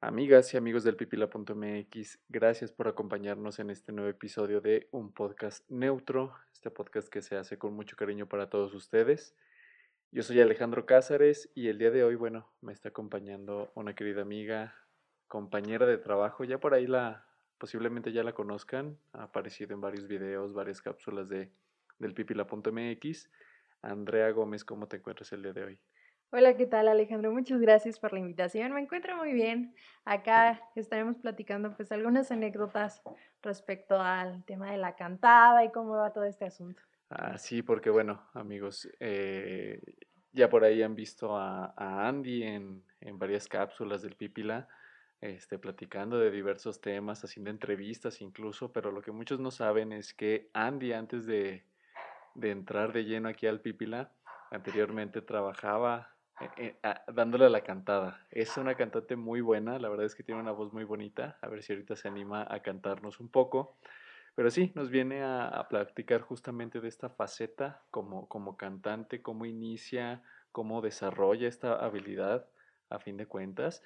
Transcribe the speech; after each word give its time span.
Amigas 0.00 0.54
y 0.54 0.56
amigos 0.56 0.84
del 0.84 0.94
pipila.mx, 0.94 2.20
gracias 2.28 2.70
por 2.70 2.86
acompañarnos 2.86 3.58
en 3.58 3.68
este 3.68 3.90
nuevo 3.90 4.08
episodio 4.08 4.60
de 4.60 4.86
Un 4.92 5.10
Podcast 5.12 5.68
Neutro, 5.68 6.36
este 6.52 6.70
podcast 6.70 7.08
que 7.08 7.20
se 7.20 7.36
hace 7.36 7.58
con 7.58 7.74
mucho 7.74 7.96
cariño 7.96 8.28
para 8.28 8.48
todos 8.48 8.74
ustedes. 8.74 9.34
Yo 10.12 10.22
soy 10.22 10.40
Alejandro 10.40 10.86
Cázares 10.86 11.50
y 11.56 11.66
el 11.66 11.78
día 11.78 11.90
de 11.90 12.04
hoy, 12.04 12.14
bueno, 12.14 12.48
me 12.60 12.72
está 12.72 12.90
acompañando 12.90 13.72
una 13.74 13.96
querida 13.96 14.22
amiga, 14.22 14.76
compañera 15.26 15.84
de 15.84 15.98
trabajo, 15.98 16.44
ya 16.44 16.58
por 16.58 16.74
ahí 16.74 16.86
la, 16.86 17.26
posiblemente 17.58 18.12
ya 18.12 18.22
la 18.22 18.34
conozcan, 18.34 18.96
ha 19.12 19.24
aparecido 19.24 19.74
en 19.74 19.80
varios 19.80 20.06
videos, 20.06 20.54
varias 20.54 20.80
cápsulas 20.80 21.28
de, 21.28 21.50
del 21.98 22.14
pipila.mx. 22.14 23.30
Andrea 23.82 24.30
Gómez, 24.30 24.64
¿cómo 24.64 24.86
te 24.86 24.98
encuentras 24.98 25.32
el 25.32 25.42
día 25.42 25.52
de 25.52 25.64
hoy? 25.64 25.80
Hola, 26.30 26.58
¿qué 26.58 26.66
tal 26.66 26.88
Alejandro? 26.88 27.32
Muchas 27.32 27.58
gracias 27.58 27.98
por 27.98 28.12
la 28.12 28.18
invitación. 28.18 28.72
Me 28.72 28.82
encuentro 28.82 29.16
muy 29.16 29.32
bien. 29.32 29.74
Acá 30.04 30.60
estaremos 30.76 31.16
platicando 31.16 31.74
pues 31.74 31.90
algunas 31.90 32.30
anécdotas 32.30 33.00
respecto 33.42 33.98
al 33.98 34.44
tema 34.44 34.70
de 34.70 34.76
la 34.76 34.94
cantada 34.94 35.64
y 35.64 35.72
cómo 35.72 35.96
va 35.96 36.12
todo 36.12 36.24
este 36.24 36.44
asunto. 36.44 36.82
Ah, 37.08 37.38
sí, 37.38 37.62
porque 37.62 37.88
bueno, 37.88 38.28
amigos, 38.34 38.86
eh, 39.00 39.80
ya 40.32 40.50
por 40.50 40.64
ahí 40.64 40.82
han 40.82 40.94
visto 40.94 41.34
a, 41.34 41.72
Andy 41.78 42.42
en, 42.42 42.84
en, 43.00 43.18
varias 43.18 43.48
cápsulas 43.48 44.02
del 44.02 44.14
Pipila, 44.14 44.68
este, 45.22 45.58
platicando 45.58 46.18
de 46.18 46.30
diversos 46.30 46.82
temas, 46.82 47.24
haciendo 47.24 47.48
entrevistas 47.48 48.20
incluso, 48.20 48.70
pero 48.70 48.92
lo 48.92 49.00
que 49.00 49.12
muchos 49.12 49.40
no 49.40 49.50
saben 49.50 49.92
es 49.92 50.12
que 50.12 50.50
Andy 50.52 50.92
antes 50.92 51.24
de, 51.24 51.64
de 52.34 52.50
entrar 52.50 52.92
de 52.92 53.04
lleno 53.04 53.30
aquí 53.30 53.46
al 53.46 53.62
Pipila, 53.62 54.12
anteriormente 54.50 55.22
trabajaba 55.22 56.17
eh, 56.40 56.50
eh, 56.56 56.76
ah, 56.82 57.02
dándole 57.12 57.48
la 57.50 57.62
cantada. 57.62 58.26
Es 58.30 58.56
una 58.56 58.74
cantante 58.74 59.16
muy 59.16 59.40
buena, 59.40 59.78
la 59.78 59.88
verdad 59.88 60.06
es 60.06 60.14
que 60.14 60.22
tiene 60.22 60.40
una 60.40 60.52
voz 60.52 60.72
muy 60.72 60.84
bonita. 60.84 61.38
A 61.42 61.48
ver 61.48 61.62
si 61.62 61.72
ahorita 61.72 61.96
se 61.96 62.08
anima 62.08 62.46
a 62.48 62.60
cantarnos 62.62 63.20
un 63.20 63.28
poco. 63.28 63.76
Pero 64.34 64.50
sí, 64.50 64.70
nos 64.74 64.88
viene 64.90 65.22
a, 65.22 65.48
a 65.48 65.68
platicar 65.68 66.20
justamente 66.20 66.80
de 66.80 66.88
esta 66.88 67.08
faceta 67.08 67.82
como, 67.90 68.28
como 68.28 68.56
cantante, 68.56 69.20
cómo 69.20 69.46
inicia, 69.46 70.22
cómo 70.52 70.80
desarrolla 70.80 71.48
esta 71.48 71.74
habilidad 71.74 72.46
a 72.88 73.00
fin 73.00 73.16
de 73.16 73.26
cuentas. 73.26 73.82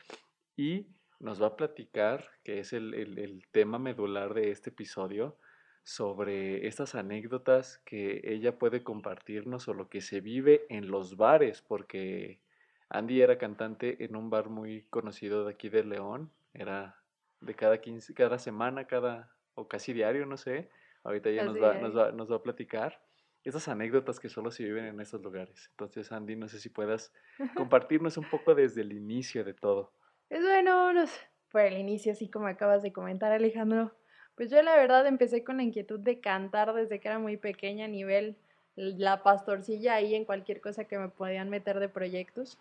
Y 0.56 0.88
nos 1.20 1.40
va 1.40 1.46
a 1.46 1.56
platicar, 1.56 2.28
que 2.44 2.58
es 2.58 2.72
el, 2.74 2.92
el, 2.94 3.18
el 3.18 3.46
tema 3.50 3.78
medular 3.78 4.34
de 4.34 4.50
este 4.50 4.70
episodio, 4.70 5.38
sobre 5.84 6.66
estas 6.66 6.94
anécdotas 6.94 7.78
que 7.84 8.20
ella 8.24 8.58
puede 8.58 8.82
compartirnos 8.82 9.66
o 9.68 9.74
lo 9.74 9.88
que 9.88 10.00
se 10.00 10.20
vive 10.20 10.66
en 10.68 10.88
los 10.88 11.16
bares, 11.16 11.62
porque 11.62 12.41
Andy 12.92 13.22
era 13.22 13.38
cantante 13.38 14.04
en 14.04 14.16
un 14.16 14.28
bar 14.28 14.50
muy 14.50 14.82
conocido 14.90 15.46
de 15.46 15.52
aquí 15.52 15.70
de 15.70 15.82
León, 15.82 16.30
era 16.52 16.96
de 17.40 17.54
cada 17.54 17.80
15, 17.80 18.12
cada 18.12 18.38
semana, 18.38 18.86
cada, 18.86 19.30
o 19.54 19.66
casi 19.66 19.94
diario, 19.94 20.26
no 20.26 20.36
sé, 20.36 20.68
ahorita 21.02 21.30
ella 21.30 21.44
nos 21.44 21.56
va, 21.56 21.74
nos 21.74 21.96
va, 21.96 22.12
nos, 22.12 22.30
va, 22.30 22.36
a 22.36 22.42
platicar 22.42 23.02
esas 23.44 23.66
anécdotas 23.68 24.20
que 24.20 24.28
solo 24.28 24.50
se 24.50 24.64
viven 24.64 24.84
en 24.84 25.00
esos 25.00 25.22
lugares. 25.22 25.68
Entonces, 25.70 26.12
Andy, 26.12 26.36
no 26.36 26.48
sé 26.48 26.60
si 26.60 26.68
puedas 26.68 27.12
compartirnos 27.56 28.18
un 28.18 28.28
poco 28.28 28.54
desde 28.54 28.82
el 28.82 28.92
inicio 28.92 29.42
de 29.42 29.54
todo. 29.54 29.94
Es 30.28 30.42
bueno, 30.42 30.92
por 31.50 31.62
el 31.62 31.78
inicio, 31.78 32.12
así 32.12 32.28
como 32.28 32.46
acabas 32.46 32.82
de 32.82 32.92
comentar, 32.92 33.32
Alejandro. 33.32 33.92
Pues 34.34 34.50
yo 34.50 34.62
la 34.62 34.76
verdad 34.76 35.06
empecé 35.06 35.44
con 35.44 35.56
la 35.56 35.62
inquietud 35.62 35.98
de 35.98 36.20
cantar 36.20 36.74
desde 36.74 37.00
que 37.00 37.08
era 37.08 37.18
muy 37.18 37.38
pequeña 37.38 37.86
a 37.86 37.88
nivel 37.88 38.36
la 38.76 39.22
pastorcilla 39.22 39.94
ahí 39.94 40.14
en 40.14 40.24
cualquier 40.24 40.60
cosa 40.60 40.84
que 40.84 40.98
me 40.98 41.08
podían 41.08 41.50
meter 41.50 41.80
de 41.80 41.88
proyectos. 41.88 42.58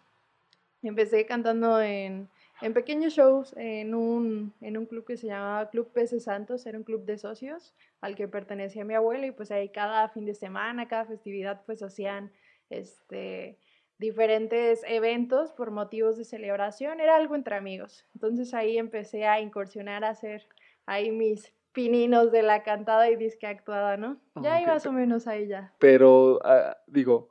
Empecé 0.83 1.25
cantando 1.25 1.81
en, 1.81 2.29
en 2.61 2.73
pequeños 2.73 3.13
shows 3.13 3.53
en 3.57 3.93
un, 3.93 4.53
en 4.61 4.77
un 4.77 4.85
club 4.85 5.05
que 5.05 5.17
se 5.17 5.27
llamaba 5.27 5.69
Club 5.69 5.91
Peces 5.91 6.23
Santos, 6.23 6.65
era 6.65 6.77
un 6.77 6.83
club 6.83 7.05
de 7.05 7.17
socios 7.17 7.73
al 8.01 8.15
que 8.15 8.27
pertenecía 8.27 8.83
mi 8.83 8.95
abuelo 8.95 9.25
y 9.25 9.31
pues 9.31 9.51
ahí 9.51 9.69
cada 9.69 10.09
fin 10.09 10.25
de 10.25 10.33
semana, 10.33 10.87
cada 10.87 11.05
festividad 11.05 11.61
pues 11.65 11.83
hacían 11.83 12.31
este 12.69 13.57
diferentes 13.99 14.83
eventos 14.87 15.51
por 15.51 15.69
motivos 15.69 16.17
de 16.17 16.25
celebración, 16.25 16.99
era 16.99 17.15
algo 17.15 17.35
entre 17.35 17.55
amigos. 17.55 18.03
Entonces 18.15 18.53
ahí 18.55 18.79
empecé 18.79 19.27
a 19.27 19.39
incursionar 19.39 20.03
a 20.03 20.09
hacer 20.09 20.47
ahí 20.87 21.11
mis 21.11 21.53
pininos 21.71 22.31
de 22.31 22.41
la 22.41 22.63
cantada 22.63 23.09
y 23.09 23.15
disque 23.15 23.45
actuada, 23.47 23.97
¿no? 23.97 24.17
Ya 24.35 24.55
okay. 24.55 24.65
más 24.65 24.85
o 24.87 24.91
menos 24.91 25.27
ahí 25.27 25.47
ya. 25.47 25.73
Pero, 25.77 26.37
uh, 26.37 26.73
digo, 26.87 27.29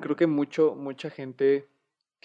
creo 0.00 0.16
que 0.16 0.26
mucho, 0.26 0.76
mucha 0.76 1.10
gente 1.10 1.66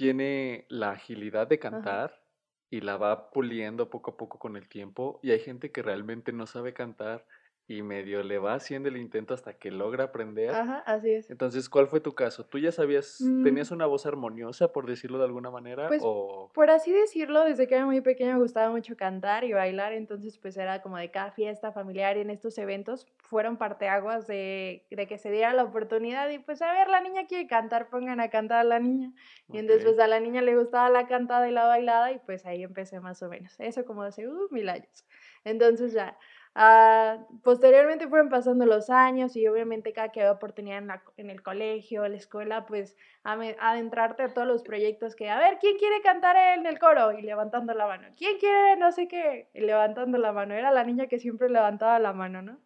tiene 0.02 0.66
la 0.68 0.94
agilidad 0.94 1.46
de 1.46 1.60
cantar 1.60 2.10
Ajá. 2.10 2.24
y 2.72 2.82
la 2.82 2.98
va 2.98 3.30
puliendo 3.30 3.92
poco 3.92 4.10
a 4.10 4.18
poco 4.18 4.40
con 4.40 4.58
el 4.58 4.68
tiempo 4.68 5.20
y 5.22 5.30
hay 5.30 5.40
gente 5.42 5.72
que 5.72 5.84
realmente 5.84 6.34
no 6.34 6.48
sabe 6.48 6.74
cantar 6.74 7.28
y 7.78 7.82
medio 7.84 8.24
le 8.24 8.38
va 8.38 8.54
haciendo 8.54 8.90
el 8.90 8.98
intento 8.98 9.34
hasta 9.34 9.54
que 9.54 9.72
logra 9.72 10.06
aprender. 10.06 10.52
Ajá, 10.52 10.84
así 10.86 11.12
es. 11.12 11.30
Entonces, 11.30 11.70
¿cuál 11.70 11.88
fue 11.88 12.00
tu 12.00 12.14
caso? 12.14 12.46
¿Tú 12.46 12.60
ya 12.60 12.72
sabías, 12.72 13.20
mm. 13.20 13.44
tenías 13.44 13.72
una 13.72 13.86
voz 13.86 14.06
armoniosa, 14.06 14.72
por 14.72 14.86
decirlo 14.86 15.18
de 15.18 15.26
alguna 15.26 15.52
manera? 15.52 15.88
Pues, 15.88 16.02
o... 16.04 16.52
por 16.54 16.70
así 16.70 16.92
decirlo, 16.92 17.44
desde 17.44 17.68
que 17.68 17.76
era 17.76 17.86
muy 17.86 18.02
pequeña 18.02 18.34
me 18.34 18.40
gustaba 18.40 18.70
mucho 18.70 18.96
cantar 18.96 19.44
y 19.44 19.54
bailar, 19.54 19.94
entonces 19.94 20.38
pues 20.38 20.58
era 20.58 20.82
como 20.82 20.98
de 20.98 21.12
cada 21.12 21.32
fiesta 21.32 21.72
familiar 21.72 22.18
y 22.18 22.22
en 22.22 22.30
estos 22.30 22.58
eventos 22.58 23.08
fueron 23.20 23.58
parteaguas 23.58 24.28
de, 24.28 24.86
de 24.90 25.08
que 25.08 25.18
se 25.18 25.32
diera 25.32 25.54
la 25.54 25.64
oportunidad 25.64 26.30
y 26.30 26.40
pues 26.40 26.62
a 26.62 26.72
ver, 26.72 26.90
la 26.90 27.02
niña 27.02 27.26
quiere 27.28 27.48
cantar, 27.48 27.90
pongan 27.90 28.20
a 28.20 28.30
cantar 28.30 28.60
a 28.60 28.64
la 28.64 28.80
niña. 28.80 29.14
Y 29.52 29.58
entonces 29.58 29.86
pues 29.86 30.00
a 30.00 30.08
la 30.08 30.20
niña 30.20 30.42
le 30.42 30.58
gustaba 30.58 30.90
la 30.90 31.08
cantada 31.08 31.48
y 31.50 31.52
la 31.52 31.66
bailada 31.66 32.12
y 32.12 32.20
pues 32.20 32.46
ahí 32.46 32.64
empecé 32.64 33.00
más 33.00 33.22
o 33.24 33.30
menos. 33.30 33.56
Eso 33.60 33.86
como 33.86 34.04
hace 34.04 34.28
uh, 34.28 34.48
mil 34.52 34.70
años. 34.70 35.06
Entonces 35.44 35.94
ya... 35.94 36.18
Uh, 36.54 37.40
posteriormente 37.44 38.10
fueron 38.10 38.28
pasando 38.28 38.66
los 38.66 38.90
años 38.90 39.38
y 39.38 39.48
obviamente 39.48 39.94
cada 39.94 40.10
que 40.10 40.20
había 40.20 40.34
oportunidad 40.34 40.80
en, 40.80 40.88
la, 40.88 41.02
en 41.16 41.30
el 41.30 41.42
colegio, 41.42 42.04
en 42.04 42.12
la 42.12 42.18
escuela, 42.18 42.66
pues 42.66 42.98
adentrarte 43.24 44.24
a 44.24 44.34
todos 44.34 44.48
los 44.48 44.62
proyectos 44.62 45.16
que, 45.16 45.30
a 45.30 45.40
ver, 45.40 45.60
¿quién 45.60 45.78
quiere 45.78 46.02
cantar 46.02 46.36
en 46.58 46.66
el 46.66 46.78
coro? 46.78 47.14
Y 47.14 47.22
levantando 47.22 47.74
la 47.74 47.88
mano. 47.88 48.10
¿Quién 48.18 48.38
quiere 48.38 48.76
no 48.76 48.92
sé 48.92 49.08
qué? 49.08 49.50
Y 49.54 49.62
levantando 49.62 50.18
la 50.18 50.34
mano. 50.34 50.54
Era 50.54 50.72
la 50.72 50.84
niña 50.84 51.08
que 51.08 51.20
siempre 51.20 51.50
levantaba 51.50 52.00
la 52.00 52.12
mano, 52.12 52.42
¿no? 52.42 52.60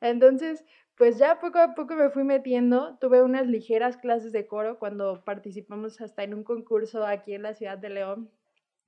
Entonces, 0.00 0.64
pues 0.96 1.18
ya 1.18 1.40
poco 1.40 1.58
a 1.58 1.74
poco 1.74 1.96
me 1.96 2.10
fui 2.10 2.22
metiendo. 2.22 2.96
Tuve 3.00 3.22
unas 3.22 3.48
ligeras 3.48 3.96
clases 3.96 4.30
de 4.32 4.46
coro 4.46 4.78
cuando 4.78 5.24
participamos 5.24 6.00
hasta 6.00 6.22
en 6.22 6.34
un 6.34 6.44
concurso 6.44 7.04
aquí 7.04 7.34
en 7.34 7.42
la 7.42 7.54
ciudad 7.54 7.78
de 7.78 7.90
León, 7.90 8.30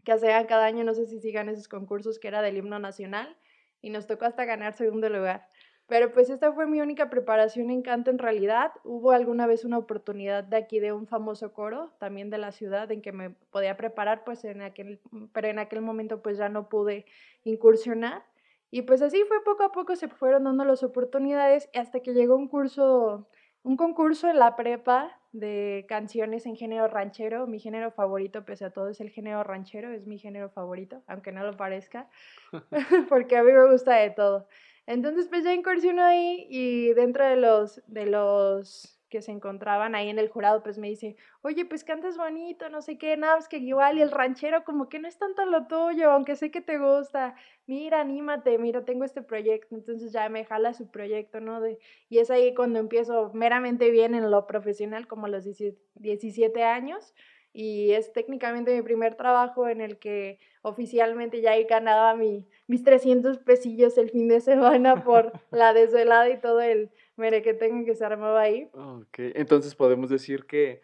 que 0.04 0.12
hacían 0.12 0.46
cada 0.46 0.66
año, 0.66 0.84
no 0.84 0.94
sé 0.94 1.06
si 1.06 1.18
sigan 1.18 1.48
esos 1.48 1.66
concursos, 1.66 2.20
que 2.20 2.28
era 2.28 2.42
del 2.42 2.56
himno 2.58 2.78
nacional 2.78 3.36
y 3.84 3.90
nos 3.90 4.06
tocó 4.06 4.24
hasta 4.24 4.46
ganar 4.46 4.72
segundo 4.72 5.10
lugar. 5.10 5.46
Pero 5.86 6.10
pues 6.10 6.30
esta 6.30 6.50
fue 6.54 6.66
mi 6.66 6.80
única 6.80 7.10
preparación 7.10 7.68
en 7.68 7.82
canto 7.82 8.10
en 8.10 8.18
realidad. 8.18 8.72
Hubo 8.82 9.10
alguna 9.10 9.46
vez 9.46 9.66
una 9.66 9.76
oportunidad 9.76 10.42
de 10.42 10.56
aquí 10.56 10.80
de 10.80 10.92
un 10.92 11.06
famoso 11.06 11.52
coro, 11.52 11.92
también 11.98 12.30
de 12.30 12.38
la 12.38 12.52
ciudad, 12.52 12.90
en 12.90 13.02
que 13.02 13.12
me 13.12 13.30
podía 13.50 13.76
preparar, 13.76 14.24
pues 14.24 14.42
en 14.46 14.62
aquel, 14.62 15.02
pero 15.34 15.48
en 15.48 15.58
aquel 15.58 15.82
momento 15.82 16.22
pues 16.22 16.38
ya 16.38 16.48
no 16.48 16.70
pude 16.70 17.04
incursionar. 17.44 18.24
Y 18.70 18.82
pues 18.82 19.02
así 19.02 19.22
fue 19.28 19.44
poco 19.44 19.64
a 19.64 19.72
poco 19.72 19.94
se 19.96 20.08
fueron 20.08 20.44
dando 20.44 20.64
las 20.64 20.82
oportunidades 20.82 21.68
hasta 21.74 22.00
que 22.00 22.14
llegó 22.14 22.36
un 22.36 22.48
curso, 22.48 23.28
un 23.62 23.76
concurso 23.76 24.30
en 24.30 24.38
la 24.38 24.56
prepa 24.56 25.20
de 25.34 25.84
canciones 25.88 26.46
en 26.46 26.56
género 26.56 26.88
ranchero. 26.88 27.46
Mi 27.46 27.58
género 27.58 27.90
favorito, 27.90 28.44
pese 28.44 28.64
a 28.64 28.70
todo, 28.70 28.88
es 28.88 29.00
el 29.00 29.10
género 29.10 29.42
ranchero, 29.42 29.90
es 29.90 30.06
mi 30.06 30.18
género 30.18 30.48
favorito, 30.48 31.02
aunque 31.06 31.32
no 31.32 31.44
lo 31.44 31.56
parezca, 31.56 32.08
porque 33.10 33.36
a 33.36 33.42
mí 33.42 33.52
me 33.52 33.70
gusta 33.70 33.96
de 33.96 34.10
todo. 34.10 34.46
Entonces, 34.86 35.28
pues 35.28 35.44
ya 35.44 35.52
incursiono 35.52 36.02
ahí 36.02 36.46
y 36.48 36.92
dentro 36.94 37.26
de 37.26 37.36
los, 37.36 37.82
de 37.86 38.06
los 38.06 38.93
que 39.14 39.22
se 39.22 39.30
encontraban 39.30 39.94
ahí 39.94 40.08
en 40.08 40.18
el 40.18 40.28
jurado, 40.28 40.64
pues 40.64 40.76
me 40.76 40.88
dice, 40.88 41.14
oye, 41.42 41.64
pues 41.64 41.84
cantas 41.84 42.16
bonito, 42.16 42.68
no 42.68 42.82
sé 42.82 42.98
qué, 42.98 43.16
nada, 43.16 43.38
es 43.38 43.46
que 43.46 43.58
igual, 43.58 43.96
y 43.96 44.02
el 44.02 44.10
ranchero 44.10 44.64
como 44.64 44.88
que 44.88 44.98
no 44.98 45.06
es 45.06 45.16
tanto 45.18 45.46
lo 45.46 45.68
tuyo, 45.68 46.10
aunque 46.10 46.34
sé 46.34 46.50
que 46.50 46.60
te 46.60 46.78
gusta, 46.78 47.36
mira, 47.68 48.00
anímate, 48.00 48.58
mira, 48.58 48.84
tengo 48.84 49.04
este 49.04 49.22
proyecto, 49.22 49.76
entonces 49.76 50.10
ya 50.10 50.28
me 50.28 50.44
jala 50.44 50.74
su 50.74 50.90
proyecto, 50.90 51.38
¿no? 51.38 51.60
De, 51.60 51.78
y 52.08 52.18
es 52.18 52.28
ahí 52.28 52.54
cuando 52.54 52.80
empiezo 52.80 53.30
meramente 53.34 53.92
bien 53.92 54.16
en 54.16 54.28
lo 54.32 54.48
profesional, 54.48 55.06
como 55.06 55.26
a 55.26 55.28
los 55.28 55.44
17 55.44 56.64
años, 56.64 57.14
y 57.52 57.92
es 57.92 58.12
técnicamente 58.12 58.74
mi 58.74 58.82
primer 58.82 59.14
trabajo 59.14 59.68
en 59.68 59.80
el 59.80 60.00
que 60.00 60.40
oficialmente 60.62 61.40
ya 61.40 61.54
he 61.54 61.62
ganado 61.64 62.16
mi, 62.16 62.48
mis 62.66 62.82
300 62.82 63.38
pesillos 63.38 63.96
el 63.96 64.10
fin 64.10 64.26
de 64.26 64.40
semana 64.40 64.96
por 65.04 65.32
la 65.52 65.72
desvelada 65.72 66.28
y 66.28 66.40
todo 66.40 66.60
el 66.60 66.90
mere 67.16 67.42
que 67.42 67.54
tengo 67.54 67.84
que 67.84 67.94
se 67.94 68.04
armaba 68.04 68.40
ahí. 68.42 68.70
Ok, 68.72 69.18
entonces 69.34 69.74
podemos 69.76 70.10
decir 70.10 70.46
que 70.46 70.82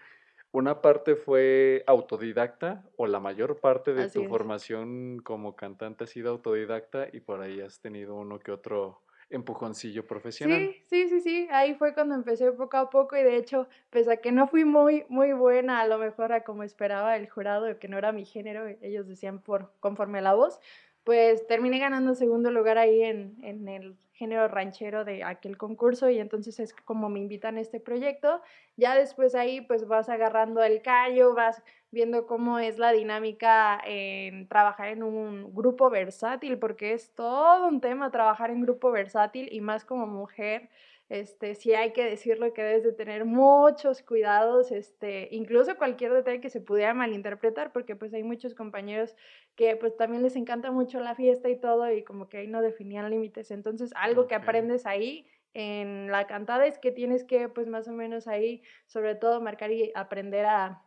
una 0.53 0.83
parte 0.83 1.17
fue 1.17 1.85
autodidacta 1.87 2.85
o 2.97 3.07
la 3.07 3.21
mayor 3.21 3.61
parte 3.61 3.95
de 3.95 4.07
Así 4.07 4.09
tu 4.09 4.25
es. 4.25 4.29
formación 4.29 5.21
como 5.25 5.57
cantante 5.57 6.05
ha 6.05 6.07
sido 6.09 6.31
autodidacta 6.31 7.09
y 7.13 7.21
por 7.21 7.41
ahí 7.43 7.61
has 7.61 7.81
tenido 7.81 8.17
uno 8.17 8.39
que 8.41 8.53
otro 8.53 9.03
empujoncillo 9.31 10.07
profesional. 10.07 10.73
Sí, 10.73 10.85
sí, 10.89 11.09
sí, 11.11 11.21
sí, 11.21 11.49
ahí 11.51 11.75
fue 11.75 11.93
cuando 11.93 12.15
empecé 12.15 12.51
poco 12.53 12.79
a 12.79 12.89
poco 12.89 13.15
y 13.17 13.23
de 13.23 13.37
hecho, 13.37 13.69
pese 13.91 14.13
a 14.13 14.17
que 14.19 14.33
no 14.33 14.49
fui 14.49 14.65
muy, 14.65 15.05
muy 15.11 15.33
buena, 15.35 15.81
a 15.81 15.87
lo 15.87 15.99
mejor 15.99 16.33
a 16.33 16.45
como 16.45 16.63
esperaba 16.63 17.15
el 17.17 17.29
jurado, 17.29 17.79
que 17.79 17.89
no 17.89 17.99
era 17.99 18.11
mi 18.13 18.25
género, 18.25 18.67
ellos 18.81 19.07
decían 19.07 19.43
por 19.43 19.73
conforme 19.81 20.21
a 20.21 20.23
la 20.23 20.33
voz, 20.35 20.59
pues 21.05 21.47
terminé 21.47 21.79
ganando 21.79 22.15
segundo 22.15 22.51
lugar 22.51 22.79
ahí 22.79 23.03
en, 23.03 23.37
en 23.45 23.69
el 23.69 23.99
género 24.21 24.49
ranchero 24.49 25.07
de 25.07 25.25
aquel 25.25 25.57
concurso 25.57 26.11
y 26.11 26.19
entonces 26.19 26.61
es 26.61 26.75
como 26.75 27.09
me 27.09 27.21
invitan 27.21 27.57
a 27.57 27.63
este 27.63 27.81
proyecto. 27.81 28.43
Ya 28.77 28.95
después 28.95 29.35
ahí 29.35 29.63
pues 29.63 29.89
vas 29.89 30.11
agarrando 30.11 30.63
el 30.63 30.83
callo, 30.83 31.35
vas 31.35 31.63
viendo 31.91 32.27
cómo 32.27 32.59
es 32.59 32.79
la 32.79 32.93
dinámica 32.93 33.81
en 33.83 34.47
trabajar 34.47 34.89
en 34.89 35.03
un 35.03 35.55
grupo 35.55 35.89
versátil, 35.89 36.59
porque 36.59 36.93
es 36.93 37.15
todo 37.15 37.67
un 37.67 37.81
tema 37.81 38.11
trabajar 38.11 38.51
en 38.51 38.61
grupo 38.61 38.91
versátil 38.91 39.49
y 39.51 39.63
más 39.63 39.87
como 39.87 40.07
mujer 40.07 40.69
este, 41.11 41.57
sí 41.57 41.75
hay 41.75 41.93
que 41.93 42.05
decirlo 42.05 42.55
que 42.55 42.63
debes 42.63 42.85
de 42.85 42.93
tener 42.93 43.25
muchos 43.25 44.01
cuidados, 44.01 44.71
este, 44.71 45.29
incluso 45.33 45.77
cualquier 45.77 46.13
detalle 46.13 46.41
que 46.41 46.51
se 46.51 46.61
pudiera 46.61 46.95
malinterpretar, 46.95 47.73
porque 47.73 47.97
pues 47.97 48.15
hay 48.15 48.23
muchos 48.23 48.55
compañeros 48.55 49.17
que 49.57 49.75
pues 49.75 49.97
también 49.97 50.23
les 50.23 50.37
encanta 50.37 50.71
mucho 50.71 51.01
la 51.01 51.17
fiesta 51.17 51.49
y 51.49 51.59
todo 51.59 51.91
y 51.93 52.05
como 52.05 52.29
que 52.29 52.39
ahí 52.39 52.47
no 52.47 52.63
definían 52.63 53.11
límites. 53.11 53.51
Entonces, 53.51 53.91
algo 53.97 54.29
que 54.29 54.37
aprendes 54.37 54.87
ahí 54.87 55.27
en 55.53 56.13
la 56.13 56.29
cantada 56.29 56.65
es 56.67 56.79
que 56.79 56.93
tienes 56.93 57.25
que 57.25 57.49
pues 57.49 57.67
más 57.67 57.89
o 57.89 57.93
menos 57.93 58.29
ahí 58.29 58.63
sobre 58.87 59.17
todo 59.17 59.41
marcar 59.41 59.73
y 59.73 59.91
aprender 59.97 60.47
a 60.47 60.85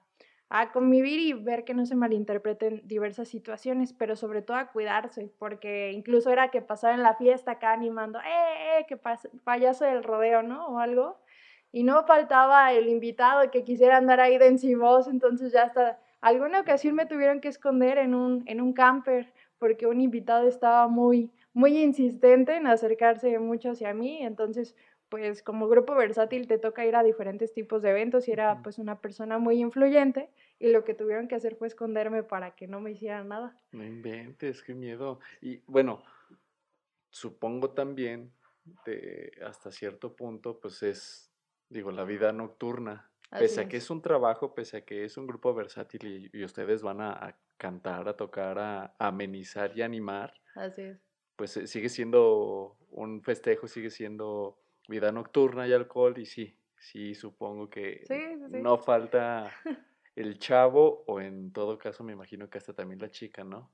a 0.55 0.71
convivir 0.71 1.19
y 1.19 1.33
ver 1.33 1.63
que 1.63 1.73
no 1.73 1.83
se 1.87 1.95
malinterpreten 1.95 2.83
diversas 2.85 3.27
situaciones, 3.27 3.91
pero 3.91 4.15
sobre 4.15 4.43
todo 4.43 4.55
a 4.55 4.67
cuidarse, 4.71 5.31
porque 5.39 5.91
incluso 5.93 6.29
era 6.29 6.51
que 6.51 6.61
pasaba 6.61 6.93
en 6.93 7.01
la 7.01 7.15
fiesta 7.15 7.53
acá 7.53 7.73
animando, 7.73 8.19
¡eh, 8.19 8.79
eh, 8.79 8.85
que 8.87 8.95
payaso 9.43 9.85
del 9.85 10.03
rodeo, 10.03 10.43
¿no? 10.43 10.67
O 10.67 10.77
algo. 10.77 11.17
Y 11.71 11.83
no 11.83 12.05
faltaba 12.05 12.71
el 12.71 12.87
invitado 12.87 13.49
que 13.49 13.63
quisiera 13.63 13.97
andar 13.97 14.19
ahí 14.19 14.37
de 14.37 14.75
voz, 14.75 15.07
entonces 15.07 15.51
ya 15.53 15.63
hasta 15.63 15.99
alguna 16.21 16.59
ocasión 16.59 16.93
me 16.93 17.07
tuvieron 17.07 17.41
que 17.41 17.47
esconder 17.47 17.97
en 17.97 18.13
un, 18.13 18.43
en 18.45 18.61
un 18.61 18.73
camper, 18.73 19.33
porque 19.57 19.87
un 19.87 20.01
invitado 20.01 20.47
estaba 20.47 20.87
muy, 20.87 21.31
muy 21.53 21.81
insistente 21.81 22.57
en 22.57 22.67
acercarse 22.67 23.39
mucho 23.39 23.71
hacia 23.71 23.91
mí, 23.95 24.21
entonces 24.21 24.75
pues 25.13 25.43
como 25.43 25.67
grupo 25.67 25.93
versátil 25.93 26.47
te 26.47 26.57
toca 26.57 26.87
ir 26.87 26.95
a 26.95 27.03
diferentes 27.03 27.53
tipos 27.53 27.83
de 27.83 27.91
eventos 27.91 28.27
y 28.27 28.31
era 28.31 28.63
pues 28.63 28.79
una 28.79 28.99
persona 28.99 29.37
muy 29.37 29.59
influyente 29.59 30.31
y 30.57 30.69
lo 30.71 30.83
que 30.83 30.95
tuvieron 30.95 31.27
que 31.27 31.35
hacer 31.35 31.55
fue 31.55 31.67
esconderme 31.67 32.23
para 32.23 32.55
que 32.55 32.65
no 32.65 32.81
me 32.81 32.93
hicieran 32.93 33.27
nada. 33.27 33.55
No 33.73 33.85
inventes, 33.85 34.63
qué 34.63 34.73
miedo. 34.73 35.19
Y 35.39 35.61
bueno, 35.67 36.01
supongo 37.11 37.69
también 37.69 38.33
de 38.87 39.33
hasta 39.45 39.71
cierto 39.71 40.15
punto 40.15 40.59
pues 40.59 40.81
es, 40.81 41.31
digo, 41.69 41.91
la 41.91 42.05
vida 42.05 42.31
nocturna. 42.31 43.11
pese 43.29 43.61
a 43.61 43.67
que 43.67 43.77
es 43.77 43.91
un 43.91 44.01
trabajo, 44.01 44.55
pese 44.55 44.77
a 44.77 44.81
que 44.81 45.05
es 45.05 45.15
un 45.15 45.27
grupo 45.27 45.53
versátil 45.53 46.31
y, 46.33 46.43
ustedes 46.43 46.81
van 46.81 47.01
a, 47.01 47.37
cantar, 47.57 48.09
a 48.09 48.17
tocar, 48.17 48.57
a, 48.57 48.95
amenizar 48.97 49.77
y 49.77 49.83
animar. 49.83 50.33
Así 50.55 50.81
es. 50.81 50.97
Pues 51.35 51.55
eh, 51.57 51.67
sigue 51.67 51.89
siendo 51.89 52.77
un 52.89 53.21
festejo, 53.21 53.67
sigue 53.67 53.91
siendo 53.91 54.62
vida 54.87 55.11
nocturna 55.11 55.67
y 55.67 55.73
alcohol 55.73 56.17
y 56.17 56.25
sí, 56.25 56.57
sí, 56.77 57.15
supongo 57.15 57.69
que 57.69 58.03
no 58.49 58.77
falta 58.77 59.51
el 60.15 60.37
chavo 60.39 61.03
o 61.07 61.21
en 61.21 61.51
todo 61.51 61.77
caso 61.77 62.03
me 62.03 62.13
imagino 62.13 62.49
que 62.49 62.57
hasta 62.57 62.73
también 62.73 62.99
la 62.99 63.09
chica, 63.09 63.43
¿no? 63.43 63.71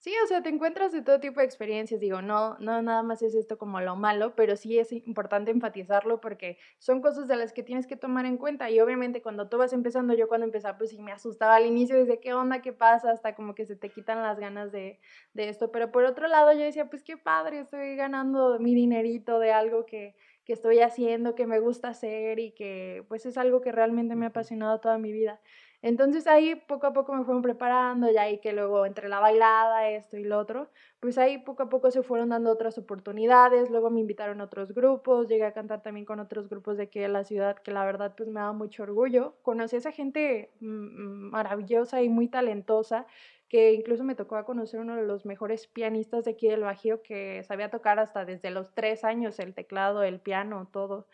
Sí, 0.00 0.14
o 0.22 0.28
sea, 0.28 0.44
te 0.44 0.48
encuentras 0.48 0.92
de 0.92 1.02
todo 1.02 1.18
tipo 1.18 1.40
de 1.40 1.46
experiencias, 1.46 1.98
digo, 1.98 2.22
no, 2.22 2.56
no 2.60 2.80
nada 2.82 3.02
más 3.02 3.20
es 3.20 3.34
esto 3.34 3.58
como 3.58 3.80
lo 3.80 3.96
malo, 3.96 4.36
pero 4.36 4.54
sí 4.54 4.78
es 4.78 4.92
importante 4.92 5.50
enfatizarlo 5.50 6.20
porque 6.20 6.56
son 6.78 7.00
cosas 7.02 7.26
de 7.26 7.34
las 7.34 7.52
que 7.52 7.64
tienes 7.64 7.88
que 7.88 7.96
tomar 7.96 8.24
en 8.24 8.36
cuenta 8.36 8.70
y 8.70 8.78
obviamente 8.78 9.22
cuando 9.22 9.48
tú 9.48 9.58
vas 9.58 9.72
empezando, 9.72 10.14
yo 10.14 10.28
cuando 10.28 10.44
empezaba 10.46 10.78
pues 10.78 10.90
sí 10.90 11.00
me 11.00 11.10
asustaba 11.10 11.56
al 11.56 11.66
inicio, 11.66 11.96
desde 11.96 12.20
qué 12.20 12.32
onda, 12.32 12.62
qué 12.62 12.72
pasa, 12.72 13.10
hasta 13.10 13.34
como 13.34 13.56
que 13.56 13.66
se 13.66 13.74
te 13.74 13.88
quitan 13.90 14.22
las 14.22 14.38
ganas 14.38 14.70
de, 14.70 15.00
de 15.34 15.48
esto, 15.48 15.72
pero 15.72 15.90
por 15.90 16.04
otro 16.04 16.28
lado 16.28 16.52
yo 16.52 16.60
decía, 16.60 16.88
pues 16.88 17.02
qué 17.02 17.16
padre, 17.16 17.58
estoy 17.58 17.96
ganando 17.96 18.60
mi 18.60 18.76
dinerito 18.76 19.40
de 19.40 19.50
algo 19.50 19.84
que, 19.84 20.14
que 20.48 20.54
estoy 20.54 20.80
haciendo, 20.80 21.34
que 21.34 21.46
me 21.46 21.60
gusta 21.60 21.88
hacer 21.88 22.38
y 22.38 22.52
que 22.52 23.04
pues 23.08 23.26
es 23.26 23.36
algo 23.36 23.60
que 23.60 23.70
realmente 23.70 24.16
me 24.16 24.24
ha 24.24 24.30
apasionado 24.30 24.80
toda 24.80 24.96
mi 24.96 25.12
vida. 25.12 25.38
Entonces 25.82 26.26
ahí 26.26 26.54
poco 26.56 26.86
a 26.86 26.94
poco 26.94 27.12
me 27.14 27.22
fueron 27.22 27.42
preparando, 27.42 28.10
ya 28.10 28.22
ahí 28.22 28.38
que 28.40 28.54
luego 28.54 28.86
entre 28.86 29.10
la 29.10 29.20
bailada, 29.20 29.90
esto 29.90 30.16
y 30.16 30.24
lo 30.24 30.38
otro, 30.38 30.70
pues 31.00 31.18
ahí 31.18 31.36
poco 31.36 31.64
a 31.64 31.68
poco 31.68 31.90
se 31.90 32.02
fueron 32.02 32.30
dando 32.30 32.50
otras 32.50 32.78
oportunidades, 32.78 33.68
luego 33.70 33.90
me 33.90 34.00
invitaron 34.00 34.40
a 34.40 34.44
otros 34.44 34.72
grupos, 34.72 35.28
llegué 35.28 35.44
a 35.44 35.52
cantar 35.52 35.82
también 35.82 36.06
con 36.06 36.18
otros 36.18 36.48
grupos 36.48 36.78
de 36.78 36.84
aquí 36.84 36.98
de 36.98 37.08
la 37.08 37.24
ciudad, 37.24 37.58
que 37.58 37.70
la 37.70 37.84
verdad 37.84 38.14
pues 38.16 38.30
me 38.30 38.40
da 38.40 38.52
mucho 38.52 38.84
orgullo. 38.84 39.34
Conocí 39.42 39.76
a 39.76 39.80
esa 39.80 39.92
gente 39.92 40.50
mm, 40.60 40.66
mm, 40.66 41.30
maravillosa 41.30 42.02
y 42.02 42.08
muy 42.08 42.28
talentosa 42.28 43.06
que 43.48 43.72
incluso 43.72 44.04
me 44.04 44.14
tocó 44.14 44.36
a 44.36 44.44
conocer 44.44 44.80
uno 44.80 44.96
de 44.96 45.04
los 45.04 45.24
mejores 45.24 45.66
pianistas 45.66 46.24
de 46.24 46.32
aquí 46.32 46.48
del 46.48 46.60
Bajío 46.60 47.02
que 47.02 47.42
sabía 47.44 47.70
tocar 47.70 47.98
hasta 47.98 48.24
desde 48.24 48.50
los 48.50 48.74
tres 48.74 49.04
años 49.04 49.38
el 49.38 49.54
teclado, 49.54 50.02
el 50.02 50.20
piano, 50.20 50.68
todo. 50.70 51.06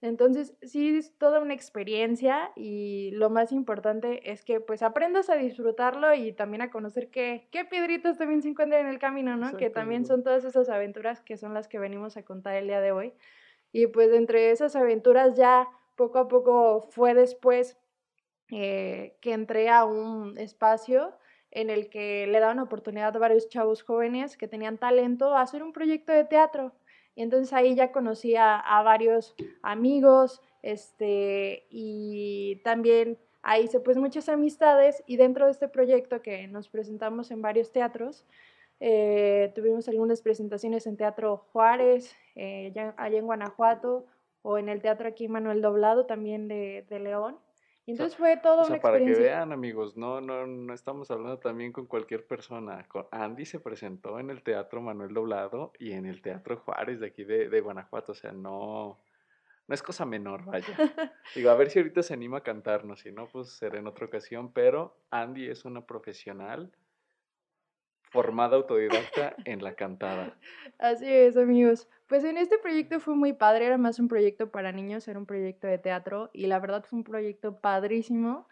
Entonces, 0.00 0.56
sí 0.62 0.96
es 0.96 1.16
toda 1.18 1.40
una 1.40 1.54
experiencia 1.54 2.52
y 2.54 3.10
lo 3.12 3.30
más 3.30 3.50
importante 3.50 4.30
es 4.30 4.44
que 4.44 4.60
pues 4.60 4.82
aprendas 4.82 5.28
a 5.28 5.34
disfrutarlo 5.34 6.14
y 6.14 6.32
también 6.32 6.62
a 6.62 6.70
conocer 6.70 7.10
qué, 7.10 7.48
qué 7.50 7.64
piedritas 7.64 8.16
también 8.16 8.42
se 8.42 8.48
encuentran 8.48 8.82
en 8.82 8.88
el 8.88 9.00
camino, 9.00 9.36
¿no? 9.36 9.56
Que 9.56 9.70
también 9.70 10.04
son 10.06 10.22
todas 10.22 10.44
esas 10.44 10.68
aventuras 10.68 11.20
que 11.20 11.36
son 11.36 11.52
las 11.52 11.66
que 11.66 11.80
venimos 11.80 12.16
a 12.16 12.22
contar 12.22 12.54
el 12.54 12.68
día 12.68 12.80
de 12.80 12.92
hoy. 12.92 13.12
Y 13.72 13.88
pues 13.88 14.12
entre 14.12 14.50
esas 14.52 14.76
aventuras 14.76 15.36
ya 15.36 15.68
poco 15.96 16.18
a 16.18 16.28
poco 16.28 16.86
fue 16.90 17.14
después 17.14 17.76
eh, 18.50 19.16
que 19.20 19.32
entré 19.32 19.68
a 19.68 19.84
un 19.84 20.38
espacio 20.38 21.12
en 21.50 21.70
el 21.70 21.88
que 21.88 22.26
le 22.26 22.40
daban 22.40 22.58
oportunidad 22.58 23.14
a 23.14 23.18
varios 23.18 23.48
chavos 23.48 23.82
jóvenes 23.82 24.36
que 24.36 24.48
tenían 24.48 24.78
talento 24.78 25.34
a 25.34 25.42
hacer 25.42 25.62
un 25.62 25.72
proyecto 25.72 26.12
de 26.12 26.24
teatro. 26.24 26.72
Y 27.14 27.22
entonces 27.22 27.52
ahí 27.52 27.74
ya 27.74 27.90
conocí 27.90 28.36
a, 28.36 28.62
varios 28.84 29.34
amigos, 29.62 30.40
este, 30.62 31.66
y 31.70 32.60
también 32.62 33.18
ahí 33.42 33.64
hice 33.64 33.80
pues 33.80 33.96
muchas 33.96 34.28
amistades 34.28 35.02
y 35.06 35.16
dentro 35.16 35.46
de 35.46 35.52
este 35.52 35.68
proyecto 35.68 36.22
que 36.22 36.46
nos 36.48 36.68
presentamos 36.68 37.30
en 37.30 37.42
varios 37.42 37.72
teatros, 37.72 38.24
eh, 38.80 39.50
tuvimos 39.54 39.88
algunas 39.88 40.22
presentaciones 40.22 40.86
en 40.86 40.96
Teatro 40.96 41.38
Juárez, 41.52 42.14
eh, 42.36 42.72
allá, 42.96 43.18
en 43.18 43.26
Guanajuato, 43.26 44.06
o 44.42 44.58
en 44.58 44.68
el 44.68 44.80
Teatro 44.80 45.08
aquí 45.08 45.26
Manuel 45.26 45.60
Doblado, 45.60 46.06
también 46.06 46.46
de, 46.46 46.86
de 46.88 47.00
León. 47.00 47.36
Entonces 47.92 48.18
fue 48.18 48.36
todo 48.36 48.62
o 48.62 48.64
sea, 48.66 48.80
Para 48.80 48.98
que 48.98 49.14
vean, 49.14 49.50
amigos, 49.50 49.96
no, 49.96 50.20
no, 50.20 50.46
no 50.46 50.74
estamos 50.74 51.10
hablando 51.10 51.38
también 51.38 51.72
con 51.72 51.86
cualquier 51.86 52.26
persona. 52.26 52.86
Andy 53.10 53.46
se 53.46 53.60
presentó 53.60 54.18
en 54.18 54.28
el 54.28 54.42
Teatro 54.42 54.82
Manuel 54.82 55.14
Doblado 55.14 55.72
y 55.78 55.92
en 55.92 56.04
el 56.04 56.20
Teatro 56.20 56.58
Juárez 56.58 57.00
de 57.00 57.06
aquí 57.06 57.24
de, 57.24 57.48
de 57.48 57.60
Guanajuato. 57.62 58.12
O 58.12 58.14
sea, 58.14 58.32
no, 58.32 58.98
no 59.66 59.74
es 59.74 59.82
cosa 59.82 60.04
menor, 60.04 60.44
vaya. 60.44 60.66
Digo, 61.34 61.48
a 61.48 61.54
ver 61.54 61.70
si 61.70 61.78
ahorita 61.78 62.02
se 62.02 62.12
anima 62.12 62.38
a 62.38 62.42
cantarnos, 62.42 63.00
si 63.00 63.10
no, 63.10 63.26
pues 63.26 63.48
será 63.52 63.78
en 63.78 63.86
otra 63.86 64.04
ocasión. 64.04 64.52
Pero 64.52 64.94
Andy 65.10 65.48
es 65.48 65.64
una 65.64 65.86
profesional 65.86 66.70
formada 68.10 68.56
autodidacta 68.56 69.34
en 69.44 69.62
la 69.62 69.74
cantada. 69.74 70.36
Así 70.78 71.06
es, 71.06 71.36
amigos. 71.36 71.88
Pues 72.08 72.24
en 72.24 72.38
este 72.38 72.58
proyecto 72.58 73.00
fue 73.00 73.14
muy 73.14 73.32
padre, 73.32 73.66
era 73.66 73.78
más 73.78 73.98
un 73.98 74.08
proyecto 74.08 74.50
para 74.50 74.72
niños, 74.72 75.06
era 75.08 75.18
un 75.18 75.26
proyecto 75.26 75.66
de 75.66 75.78
teatro 75.78 76.30
y 76.32 76.46
la 76.46 76.58
verdad 76.58 76.84
fue 76.88 76.98
un 76.98 77.04
proyecto 77.04 77.60
padrísimo 77.60 78.46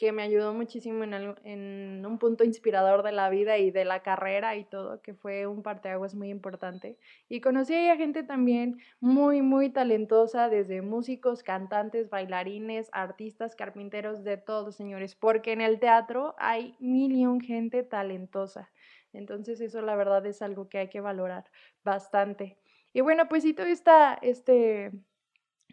que 0.00 0.12
me 0.12 0.22
ayudó 0.22 0.54
muchísimo 0.54 1.04
en, 1.04 1.12
en 1.44 2.06
un 2.06 2.18
punto 2.18 2.42
inspirador 2.42 3.02
de 3.02 3.12
la 3.12 3.28
vida 3.28 3.58
y 3.58 3.70
de 3.70 3.84
la 3.84 4.00
carrera 4.00 4.56
y 4.56 4.64
todo, 4.64 5.02
que 5.02 5.12
fue 5.12 5.46
un 5.46 5.62
parteaguas 5.62 6.14
muy 6.14 6.30
importante. 6.30 6.96
Y 7.28 7.42
conocí 7.42 7.74
a 7.74 7.96
gente 7.98 8.22
también 8.22 8.78
muy, 9.00 9.42
muy 9.42 9.68
talentosa, 9.68 10.48
desde 10.48 10.80
músicos, 10.80 11.42
cantantes, 11.42 12.08
bailarines, 12.08 12.88
artistas, 12.92 13.54
carpinteros, 13.54 14.24
de 14.24 14.38
todos, 14.38 14.74
señores, 14.74 15.14
porque 15.14 15.52
en 15.52 15.60
el 15.60 15.78
teatro 15.80 16.34
hay 16.38 16.74
mil 16.78 17.12
y 17.12 17.26
un 17.26 17.42
gente 17.42 17.82
talentosa. 17.82 18.70
Entonces 19.12 19.60
eso 19.60 19.82
la 19.82 19.96
verdad 19.96 20.24
es 20.26 20.42
algo 20.42 20.68
que 20.68 20.78
hay 20.78 20.88
que 20.88 21.00
valorar 21.00 21.44
bastante. 21.84 22.58
Y 22.92 23.00
bueno, 23.00 23.28
pues 23.28 23.42
sí, 23.42 23.54
todo 23.54 23.66
está 23.66 24.14
este, 24.20 24.92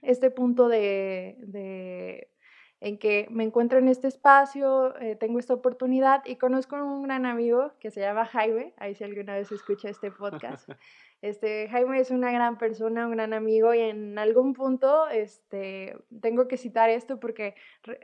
este 0.01 0.31
punto 0.31 0.67
de, 0.67 2.29
en 2.79 2.97
que 2.99 3.27
me 3.31 3.43
encuentro 3.43 3.79
en 3.79 3.87
este 3.87 4.07
espacio, 4.07 4.99
eh, 4.99 5.15
tengo 5.15 5.39
esta 5.39 5.53
oportunidad 5.53 6.23
y 6.25 6.35
conozco 6.35 6.75
a 6.75 6.83
un 6.83 7.03
gran 7.03 7.25
amigo 7.25 7.73
que 7.79 7.91
se 7.91 8.01
llama 8.01 8.25
Jaime, 8.25 8.73
ahí 8.77 8.93
si 8.93 9.03
alguna 9.03 9.35
vez 9.35 9.51
escucha 9.51 9.89
este 9.89 10.11
podcast. 10.11 10.69
Este, 11.21 11.67
Jaime 11.69 11.99
es 11.99 12.11
una 12.11 12.31
gran 12.31 12.59
persona, 12.59 13.07
un 13.07 13.13
gran 13.13 13.33
amigo 13.33 13.73
y 13.73 13.79
en 13.79 14.19
algún 14.19 14.53
punto 14.53 15.07
este, 15.09 15.97
tengo 16.21 16.47
que 16.47 16.57
citar 16.57 16.91
esto 16.91 17.19
porque 17.19 17.55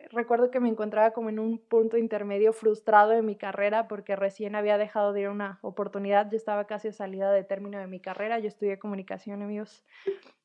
recuerdo 0.10 0.50
que 0.50 0.60
me 0.60 0.70
encontraba 0.70 1.12
como 1.12 1.29
en 1.29 1.38
un 1.38 1.60
punto 1.60 1.98
intermedio 1.98 2.53
frustrado 2.53 3.12
en 3.13 3.25
mi 3.25 3.36
carrera 3.36 3.88
porque 3.88 4.15
recién 4.15 4.55
había 4.55 4.79
dejado 4.79 5.13
de 5.13 5.22
ir 5.22 5.29
una 5.29 5.60
oportunidad, 5.62 6.29
yo 6.32 6.38
estaba 6.38 6.65
casi 6.65 6.88
a 6.88 6.93
salida 6.93 7.32
de 7.32 7.43
término 7.43 7.77
de 7.77 7.86
mi 7.86 8.00
carrera, 8.00 8.39
yo 8.39 8.48
estudié 8.48 8.79
comunicación, 8.79 9.43
amigos. 9.43 9.86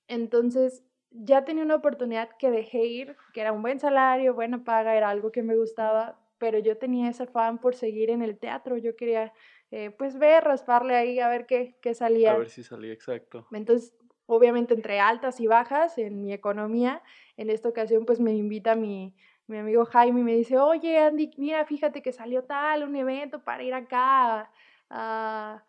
Entonces 0.06 0.84
ya 1.10 1.46
tenía 1.46 1.64
una 1.64 1.76
oportunidad 1.76 2.28
que 2.38 2.50
dejé 2.50 2.84
ir, 2.84 3.16
que 3.32 3.40
era 3.40 3.52
un 3.52 3.62
buen 3.62 3.80
salario, 3.80 4.34
buena 4.34 4.62
paga, 4.62 4.94
era 4.94 5.08
algo 5.08 5.32
que 5.32 5.42
me 5.42 5.56
gustaba, 5.56 6.18
pero 6.36 6.58
yo 6.58 6.76
tenía 6.76 7.08
ese 7.08 7.24
afán 7.24 7.58
por 7.58 7.74
seguir 7.74 8.10
en 8.10 8.22
el 8.22 8.38
teatro, 8.38 8.76
yo 8.76 8.94
quería 8.94 9.32
eh, 9.70 9.90
pues 9.90 10.18
ver, 10.18 10.44
rasparle 10.44 10.96
ahí 10.96 11.20
a 11.20 11.28
ver 11.28 11.46
qué, 11.46 11.76
qué 11.82 11.94
salía. 11.94 12.32
A 12.32 12.38
ver 12.38 12.48
si 12.48 12.62
salía 12.62 12.92
exacto. 12.92 13.46
Entonces, 13.52 13.94
obviamente 14.26 14.74
entre 14.74 15.00
altas 15.00 15.40
y 15.40 15.46
bajas 15.46 15.98
en 15.98 16.20
mi 16.20 16.32
economía, 16.32 17.02
en 17.36 17.50
esta 17.50 17.68
ocasión 17.68 18.04
pues 18.04 18.20
me 18.20 18.34
invita 18.34 18.74
mi, 18.74 19.14
mi 19.46 19.58
amigo 19.58 19.84
Jaime 19.86 20.20
y 20.20 20.24
me 20.24 20.36
dice, 20.36 20.58
oye 20.58 20.98
Andy, 20.98 21.30
mira, 21.38 21.64
fíjate 21.64 22.02
que 22.02 22.12
salió 22.12 22.44
tal, 22.44 22.84
un 22.84 22.94
evento 22.96 23.42
para 23.42 23.62
ir 23.62 23.74
acá 23.74 24.50
a, 24.90 25.64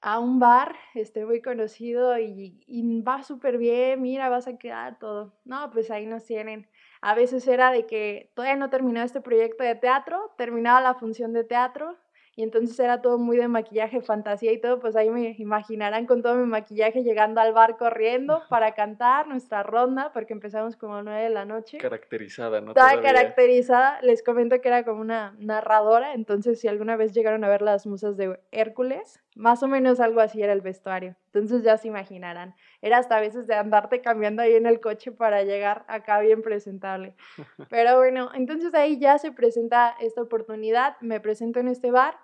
a 0.00 0.18
un 0.18 0.38
bar, 0.38 0.74
este, 0.94 1.24
muy 1.26 1.42
conocido 1.42 2.18
y, 2.18 2.64
y 2.66 3.02
va 3.02 3.22
súper 3.22 3.58
bien, 3.58 4.00
mira, 4.00 4.28
vas 4.28 4.48
a 4.48 4.56
quedar 4.56 4.98
todo. 4.98 5.34
No, 5.44 5.70
pues 5.70 5.90
ahí 5.90 6.06
nos 6.06 6.24
tienen. 6.24 6.68
A 7.02 7.14
veces 7.14 7.46
era 7.46 7.70
de 7.70 7.86
que 7.86 8.30
todavía 8.34 8.56
no 8.56 8.70
terminó 8.70 9.02
este 9.02 9.20
proyecto 9.20 9.64
de 9.64 9.74
teatro, 9.74 10.32
terminaba 10.38 10.80
la 10.80 10.94
función 10.94 11.32
de 11.32 11.44
teatro, 11.44 11.98
y 12.34 12.42
entonces 12.42 12.78
era 12.80 13.02
todo 13.02 13.18
muy 13.18 13.36
de 13.36 13.46
maquillaje, 13.46 14.00
fantasía 14.00 14.52
y 14.52 14.60
todo, 14.60 14.80
pues 14.80 14.96
ahí 14.96 15.10
me 15.10 15.34
imaginarán 15.38 16.06
con 16.06 16.22
todo 16.22 16.34
mi 16.36 16.46
maquillaje 16.46 17.02
llegando 17.02 17.42
al 17.42 17.52
bar 17.52 17.76
corriendo 17.76 18.42
para 18.48 18.72
cantar 18.72 19.26
nuestra 19.26 19.62
ronda, 19.62 20.12
porque 20.14 20.32
empezamos 20.32 20.76
como 20.76 20.96
a 20.96 21.02
nueve 21.02 21.24
de 21.24 21.30
la 21.30 21.44
noche. 21.44 21.76
Caracterizada, 21.76 22.62
¿no? 22.62 22.70
Estaba 22.70 23.02
caracterizada, 23.02 24.00
les 24.00 24.22
comento 24.22 24.60
que 24.62 24.68
era 24.68 24.82
como 24.82 25.02
una 25.02 25.34
narradora, 25.38 26.14
entonces 26.14 26.58
si 26.58 26.68
alguna 26.68 26.96
vez 26.96 27.12
llegaron 27.12 27.44
a 27.44 27.48
ver 27.48 27.60
las 27.60 27.86
musas 27.86 28.16
de 28.16 28.40
Hércules, 28.50 29.22
más 29.34 29.62
o 29.62 29.68
menos 29.68 30.00
algo 30.00 30.20
así 30.20 30.42
era 30.42 30.54
el 30.54 30.62
vestuario, 30.62 31.16
entonces 31.26 31.62
ya 31.62 31.76
se 31.76 31.88
imaginarán. 31.88 32.54
Era 32.80 32.98
hasta 32.98 33.16
a 33.16 33.20
veces 33.20 33.46
de 33.46 33.54
andarte 33.54 34.00
cambiando 34.00 34.42
ahí 34.42 34.54
en 34.54 34.66
el 34.66 34.80
coche 34.80 35.12
para 35.12 35.42
llegar 35.42 35.84
acá 35.88 36.20
bien 36.20 36.40
presentable. 36.40 37.14
Pero 37.70 37.98
bueno, 37.98 38.30
entonces 38.34 38.74
ahí 38.74 38.98
ya 38.98 39.18
se 39.18 39.32
presenta 39.32 39.94
esta 40.00 40.22
oportunidad, 40.22 40.96
me 41.00 41.20
presento 41.20 41.60
en 41.60 41.68
este 41.68 41.90
bar 41.90 42.21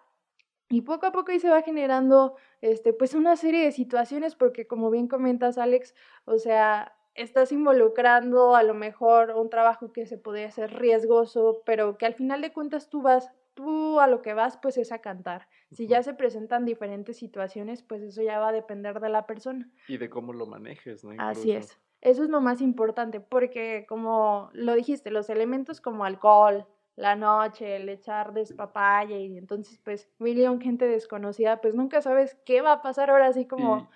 y 0.69 0.83
poco 0.83 1.07
a 1.07 1.13
poco 1.13 1.33
ahí 1.33 1.41
se 1.41 1.49
va 1.49 1.63
generando 1.63 2.37
este, 2.61 2.93
pues 2.93 3.15
una 3.15 3.37
serie 3.37 3.65
de 3.65 3.73
situaciones, 3.73 4.35
porque 4.35 4.67
como 4.67 4.91
bien 4.91 5.09
comentas, 5.09 5.57
Alex, 5.57 5.95
o 6.25 6.39
sea, 6.39 6.95
estás 7.15 7.53
involucrando 7.53 8.55
a 8.55 8.63
lo 8.63 8.75
mejor 8.75 9.31
un 9.31 9.51
trabajo 9.51 9.93
que 9.93 10.07
se 10.07 10.19
podría 10.19 10.49
hacer 10.49 10.75
riesgoso, 10.75 11.63
pero 11.65 11.97
que 11.97 12.07
al 12.07 12.15
final 12.15 12.43
de 12.43 12.53
cuentas 12.53 12.91
tú 12.91 13.03
vas, 13.03 13.33
tú 13.55 13.99
a 13.99 14.07
lo 14.07 14.23
que 14.23 14.35
vas 14.35 14.59
pues 14.59 14.77
es 14.77 14.93
a 14.93 15.01
cantar. 15.01 15.49
Si 15.71 15.87
ya 15.87 16.03
se 16.03 16.15
presentan 16.15 16.65
diferentes 16.65 17.17
situaciones, 17.17 17.83
pues 17.83 18.03
eso 18.03 18.23
ya 18.23 18.39
va 18.39 18.49
a 18.49 18.53
depender 18.53 19.01
de 19.01 19.09
la 19.09 19.27
persona. 19.27 19.71
Y 19.89 19.97
de 19.97 20.09
cómo 20.11 20.33
lo 20.33 20.47
manejes, 20.47 21.03
¿no? 21.03 21.13
Así 21.19 21.53
es. 21.53 21.79
Eso 22.01 22.23
es 22.23 22.31
lo 22.31 22.41
más 22.41 22.61
importante, 22.61 23.21
porque 23.21 23.85
como 23.89 24.51
lo 24.53 24.75
dijiste, 24.75 25.11
los 25.11 25.31
elementos 25.31 25.81
como 25.81 26.05
alcohol, 26.05 26.67
la 26.99 27.15
noche, 27.15 27.77
el 27.77 27.89
echar 27.89 28.33
despapaya 28.33 29.17
y 29.17 29.39
entonces 29.39 29.79
pues 29.85 30.09
millón 30.19 30.61
gente 30.61 30.87
desconocida, 30.89 31.61
pues 31.61 31.73
nunca 31.75 32.03
sabes 32.03 32.37
qué 32.45 32.61
va 32.61 32.73
a 32.73 32.83
pasar 32.83 33.11
ahora 33.11 33.29
así 33.29 33.47
como, 33.47 33.89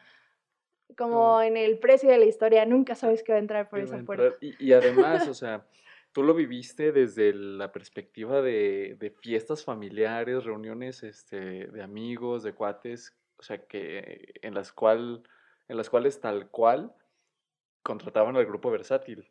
como, 0.96 1.42
en 1.42 1.56
el 1.56 1.80
precio 1.80 2.08
de 2.08 2.18
la 2.18 2.26
historia, 2.26 2.64
nunca 2.64 2.94
sabes 2.94 3.24
qué 3.24 3.32
va 3.32 3.38
a 3.38 3.40
entrar 3.40 3.68
por 3.68 3.80
esa 3.80 3.98
puerta. 3.98 4.36
Y, 4.40 4.72
además, 4.72 5.26
o 5.26 5.34
sea, 5.34 5.66
tú 6.12 6.22
lo 6.22 6.32
viviste 6.32 6.92
desde 6.92 7.34
la 7.34 7.72
perspectiva 7.72 8.40
de, 8.40 8.96
de, 9.00 9.10
fiestas 9.10 9.64
familiares, 9.64 10.44
reuniones 10.44 11.02
este, 11.02 11.66
de 11.66 11.82
amigos, 11.82 12.44
de 12.44 12.54
cuates, 12.54 13.16
o 13.36 13.42
sea, 13.42 13.66
que 13.66 14.34
en 14.42 14.54
las, 14.54 14.70
cual, 14.70 15.24
en 15.66 15.76
las 15.76 15.90
cuales 15.90 16.20
tal 16.20 16.50
cual 16.50 16.94
contrataban 17.82 18.36
al 18.36 18.46
grupo 18.46 18.70
versátil. 18.70 19.28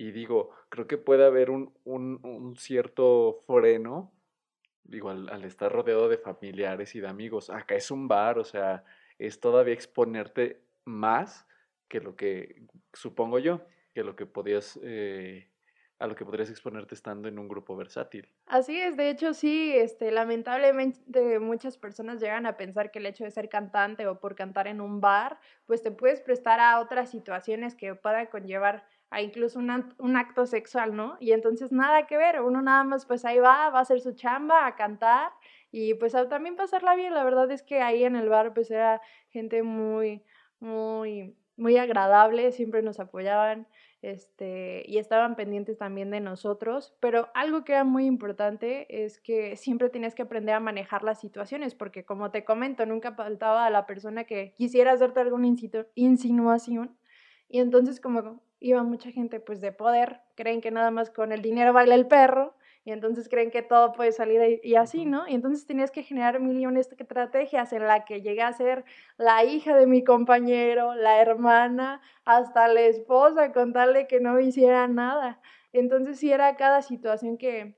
Y 0.00 0.12
digo, 0.12 0.48
creo 0.70 0.86
que 0.86 0.96
puede 0.96 1.26
haber 1.26 1.50
un, 1.50 1.74
un, 1.84 2.56
cierto 2.56 3.34
freno, 3.46 4.10
digo, 4.82 5.10
al, 5.10 5.44
estar 5.44 5.70
rodeado 5.70 6.08
de 6.08 6.16
familiares 6.16 6.94
y 6.94 7.00
de 7.00 7.06
amigos. 7.06 7.50
Acá 7.50 7.74
es 7.74 7.90
un 7.90 8.08
bar, 8.08 8.38
o 8.38 8.44
sea, 8.44 8.82
es 9.18 9.40
todavía 9.40 9.74
exponerte 9.74 10.62
más 10.86 11.46
que 11.86 12.00
lo 12.00 12.16
que, 12.16 12.62
supongo 12.94 13.40
yo, 13.40 13.60
que 13.92 14.02
lo 14.02 14.16
que 14.16 14.24
podías, 14.24 14.80
eh, 14.82 15.50
a 15.98 16.06
lo 16.06 16.16
que 16.16 16.24
podrías 16.24 16.48
exponerte 16.48 16.94
estando 16.94 17.28
en 17.28 17.38
un 17.38 17.46
grupo 17.46 17.76
versátil. 17.76 18.26
Así 18.46 18.80
es, 18.80 18.96
de 18.96 19.10
hecho 19.10 19.34
sí, 19.34 19.74
este, 19.76 20.10
lamentablemente 20.12 21.38
muchas 21.40 21.76
personas 21.76 22.22
llegan 22.22 22.46
a 22.46 22.56
pensar 22.56 22.90
que 22.90 23.00
el 23.00 23.06
hecho 23.06 23.24
de 23.24 23.32
ser 23.32 23.50
cantante 23.50 24.06
o 24.06 24.18
por 24.18 24.34
cantar 24.34 24.66
en 24.66 24.80
un 24.80 25.02
bar, 25.02 25.38
pues 25.66 25.82
te 25.82 25.90
puedes 25.90 26.22
prestar 26.22 26.58
a 26.58 26.80
otras 26.80 27.10
situaciones 27.10 27.74
que 27.74 27.94
puedan 27.94 28.28
conllevar 28.28 28.86
incluso 29.18 29.58
un 29.58 30.16
acto 30.16 30.46
sexual, 30.46 30.94
¿no? 30.94 31.16
Y 31.18 31.32
entonces 31.32 31.72
nada 31.72 32.06
que 32.06 32.16
ver, 32.16 32.40
uno 32.42 32.62
nada 32.62 32.84
más 32.84 33.06
pues 33.06 33.24
ahí 33.24 33.38
va, 33.38 33.70
va 33.70 33.78
a 33.80 33.82
hacer 33.82 34.00
su 34.00 34.12
chamba, 34.12 34.66
a 34.66 34.76
cantar 34.76 35.32
y 35.72 35.94
pues 35.94 36.14
a 36.14 36.28
también 36.28 36.54
pasarla 36.56 36.94
bien. 36.94 37.14
La 37.14 37.24
verdad 37.24 37.50
es 37.50 37.62
que 37.62 37.82
ahí 37.82 38.04
en 38.04 38.14
el 38.14 38.28
bar 38.28 38.54
pues 38.54 38.70
era 38.70 39.00
gente 39.30 39.64
muy, 39.64 40.22
muy, 40.60 41.36
muy 41.56 41.76
agradable, 41.76 42.52
siempre 42.52 42.82
nos 42.82 43.00
apoyaban 43.00 43.66
este, 44.02 44.82
y 44.86 44.98
estaban 44.98 45.36
pendientes 45.36 45.76
también 45.76 46.10
de 46.10 46.20
nosotros, 46.20 46.94
pero 47.00 47.28
algo 47.34 47.64
que 47.64 47.72
era 47.72 47.84
muy 47.84 48.06
importante 48.06 49.04
es 49.04 49.20
que 49.20 49.56
siempre 49.56 49.90
tenías 49.90 50.14
que 50.14 50.22
aprender 50.22 50.54
a 50.54 50.60
manejar 50.60 51.04
las 51.04 51.20
situaciones, 51.20 51.74
porque 51.74 52.04
como 52.04 52.30
te 52.30 52.44
comento, 52.44 52.86
nunca 52.86 53.12
faltaba 53.12 53.66
a 53.66 53.70
la 53.70 53.86
persona 53.86 54.24
que 54.24 54.54
quisiera 54.56 54.92
hacerte 54.92 55.20
alguna 55.20 55.48
insinuación 55.94 56.96
y 57.48 57.58
entonces 57.58 58.00
como 58.00 58.40
iba 58.60 58.82
mucha 58.82 59.10
gente 59.10 59.40
pues 59.40 59.60
de 59.60 59.72
poder, 59.72 60.20
creen 60.36 60.60
que 60.60 60.70
nada 60.70 60.90
más 60.90 61.10
con 61.10 61.32
el 61.32 61.42
dinero 61.42 61.72
baila 61.72 61.94
el 61.94 62.06
perro 62.06 62.54
y 62.84 62.92
entonces 62.92 63.28
creen 63.28 63.50
que 63.50 63.62
todo 63.62 63.92
puede 63.92 64.12
salir 64.12 64.60
y 64.62 64.74
así, 64.76 65.04
¿no? 65.04 65.28
Y 65.28 65.34
entonces 65.34 65.66
tenías 65.66 65.90
que 65.90 66.02
generar 66.02 66.40
millones 66.40 66.88
de 66.88 66.96
estrategias 66.98 67.72
en 67.72 67.86
la 67.86 68.04
que 68.04 68.22
llegué 68.22 68.42
a 68.42 68.52
ser 68.52 68.84
la 69.18 69.44
hija 69.44 69.76
de 69.76 69.86
mi 69.86 70.02
compañero, 70.02 70.94
la 70.94 71.20
hermana, 71.20 72.00
hasta 72.24 72.68
la 72.68 72.82
esposa, 72.82 73.52
contarle 73.52 74.06
que 74.06 74.20
no 74.20 74.40
hiciera 74.40 74.88
nada. 74.88 75.40
Entonces 75.72 76.18
sí 76.18 76.32
era 76.32 76.56
cada 76.56 76.80
situación 76.82 77.36
que, 77.36 77.76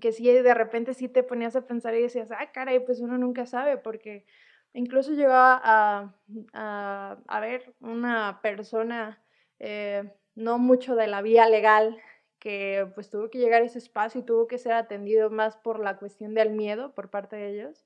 que 0.00 0.12
sí 0.12 0.24
de 0.30 0.54
repente 0.54 0.94
sí 0.94 1.08
te 1.08 1.24
ponías 1.24 1.56
a 1.56 1.66
pensar 1.66 1.94
y 1.94 2.02
decías, 2.02 2.30
ah, 2.30 2.52
caray, 2.52 2.80
pues 2.80 3.00
uno 3.00 3.18
nunca 3.18 3.44
sabe 3.44 3.76
porque 3.76 4.24
incluso 4.72 5.12
llegaba 5.12 5.60
a, 5.64 6.14
a, 6.52 7.18
a 7.26 7.40
ver 7.40 7.74
una 7.80 8.40
persona 8.40 9.20
eh, 9.58 10.12
no 10.34 10.58
mucho 10.58 10.94
de 10.94 11.06
la 11.06 11.22
vía 11.22 11.48
legal, 11.48 12.00
que 12.38 12.86
pues 12.94 13.10
tuvo 13.10 13.30
que 13.30 13.38
llegar 13.38 13.62
a 13.62 13.66
ese 13.66 13.78
espacio 13.78 14.20
y 14.20 14.24
tuvo 14.24 14.46
que 14.46 14.58
ser 14.58 14.72
atendido 14.72 15.30
más 15.30 15.56
por 15.56 15.80
la 15.80 15.96
cuestión 15.98 16.34
del 16.34 16.50
miedo 16.50 16.94
por 16.94 17.10
parte 17.10 17.36
de 17.36 17.50
ellos. 17.50 17.84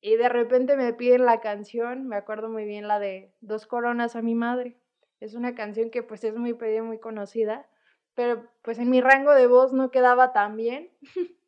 Y 0.00 0.16
de 0.16 0.28
repente 0.28 0.76
me 0.76 0.92
piden 0.92 1.24
la 1.24 1.40
canción, 1.40 2.06
me 2.08 2.16
acuerdo 2.16 2.48
muy 2.48 2.64
bien 2.64 2.88
la 2.88 2.98
de 2.98 3.32
Dos 3.40 3.66
coronas 3.66 4.16
a 4.16 4.22
mi 4.22 4.34
madre. 4.34 4.78
Es 5.20 5.34
una 5.34 5.54
canción 5.54 5.90
que 5.90 6.02
pues 6.02 6.24
es 6.24 6.36
muy 6.36 6.54
pedida, 6.54 6.82
muy 6.82 6.98
conocida, 6.98 7.66
pero 8.14 8.46
pues 8.62 8.78
en 8.78 8.90
mi 8.90 9.00
rango 9.00 9.32
de 9.32 9.46
voz 9.46 9.72
no 9.72 9.90
quedaba 9.90 10.32
tan 10.32 10.56
bien. 10.56 10.90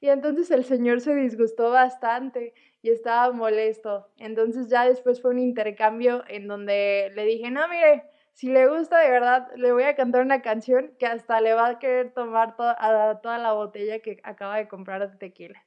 y 0.00 0.08
entonces 0.08 0.50
el 0.50 0.64
señor 0.64 1.00
se 1.00 1.14
disgustó 1.14 1.70
bastante 1.70 2.54
y 2.82 2.90
estaba 2.90 3.32
molesto. 3.32 4.08
Entonces 4.18 4.68
ya 4.68 4.86
después 4.86 5.22
fue 5.22 5.30
un 5.30 5.38
intercambio 5.38 6.22
en 6.28 6.48
donde 6.48 7.10
le 7.14 7.24
dije, 7.24 7.50
no, 7.50 7.66
mire, 7.68 8.04
si 8.36 8.48
le 8.48 8.68
gusta 8.68 8.98
de 8.98 9.10
verdad, 9.10 9.48
le 9.56 9.72
voy 9.72 9.84
a 9.84 9.96
cantar 9.96 10.20
una 10.20 10.42
canción 10.42 10.92
que 10.98 11.06
hasta 11.06 11.40
le 11.40 11.54
va 11.54 11.68
a 11.68 11.78
querer 11.78 12.12
tomar 12.12 12.54
a 12.58 13.18
toda 13.22 13.38
la 13.38 13.54
botella 13.54 14.00
que 14.00 14.20
acaba 14.24 14.58
de 14.58 14.68
comprar 14.68 15.10
de 15.10 15.16
tequila. 15.16 15.64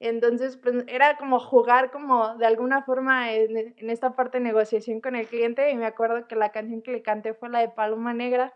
Entonces, 0.00 0.56
pues 0.56 0.84
era 0.88 1.16
como 1.18 1.38
jugar 1.38 1.92
como 1.92 2.36
de 2.36 2.46
alguna 2.46 2.82
forma 2.82 3.32
en, 3.32 3.56
en, 3.76 3.90
esta 3.90 4.16
parte 4.16 4.38
de 4.38 4.44
negociación 4.44 5.00
con 5.00 5.14
el 5.14 5.28
cliente 5.28 5.70
y 5.70 5.76
me 5.76 5.86
acuerdo 5.86 6.26
que 6.26 6.34
la 6.34 6.50
canción 6.50 6.82
que 6.82 6.90
le 6.90 7.02
canté 7.02 7.32
fue 7.32 7.48
la 7.48 7.60
de 7.60 7.68
Paloma 7.68 8.12
Negra. 8.12 8.54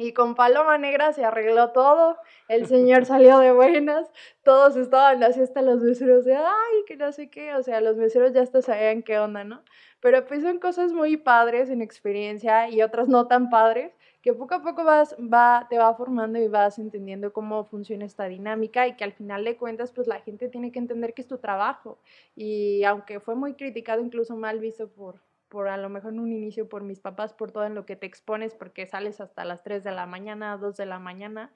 Y 0.00 0.14
con 0.14 0.34
Paloma 0.34 0.78
Negra 0.78 1.12
se 1.12 1.26
arregló 1.26 1.72
todo, 1.72 2.16
el 2.48 2.66
señor 2.66 3.04
salió 3.04 3.38
de 3.38 3.52
buenas, 3.52 4.10
todos 4.42 4.74
estaban 4.76 5.20
la 5.20 5.30
siesta, 5.32 5.60
los 5.60 5.82
meseros 5.82 6.24
de, 6.24 6.36
ay, 6.36 6.84
que 6.86 6.96
no 6.96 7.12
sé 7.12 7.28
qué, 7.28 7.54
o 7.54 7.62
sea, 7.62 7.82
los 7.82 7.98
meseros 7.98 8.32
ya 8.32 8.40
hasta 8.40 8.62
sabían 8.62 9.02
qué 9.02 9.18
onda, 9.18 9.44
¿no? 9.44 9.62
Pero 10.00 10.26
pues 10.26 10.42
son 10.42 10.58
cosas 10.58 10.94
muy 10.94 11.18
padres 11.18 11.68
en 11.68 11.82
experiencia 11.82 12.70
y 12.70 12.80
otras 12.80 13.08
no 13.08 13.26
tan 13.26 13.50
padres, 13.50 13.92
que 14.22 14.32
poco 14.32 14.54
a 14.54 14.62
poco 14.62 14.84
vas, 14.84 15.14
va, 15.18 15.66
te 15.68 15.76
va 15.76 15.94
formando 15.94 16.38
y 16.38 16.48
vas 16.48 16.78
entendiendo 16.78 17.34
cómo 17.34 17.64
funciona 17.64 18.06
esta 18.06 18.24
dinámica 18.24 18.88
y 18.88 18.96
que 18.96 19.04
al 19.04 19.12
final 19.12 19.44
de 19.44 19.58
cuentas, 19.58 19.92
pues 19.92 20.06
la 20.06 20.20
gente 20.20 20.48
tiene 20.48 20.72
que 20.72 20.78
entender 20.78 21.12
que 21.12 21.20
es 21.20 21.28
tu 21.28 21.36
trabajo. 21.36 21.98
Y 22.34 22.84
aunque 22.84 23.20
fue 23.20 23.34
muy 23.34 23.52
criticado, 23.52 24.00
incluso 24.00 24.34
mal 24.34 24.60
visto 24.60 24.88
por, 24.88 25.20
por 25.50 25.68
a 25.68 25.76
lo 25.76 25.90
mejor 25.90 26.14
en 26.14 26.20
un 26.20 26.32
inicio 26.32 26.68
por 26.68 26.84
mis 26.84 27.00
papás, 27.00 27.34
por 27.34 27.50
todo 27.50 27.64
en 27.66 27.74
lo 27.74 27.84
que 27.84 27.96
te 27.96 28.06
expones, 28.06 28.54
porque 28.54 28.86
sales 28.86 29.20
hasta 29.20 29.44
las 29.44 29.62
3 29.62 29.84
de 29.84 29.90
la 29.90 30.06
mañana, 30.06 30.56
2 30.56 30.76
de 30.76 30.86
la 30.86 30.98
mañana. 30.98 31.52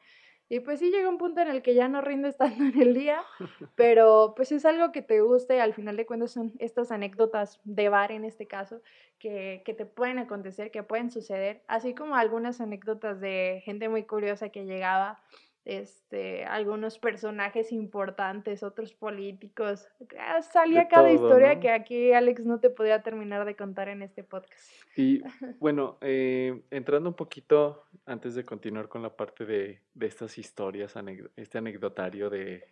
Y 0.48 0.60
pues 0.60 0.80
sí 0.80 0.90
llega 0.90 1.08
un 1.08 1.16
punto 1.16 1.40
en 1.40 1.48
el 1.48 1.62
que 1.62 1.74
ya 1.74 1.88
no 1.88 2.02
rindes 2.02 2.36
tanto 2.36 2.62
en 2.62 2.78
el 2.82 2.92
día, 2.92 3.22
pero 3.76 4.34
pues 4.36 4.52
es 4.52 4.66
algo 4.66 4.92
que 4.92 5.00
te 5.00 5.22
guste, 5.22 5.60
al 5.60 5.72
final 5.72 5.96
de 5.96 6.04
cuentas 6.04 6.32
son 6.32 6.52
estas 6.58 6.90
anécdotas 6.90 7.60
de 7.64 7.88
bar 7.88 8.12
en 8.12 8.24
este 8.24 8.46
caso, 8.46 8.82
que, 9.18 9.62
que 9.64 9.72
te 9.72 9.86
pueden 9.86 10.18
acontecer, 10.18 10.70
que 10.70 10.82
pueden 10.82 11.10
suceder, 11.10 11.62
así 11.66 11.94
como 11.94 12.16
algunas 12.16 12.60
anécdotas 12.60 13.20
de 13.20 13.62
gente 13.64 13.88
muy 13.88 14.02
curiosa 14.02 14.50
que 14.50 14.66
llegaba 14.66 15.22
este, 15.64 16.44
algunos 16.44 16.98
personajes 16.98 17.72
importantes, 17.72 18.62
otros 18.62 18.92
políticos. 18.92 19.88
Ah, 20.18 20.42
salía 20.42 20.88
cada 20.88 21.10
historia 21.10 21.58
que 21.58 21.70
aquí 21.70 22.12
Alex 22.12 22.44
no 22.44 22.60
te 22.60 22.68
podía 22.68 23.02
terminar 23.02 23.46
de 23.46 23.56
contar 23.56 23.88
en 23.88 24.02
este 24.02 24.22
podcast. 24.24 24.70
Y 24.96 25.22
bueno, 25.60 25.96
eh, 26.02 26.62
entrando 26.70 27.08
un 27.08 27.16
poquito, 27.16 27.84
antes 28.04 28.34
de 28.34 28.44
continuar 28.44 28.88
con 28.88 29.02
la 29.02 29.16
parte 29.16 29.46
de, 29.46 29.80
de 29.94 30.06
estas 30.06 30.36
historias, 30.36 30.94
este 31.36 31.58
anecdotario 31.58 32.28
de, 32.28 32.64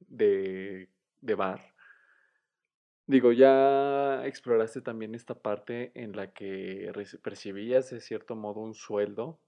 de, 0.00 0.88
de 1.20 1.34
bar. 1.34 1.60
Digo, 3.06 3.32
ya 3.32 4.24
exploraste 4.24 4.80
también 4.80 5.14
esta 5.14 5.34
parte 5.34 5.90
en 5.94 6.14
la 6.14 6.32
que 6.32 6.92
percibías 7.22 7.90
de 7.90 8.00
cierto 8.00 8.36
modo 8.36 8.60
un 8.60 8.74
sueldo 8.74 9.40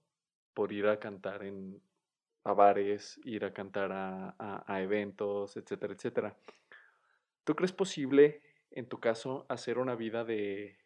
por 0.53 0.73
ir 0.73 0.87
a 0.87 0.99
cantar 0.99 1.43
en, 1.43 1.81
a 2.43 2.53
bares, 2.53 3.19
ir 3.23 3.45
a 3.45 3.53
cantar 3.53 3.91
a, 3.93 4.81
eventos, 4.81 5.55
etcétera, 5.55 5.93
etcétera. 5.93 6.37
¿Tú 7.43 7.55
crees 7.55 7.71
posible, 7.71 8.41
en 8.71 8.87
tu 8.87 8.99
caso, 8.99 9.45
hacer 9.49 9.77
una 9.77 9.95
vida 9.95 10.23
de, 10.23 10.77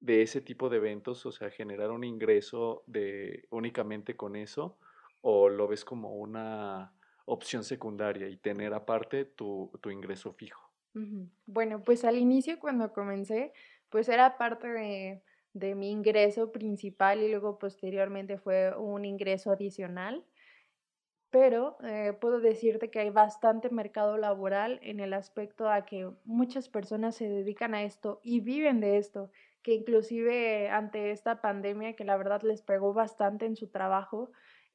de 0.00 0.22
ese 0.22 0.40
tipo 0.40 0.68
de 0.68 0.78
eventos, 0.78 1.24
o 1.26 1.32
sea, 1.32 1.50
generar 1.50 1.90
un 1.90 2.04
ingreso 2.04 2.82
de 2.86 3.46
únicamente 3.50 4.16
con 4.16 4.36
eso, 4.36 4.78
o 5.20 5.48
lo 5.48 5.68
ves 5.68 5.84
como 5.84 6.14
una 6.16 6.92
opción 7.26 7.62
secundaria 7.62 8.28
y 8.28 8.36
tener 8.36 8.74
aparte 8.74 9.24
tu, 9.24 9.70
tu 9.80 9.90
ingreso 9.90 10.32
fijo? 10.32 10.70
Bueno, 11.46 11.84
pues 11.84 12.04
al 12.04 12.18
inicio 12.18 12.58
cuando 12.58 12.92
comencé, 12.92 13.52
pues 13.90 14.08
era 14.08 14.36
parte 14.38 14.66
de, 14.66 15.22
de 15.52 15.74
mi 15.76 15.90
ingreso 15.90 16.50
principal 16.50 17.22
y 17.22 17.30
luego 17.30 17.58
posteriormente 17.58 18.38
fue 18.38 18.76
un 18.76 19.04
ingreso 19.04 19.52
adicional 19.52 20.24
pero 21.30 21.76
eh, 21.82 22.12
puedo 22.20 22.40
decirte 22.40 22.90
que 22.90 23.00
hay 23.00 23.10
bastante 23.10 23.70
mercado 23.70 24.16
laboral 24.16 24.80
en 24.82 25.00
el 25.00 25.12
aspecto 25.14 25.68
a 25.68 25.84
que 25.86 26.10
muchas 26.24 26.68
personas 26.68 27.14
se 27.14 27.28
dedican 27.28 27.74
a 27.74 27.84
esto 27.84 28.20
y 28.22 28.40
viven 28.40 28.80
de 28.80 28.98
esto, 28.98 29.30
que 29.62 29.74
inclusive 29.74 30.68
ante 30.70 31.12
esta 31.12 31.40
pandemia 31.40 31.94
que 31.94 32.04
la 32.04 32.16
verdad 32.16 32.42
les 32.42 32.62
pegó 32.62 32.92
bastante 32.92 33.46
en 33.46 33.56
su 33.56 33.68
trabajo, 33.68 34.32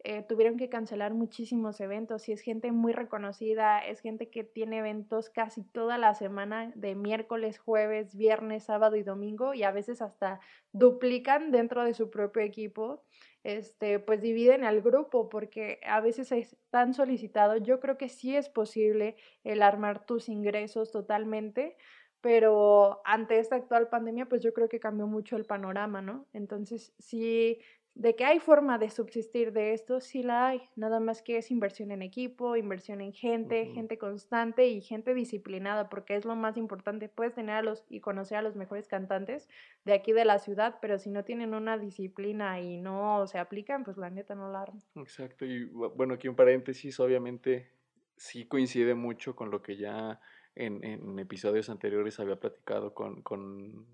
eh, 0.08 0.22
tuvieron 0.22 0.56
que 0.56 0.70
cancelar 0.70 1.16
muchísimos 1.16 1.82
eventos 1.82 2.30
y 2.30 2.32
es 2.32 2.42
gente 2.42 2.72
muy 2.72 2.94
reconocida, 2.94 3.80
es 3.80 4.02
gente 4.02 4.30
que 4.30 4.44
tiene 4.44 4.78
eventos 4.78 5.32
casi 5.32 5.64
toda 5.64 5.98
la 5.98 6.14
semana 6.14 6.72
de 6.76 6.94
miércoles, 6.94 7.58
jueves, 7.58 8.16
viernes, 8.16 8.66
sábado 8.66 8.98
y 8.98 9.02
domingo 9.02 9.56
y 9.56 9.64
a 9.64 9.72
veces 9.72 10.04
hasta 10.04 10.40
duplican 10.72 11.52
dentro 11.52 11.84
de 11.84 11.96
su 11.96 12.12
propio 12.12 12.44
equipo 12.44 13.04
este, 13.44 13.98
pues 14.00 14.22
dividen 14.22 14.64
al 14.64 14.82
grupo 14.82 15.28
porque 15.28 15.80
a 15.88 16.02
veces 16.02 16.32
es 16.32 16.56
tan 16.70 16.94
solicitado. 16.94 17.58
Yo 17.58 17.80
creo 17.80 17.98
que 17.98 18.10
sí 18.10 18.36
es 18.36 18.48
posible 18.48 19.16
el 19.44 19.64
armar 19.64 20.06
tus 20.06 20.30
ingresos 20.30 20.92
totalmente, 20.92 21.78
pero 22.22 23.02
ante 23.06 23.40
esta 23.40 23.56
actual 23.56 23.88
pandemia, 23.90 24.28
pues 24.28 24.42
yo 24.42 24.54
creo 24.54 24.68
que 24.68 24.80
cambió 24.80 25.06
mucho 25.06 25.36
el 25.36 25.46
panorama, 25.46 26.02
¿no? 26.02 26.26
Entonces, 26.34 26.94
sí, 26.98 27.60
de 27.96 28.14
que 28.18 28.26
hay 28.26 28.40
forma 28.40 28.78
de 28.78 28.90
subsistir 28.90 29.54
de 29.54 29.74
esto, 29.74 30.02
sí 30.02 30.22
la 30.22 30.48
hay, 30.48 30.62
nada 30.76 31.00
más 31.00 31.22
que 31.22 31.38
es 31.38 31.50
inversión 31.50 31.92
en 31.92 32.02
equipo, 32.02 32.58
inversión 32.58 33.00
en 33.00 33.14
gente, 33.14 33.68
gente 33.68 33.98
constante 33.98 34.68
y 34.68 34.82
gente 34.82 35.14
disciplinada, 35.14 35.88
porque 35.88 36.18
es 36.18 36.26
lo 36.26 36.36
más 36.36 36.58
importante. 36.58 37.08
Puedes 37.08 37.34
tener 37.34 37.56
a 37.56 37.62
los 37.62 37.86
y 37.90 38.02
conocer 38.02 38.38
a 38.38 38.42
los 38.42 38.58
mejores 38.58 38.90
cantantes 38.90 39.48
de 39.86 39.94
aquí 39.94 40.12
de 40.12 40.26
la 40.26 40.40
ciudad, 40.40 40.78
pero 40.82 41.00
si 41.00 41.10
no 41.10 41.24
tienen 41.24 41.54
una 41.54 41.78
disciplina 41.78 42.60
y 42.60 42.78
no 42.78 43.26
se 43.28 43.40
aplican, 43.40 43.86
pues 43.86 43.96
la 43.96 44.10
neta 44.10 44.36
no 44.36 44.52
la 44.52 44.64
arman. 44.64 44.84
Exacto, 44.96 45.46
y 45.46 45.64
bueno, 45.64 46.16
aquí 46.16 46.28
un 46.28 46.36
paréntesis, 46.36 47.00
obviamente 47.00 47.72
sí 48.18 48.46
coincide 48.46 48.94
mucho 48.94 49.38
con 49.38 49.52
lo 49.52 49.62
que 49.62 49.78
ya 49.78 50.20
en, 50.54 50.84
en 50.84 51.18
episodios 51.18 51.70
anteriores 51.70 52.20
había 52.20 52.42
platicado 52.42 52.94
con, 52.94 53.22
con, 53.22 53.86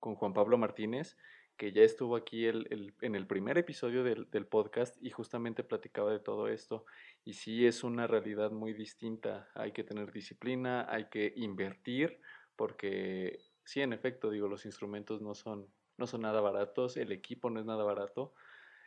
con 0.00 0.16
Juan 0.16 0.32
Pablo 0.32 0.58
Martínez 0.58 1.16
que 1.56 1.72
ya 1.72 1.82
estuvo 1.82 2.16
aquí 2.16 2.46
el, 2.46 2.94
en 3.00 3.14
el 3.14 3.26
primer 3.26 3.58
episodio 3.58 4.02
del, 4.02 4.46
podcast 4.46 4.96
y 5.00 5.10
justamente 5.10 5.62
platicaba 5.62 6.10
de 6.12 6.18
todo 6.18 6.48
esto. 6.48 6.84
Y 7.24 7.34
sí 7.34 7.66
es 7.66 7.84
una 7.84 8.06
realidad 8.06 8.50
muy 8.50 8.72
distinta. 8.72 9.48
Hay 9.54 9.72
que 9.72 9.84
tener 9.84 10.12
disciplina, 10.12 10.86
hay 10.88 11.06
que 11.06 11.32
invertir, 11.36 12.20
porque 12.56 13.38
sí, 13.64 13.80
en 13.80 13.92
efecto, 13.92 14.30
digo, 14.30 14.48
los 14.48 14.64
instrumentos 14.64 15.22
no 15.22 15.34
son, 15.34 15.68
no 15.96 16.06
son 16.06 16.22
nada 16.22 16.40
baratos, 16.40 16.96
el 16.96 17.12
equipo 17.12 17.50
no 17.50 17.60
es 17.60 17.66
nada 17.66 17.84
barato. 17.84 18.34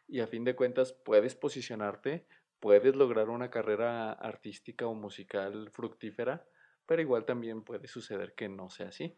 Y 0.08 0.20
a 0.20 0.28
fin 0.28 0.44
de 0.44 0.56
cuentas 0.56 0.94
puedes 0.94 1.36
posicionarte, 1.36 2.28
puedes 2.60 2.96
lograr 2.96 3.30
una 3.30 3.50
carrera 3.50 4.12
artística 4.12 4.88
o 4.88 4.94
musical 4.94 5.70
fructífera, 5.72 6.46
pero 6.86 7.02
igual 7.02 7.26
también 7.26 7.63
puede 7.63 7.88
suceder 7.88 8.34
que 8.34 8.50
no 8.50 8.70
sea 8.70 8.89
así. 8.89 9.15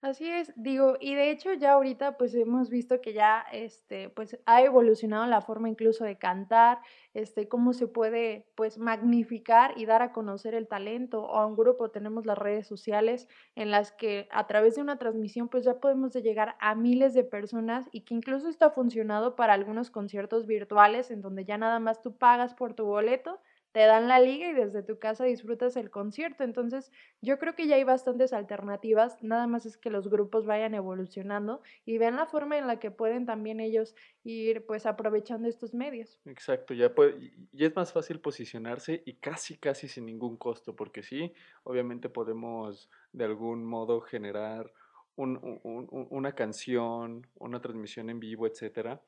Así 0.00 0.30
es, 0.30 0.52
digo, 0.54 0.96
y 1.00 1.16
de 1.16 1.32
hecho 1.32 1.52
ya 1.54 1.72
ahorita 1.72 2.16
pues 2.18 2.32
hemos 2.36 2.70
visto 2.70 3.00
que 3.00 3.12
ya 3.12 3.44
este 3.50 4.08
pues 4.10 4.38
ha 4.46 4.62
evolucionado 4.62 5.26
la 5.26 5.40
forma 5.40 5.68
incluso 5.68 6.04
de 6.04 6.16
cantar, 6.16 6.78
este 7.14 7.48
cómo 7.48 7.72
se 7.72 7.88
puede 7.88 8.46
pues 8.54 8.78
magnificar 8.78 9.72
y 9.76 9.86
dar 9.86 10.02
a 10.02 10.12
conocer 10.12 10.54
el 10.54 10.68
talento 10.68 11.24
o 11.24 11.36
a 11.38 11.46
un 11.46 11.56
grupo 11.56 11.90
tenemos 11.90 12.26
las 12.26 12.38
redes 12.38 12.68
sociales 12.68 13.26
en 13.56 13.72
las 13.72 13.90
que 13.90 14.28
a 14.30 14.46
través 14.46 14.76
de 14.76 14.82
una 14.82 14.98
transmisión 14.98 15.48
pues 15.48 15.64
ya 15.64 15.80
podemos 15.80 16.12
llegar 16.14 16.54
a 16.60 16.76
miles 16.76 17.12
de 17.12 17.24
personas 17.24 17.88
y 17.90 18.02
que 18.02 18.14
incluso 18.14 18.48
está 18.48 18.70
funcionado 18.70 19.34
para 19.34 19.52
algunos 19.54 19.90
conciertos 19.90 20.46
virtuales 20.46 21.10
en 21.10 21.22
donde 21.22 21.44
ya 21.44 21.58
nada 21.58 21.80
más 21.80 22.00
tú 22.02 22.16
pagas 22.16 22.54
por 22.54 22.72
tu 22.74 22.84
boleto 22.84 23.40
te 23.72 23.80
dan 23.80 24.08
la 24.08 24.20
liga 24.20 24.48
y 24.50 24.54
desde 24.54 24.82
tu 24.82 24.98
casa 24.98 25.24
disfrutas 25.24 25.76
el 25.76 25.90
concierto. 25.90 26.44
Entonces, 26.44 26.90
yo 27.20 27.38
creo 27.38 27.54
que 27.54 27.66
ya 27.66 27.76
hay 27.76 27.84
bastantes 27.84 28.32
alternativas, 28.32 29.22
nada 29.22 29.46
más 29.46 29.66
es 29.66 29.76
que 29.78 29.90
los 29.90 30.08
grupos 30.08 30.46
vayan 30.46 30.74
evolucionando 30.74 31.62
y 31.84 31.98
vean 31.98 32.16
la 32.16 32.26
forma 32.26 32.58
en 32.58 32.66
la 32.66 32.78
que 32.78 32.90
pueden 32.90 33.26
también 33.26 33.60
ellos 33.60 33.94
ir 34.24 34.66
pues 34.66 34.86
aprovechando 34.86 35.48
estos 35.48 35.74
medios. 35.74 36.20
Exacto, 36.24 36.74
ya 36.74 36.94
puede, 36.94 37.32
y 37.52 37.64
es 37.64 37.74
más 37.74 37.92
fácil 37.92 38.20
posicionarse 38.20 39.02
y 39.06 39.14
casi 39.14 39.56
casi 39.56 39.88
sin 39.88 40.04
ningún 40.04 40.36
costo, 40.36 40.76
porque 40.76 41.02
sí, 41.02 41.32
obviamente 41.62 42.10
podemos 42.10 42.90
de 43.12 43.24
algún 43.24 43.64
modo 43.64 44.02
generar 44.02 44.70
una 45.16 46.34
canción, 46.34 47.26
una 47.34 47.60
transmisión 47.60 48.10
en 48.10 48.20
vivo, 48.20 48.46
etcétera, 48.46 49.02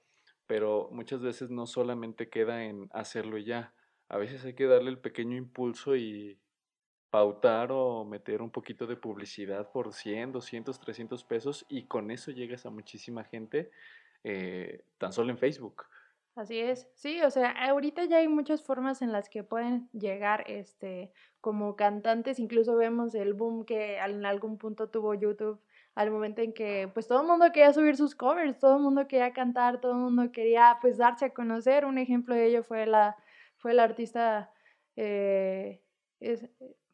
pero 0.47 0.89
muchas 0.91 1.21
veces 1.21 1.51
no 1.51 1.67
solamente 1.67 2.31
queda 2.31 2.65
en 2.65 2.89
hacerlo 2.93 3.37
ya, 3.39 3.75
a 4.11 4.19
veces 4.19 4.45
hay 4.45 4.55
que 4.55 4.67
darle 4.67 4.91
el 4.91 4.99
pequeño 4.99 5.37
impulso 5.37 5.95
y 5.95 6.37
pautar 7.11 7.71
o 7.71 8.05
meter 8.05 8.43
un 8.43 8.51
poquito 8.51 8.87
de 8.87 8.97
publicidad 8.97 9.71
por 9.71 9.93
100, 9.93 10.33
200, 10.33 10.81
300 10.81 11.25
pesos 11.25 11.65
y 11.69 11.85
con 11.85 12.11
eso 12.11 12.33
llegas 12.33 12.67
a 12.67 12.71
muchísima 12.71 13.23
gente 13.23 13.71
eh, 14.25 14.85
tan 14.99 15.13
solo 15.13 15.31
en 15.31 15.39
Facebook. 15.39 15.85
Así 16.35 16.59
es, 16.59 16.89
sí, 16.95 17.21
o 17.23 17.31
sea, 17.31 17.51
ahorita 17.69 18.05
ya 18.05 18.19
hay 18.19 18.29
muchas 18.29 18.63
formas 18.63 19.01
en 19.01 19.13
las 19.13 19.29
que 19.29 19.45
pueden 19.45 19.89
llegar 19.93 20.45
este 20.49 21.13
como 21.41 21.77
cantantes, 21.77 22.41
incluso 22.41 22.77
vemos 22.77 23.15
el 23.15 23.35
boom 23.35 23.65
que 23.65 23.99
en 23.99 24.27
algún 24.27 24.59
punto 24.59 24.89
tuvo 24.89 25.15
YouTube 25.15 25.61
al 25.95 26.11
momento 26.11 26.43
en 26.43 26.53
que 26.53 26.91
pues 26.95 27.07
todo 27.07 27.21
el 27.21 27.29
mundo 27.29 27.47
quería 27.53 27.73
subir 27.73 27.97
sus 27.97 28.17
covers, 28.17 28.59
todo 28.59 28.77
el 28.77 28.83
mundo 28.83 29.07
quería 29.07 29.33
cantar, 29.33 29.81
todo 29.81 29.93
el 29.93 29.99
mundo 29.99 30.33
quería 30.33 30.79
pues 30.81 30.99
darse 30.99 31.27
a 31.27 31.35
conocer, 31.35 31.85
un 31.85 31.99
ejemplo 31.99 32.35
de 32.35 32.47
ello 32.47 32.65
fue 32.65 32.87
la 32.87 33.17
fue 33.61 33.73
el 33.73 33.79
artista, 33.79 34.53
eh, 34.97 35.83
es, 36.19 36.49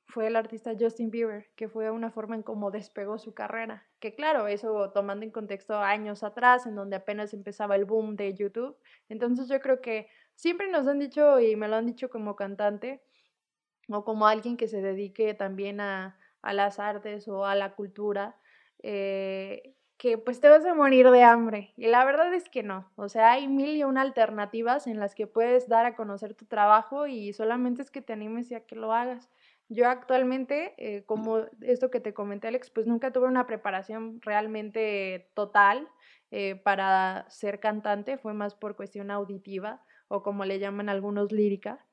fue 0.07 0.27
el 0.27 0.37
artista 0.37 0.73
Justin 0.79 1.11
Bieber, 1.11 1.49
que 1.57 1.69
fue 1.69 1.91
una 1.91 2.11
forma 2.11 2.35
en 2.35 2.43
cómo 2.43 2.71
despegó 2.71 3.19
su 3.19 3.35
carrera. 3.35 3.87
Que 4.01 4.15
claro, 4.15 4.49
eso 4.49 4.91
tomando 4.91 5.25
en 5.25 5.31
contexto 5.31 5.79
años 5.79 6.23
atrás, 6.23 6.67
en 6.67 6.75
donde 6.75 6.97
apenas 6.97 7.33
empezaba 7.35 7.77
el 7.77 7.85
boom 7.85 8.17
de 8.17 8.35
YouTube. 8.35 8.77
Entonces 9.09 9.49
yo 9.49 9.61
creo 9.61 9.81
que 9.81 10.09
siempre 10.35 10.71
nos 10.71 10.87
han 10.87 10.99
dicho, 10.99 11.41
y 11.41 11.57
me 11.57 11.69
lo 11.69 11.77
han 11.77 11.87
dicho 11.87 12.11
como 12.11 12.37
cantante, 12.37 13.03
o 13.89 14.05
como 14.05 14.27
alguien 14.27 14.57
que 14.57 14.69
se 14.69 14.83
dedique 14.83 15.35
también 15.35 15.81
a, 15.81 16.19
a 16.43 16.53
las 16.53 16.79
artes 16.79 17.29
o 17.29 17.45
a 17.47 17.55
la 17.55 17.75
cultura, 17.75 18.37
eh, 18.83 19.75
que 19.99 20.19
pues 20.19 20.41
te 20.41 20.49
vas 20.49 20.65
a 20.67 20.75
morir 20.75 21.11
de 21.11 21.23
hambre. 21.23 21.73
Y 21.77 21.87
la 21.89 22.05
verdad 22.05 22.33
es 22.35 22.49
que 22.49 22.63
no. 22.63 22.91
O 22.97 23.09
sea, 23.09 23.33
hay 23.33 23.49
mil 23.49 23.77
y 23.77 23.85
una 23.85 24.03
alternativas 24.03 24.87
en 24.87 25.01
las 25.01 25.15
que 25.15 25.27
puedes 25.27 25.69
dar 25.69 25.87
a 25.87 25.97
conocer 25.97 26.35
tu 26.35 26.45
trabajo 26.47 27.07
y 27.07 27.33
solamente 27.33 27.83
es 27.83 27.91
que 27.91 28.03
te 28.03 28.13
animes 28.13 28.51
y 28.51 28.55
a 28.55 28.67
que 28.67 28.77
lo 28.77 28.93
hagas. 28.93 29.31
Yo 29.69 29.89
actualmente, 29.89 30.75
eh, 30.79 31.05
como 31.07 31.39
esto 31.63 31.91
que 31.91 32.01
te 32.01 32.15
comenté, 32.15 32.49
Alex, 32.49 32.71
pues 32.71 32.87
nunca 32.87 33.13
tuve 33.13 33.27
una 33.27 33.47
preparación 33.47 34.21
realmente 34.23 35.31
total 35.35 35.89
eh, 36.31 36.57
para 36.57 37.25
ser 37.31 37.61
cantante, 37.61 38.19
fue 38.19 38.35
más 38.35 38.55
por 38.55 38.77
cuestión 38.77 39.11
auditiva 39.11 39.83
o 40.09 40.23
como 40.23 40.45
le 40.45 40.59
llaman 40.59 40.89
algunos 40.89 41.33
lírica. 41.33 41.86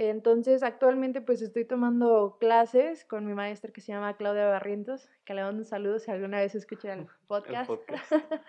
Entonces, 0.00 0.62
actualmente 0.62 1.20
pues 1.20 1.42
estoy 1.42 1.64
tomando 1.64 2.36
clases 2.38 3.04
con 3.04 3.26
mi 3.26 3.34
maestra 3.34 3.72
que 3.72 3.80
se 3.80 3.90
llama 3.90 4.16
Claudia 4.16 4.46
Barrientos, 4.46 5.10
que 5.24 5.34
le 5.34 5.42
mando 5.42 5.62
un 5.62 5.64
saludo 5.64 5.98
si 5.98 6.12
alguna 6.12 6.38
vez 6.38 6.54
escucha 6.54 6.94
el 6.94 7.08
podcast. 7.26 7.68
El 7.68 7.78
podcast. 7.78 8.12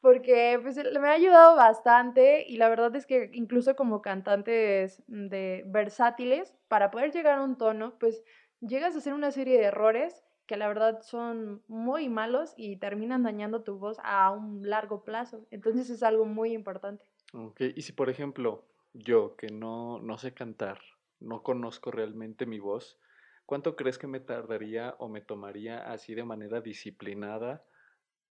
porque 0.00 0.58
pues 0.62 0.74
me 0.76 1.08
ha 1.08 1.12
ayudado 1.12 1.54
bastante 1.54 2.46
y 2.48 2.56
la 2.56 2.70
verdad 2.70 2.96
es 2.96 3.04
que 3.04 3.28
incluso 3.34 3.76
como 3.76 4.00
cantantes 4.00 5.02
de 5.06 5.64
versátiles, 5.66 6.54
para 6.68 6.90
poder 6.90 7.12
llegar 7.12 7.40
a 7.40 7.44
un 7.44 7.58
tono, 7.58 7.98
pues 7.98 8.22
llegas 8.60 8.94
a 8.94 8.98
hacer 8.98 9.12
una 9.12 9.32
serie 9.32 9.58
de 9.58 9.64
errores 9.64 10.24
que 10.46 10.56
la 10.56 10.66
verdad 10.66 11.02
son 11.02 11.62
muy 11.68 12.08
malos 12.08 12.54
y 12.56 12.78
terminan 12.78 13.22
dañando 13.22 13.62
tu 13.62 13.76
voz 13.76 13.98
a 14.02 14.30
un 14.30 14.66
largo 14.66 15.04
plazo. 15.04 15.44
Entonces 15.50 15.90
es 15.90 16.02
algo 16.02 16.24
muy 16.24 16.54
importante. 16.54 17.04
Ok, 17.34 17.60
y 17.74 17.82
si 17.82 17.92
por 17.92 18.08
ejemplo 18.08 18.64
yo 18.98 19.36
que 19.36 19.48
no, 19.48 20.00
no 20.00 20.18
sé 20.18 20.34
cantar, 20.34 20.80
no 21.20 21.42
conozco 21.42 21.90
realmente 21.90 22.46
mi 22.46 22.58
voz, 22.58 22.98
¿cuánto 23.44 23.76
crees 23.76 23.98
que 23.98 24.06
me 24.06 24.20
tardaría 24.20 24.94
o 24.98 25.08
me 25.08 25.20
tomaría 25.20 25.90
así 25.90 26.14
de 26.14 26.24
manera 26.24 26.60
disciplinada 26.60 27.64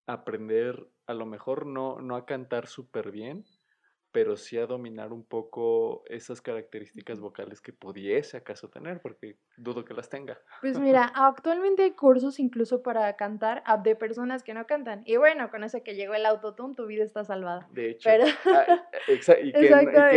aprender 0.06 0.88
a 1.06 1.14
lo 1.14 1.26
mejor 1.26 1.66
no, 1.66 2.00
no 2.02 2.16
a 2.16 2.26
cantar 2.26 2.68
súper 2.68 3.12
bien, 3.12 3.46
pero 4.14 4.38
sí 4.38 4.58
a 4.58 4.68
dominar 4.68 5.12
un 5.12 5.24
poco 5.24 6.04
esas 6.08 6.40
características 6.40 7.20
vocales 7.20 7.60
que 7.60 7.74
pudiese 7.74 8.38
acaso 8.38 8.70
tener, 8.70 9.02
porque 9.02 9.38
dudo 9.58 9.84
que 9.84 9.94
las 9.94 10.08
tenga. 10.08 10.40
Pues 10.62 10.80
mira, 10.80 11.12
actualmente 11.14 11.84
hay 11.84 11.92
cursos 11.92 12.40
incluso 12.40 12.84
para 12.84 13.14
cantar 13.18 13.64
de 13.84 13.96
personas 13.96 14.44
que 14.44 14.54
no 14.54 14.66
cantan. 14.68 15.02
Y 15.06 15.18
bueno, 15.18 15.50
con 15.50 15.64
eso 15.64 15.84
que 15.84 15.96
llegó 15.96 16.14
el 16.14 16.28
autotune, 16.28 16.76
tu 16.76 16.86
vida 16.86 17.04
está 17.04 17.26
salvada. 17.26 17.68
De 17.72 17.90
hecho. 17.90 18.10
Ah, 18.10 18.88
y, 19.42 19.52
que, 19.52 19.70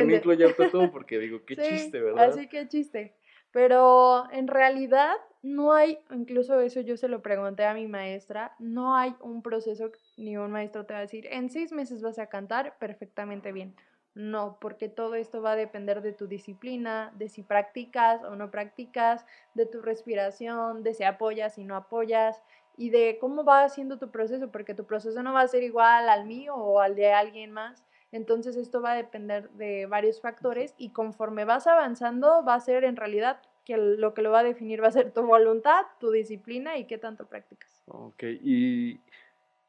no 0.04 0.14
incluye 0.14 0.44
autotune, 0.44 0.88
porque 0.88 1.18
digo, 1.18 1.44
qué 1.46 1.56
chiste, 1.56 1.98
¿verdad? 2.00 2.28
Así 2.28 2.48
que 2.48 2.68
chiste. 2.68 3.16
Pero 3.56 4.30
en 4.32 4.48
realidad 4.48 5.14
no 5.40 5.72
hay, 5.72 5.98
incluso 6.10 6.60
eso 6.60 6.82
yo 6.82 6.98
se 6.98 7.08
lo 7.08 7.22
pregunté 7.22 7.64
a 7.64 7.72
mi 7.72 7.86
maestra, 7.86 8.54
no 8.58 8.94
hay 8.94 9.16
un 9.22 9.40
proceso 9.40 9.90
ni 10.18 10.36
un 10.36 10.50
maestro 10.52 10.84
te 10.84 10.92
va 10.92 10.98
a 10.98 11.08
decir, 11.08 11.26
en 11.30 11.48
seis 11.48 11.72
meses 11.72 12.02
vas 12.02 12.18
a 12.18 12.26
cantar 12.26 12.76
perfectamente 12.78 13.52
bien. 13.52 13.74
No, 14.14 14.58
porque 14.60 14.90
todo 14.90 15.14
esto 15.14 15.40
va 15.40 15.52
a 15.52 15.56
depender 15.56 16.02
de 16.02 16.12
tu 16.12 16.26
disciplina, 16.26 17.14
de 17.16 17.30
si 17.30 17.42
practicas 17.42 18.22
o 18.24 18.36
no 18.36 18.50
practicas, 18.50 19.24
de 19.54 19.64
tu 19.64 19.80
respiración, 19.80 20.82
de 20.82 20.92
si 20.92 21.04
apoyas 21.04 21.56
y 21.56 21.64
no 21.64 21.76
apoyas 21.76 22.42
y 22.76 22.90
de 22.90 23.16
cómo 23.18 23.42
va 23.42 23.64
haciendo 23.64 23.98
tu 23.98 24.10
proceso, 24.10 24.52
porque 24.52 24.74
tu 24.74 24.84
proceso 24.84 25.22
no 25.22 25.32
va 25.32 25.40
a 25.40 25.48
ser 25.48 25.62
igual 25.62 26.10
al 26.10 26.26
mío 26.26 26.54
o 26.54 26.80
al 26.80 26.94
de 26.94 27.10
alguien 27.10 27.52
más. 27.52 27.86
Entonces 28.12 28.56
esto 28.56 28.80
va 28.80 28.92
a 28.92 28.96
depender 28.96 29.50
de 29.50 29.86
varios 29.86 30.20
factores 30.20 30.74
y 30.78 30.90
conforme 30.90 31.44
vas 31.44 31.66
avanzando 31.66 32.44
va 32.44 32.54
a 32.54 32.60
ser 32.60 32.84
en 32.84 32.96
realidad 32.96 33.40
que 33.64 33.76
lo 33.76 34.14
que 34.14 34.22
lo 34.22 34.30
va 34.30 34.40
a 34.40 34.44
definir 34.44 34.82
va 34.82 34.88
a 34.88 34.92
ser 34.92 35.12
tu 35.12 35.22
voluntad, 35.22 35.84
tu 35.98 36.10
disciplina 36.10 36.78
y 36.78 36.86
qué 36.86 36.98
tanto 36.98 37.26
practicas. 37.26 37.82
Ok, 37.88 38.22
¿y 38.42 39.00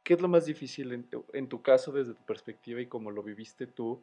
qué 0.04 0.14
es 0.14 0.22
lo 0.22 0.28
más 0.28 0.46
difícil 0.46 0.94
en 0.94 1.04
tu, 1.04 1.26
en 1.34 1.50
tu 1.50 1.62
caso 1.62 1.92
desde 1.92 2.14
tu 2.14 2.24
perspectiva 2.24 2.80
y 2.80 2.86
como 2.86 3.10
lo 3.10 3.24
viviste 3.24 3.66
tú? 3.66 4.02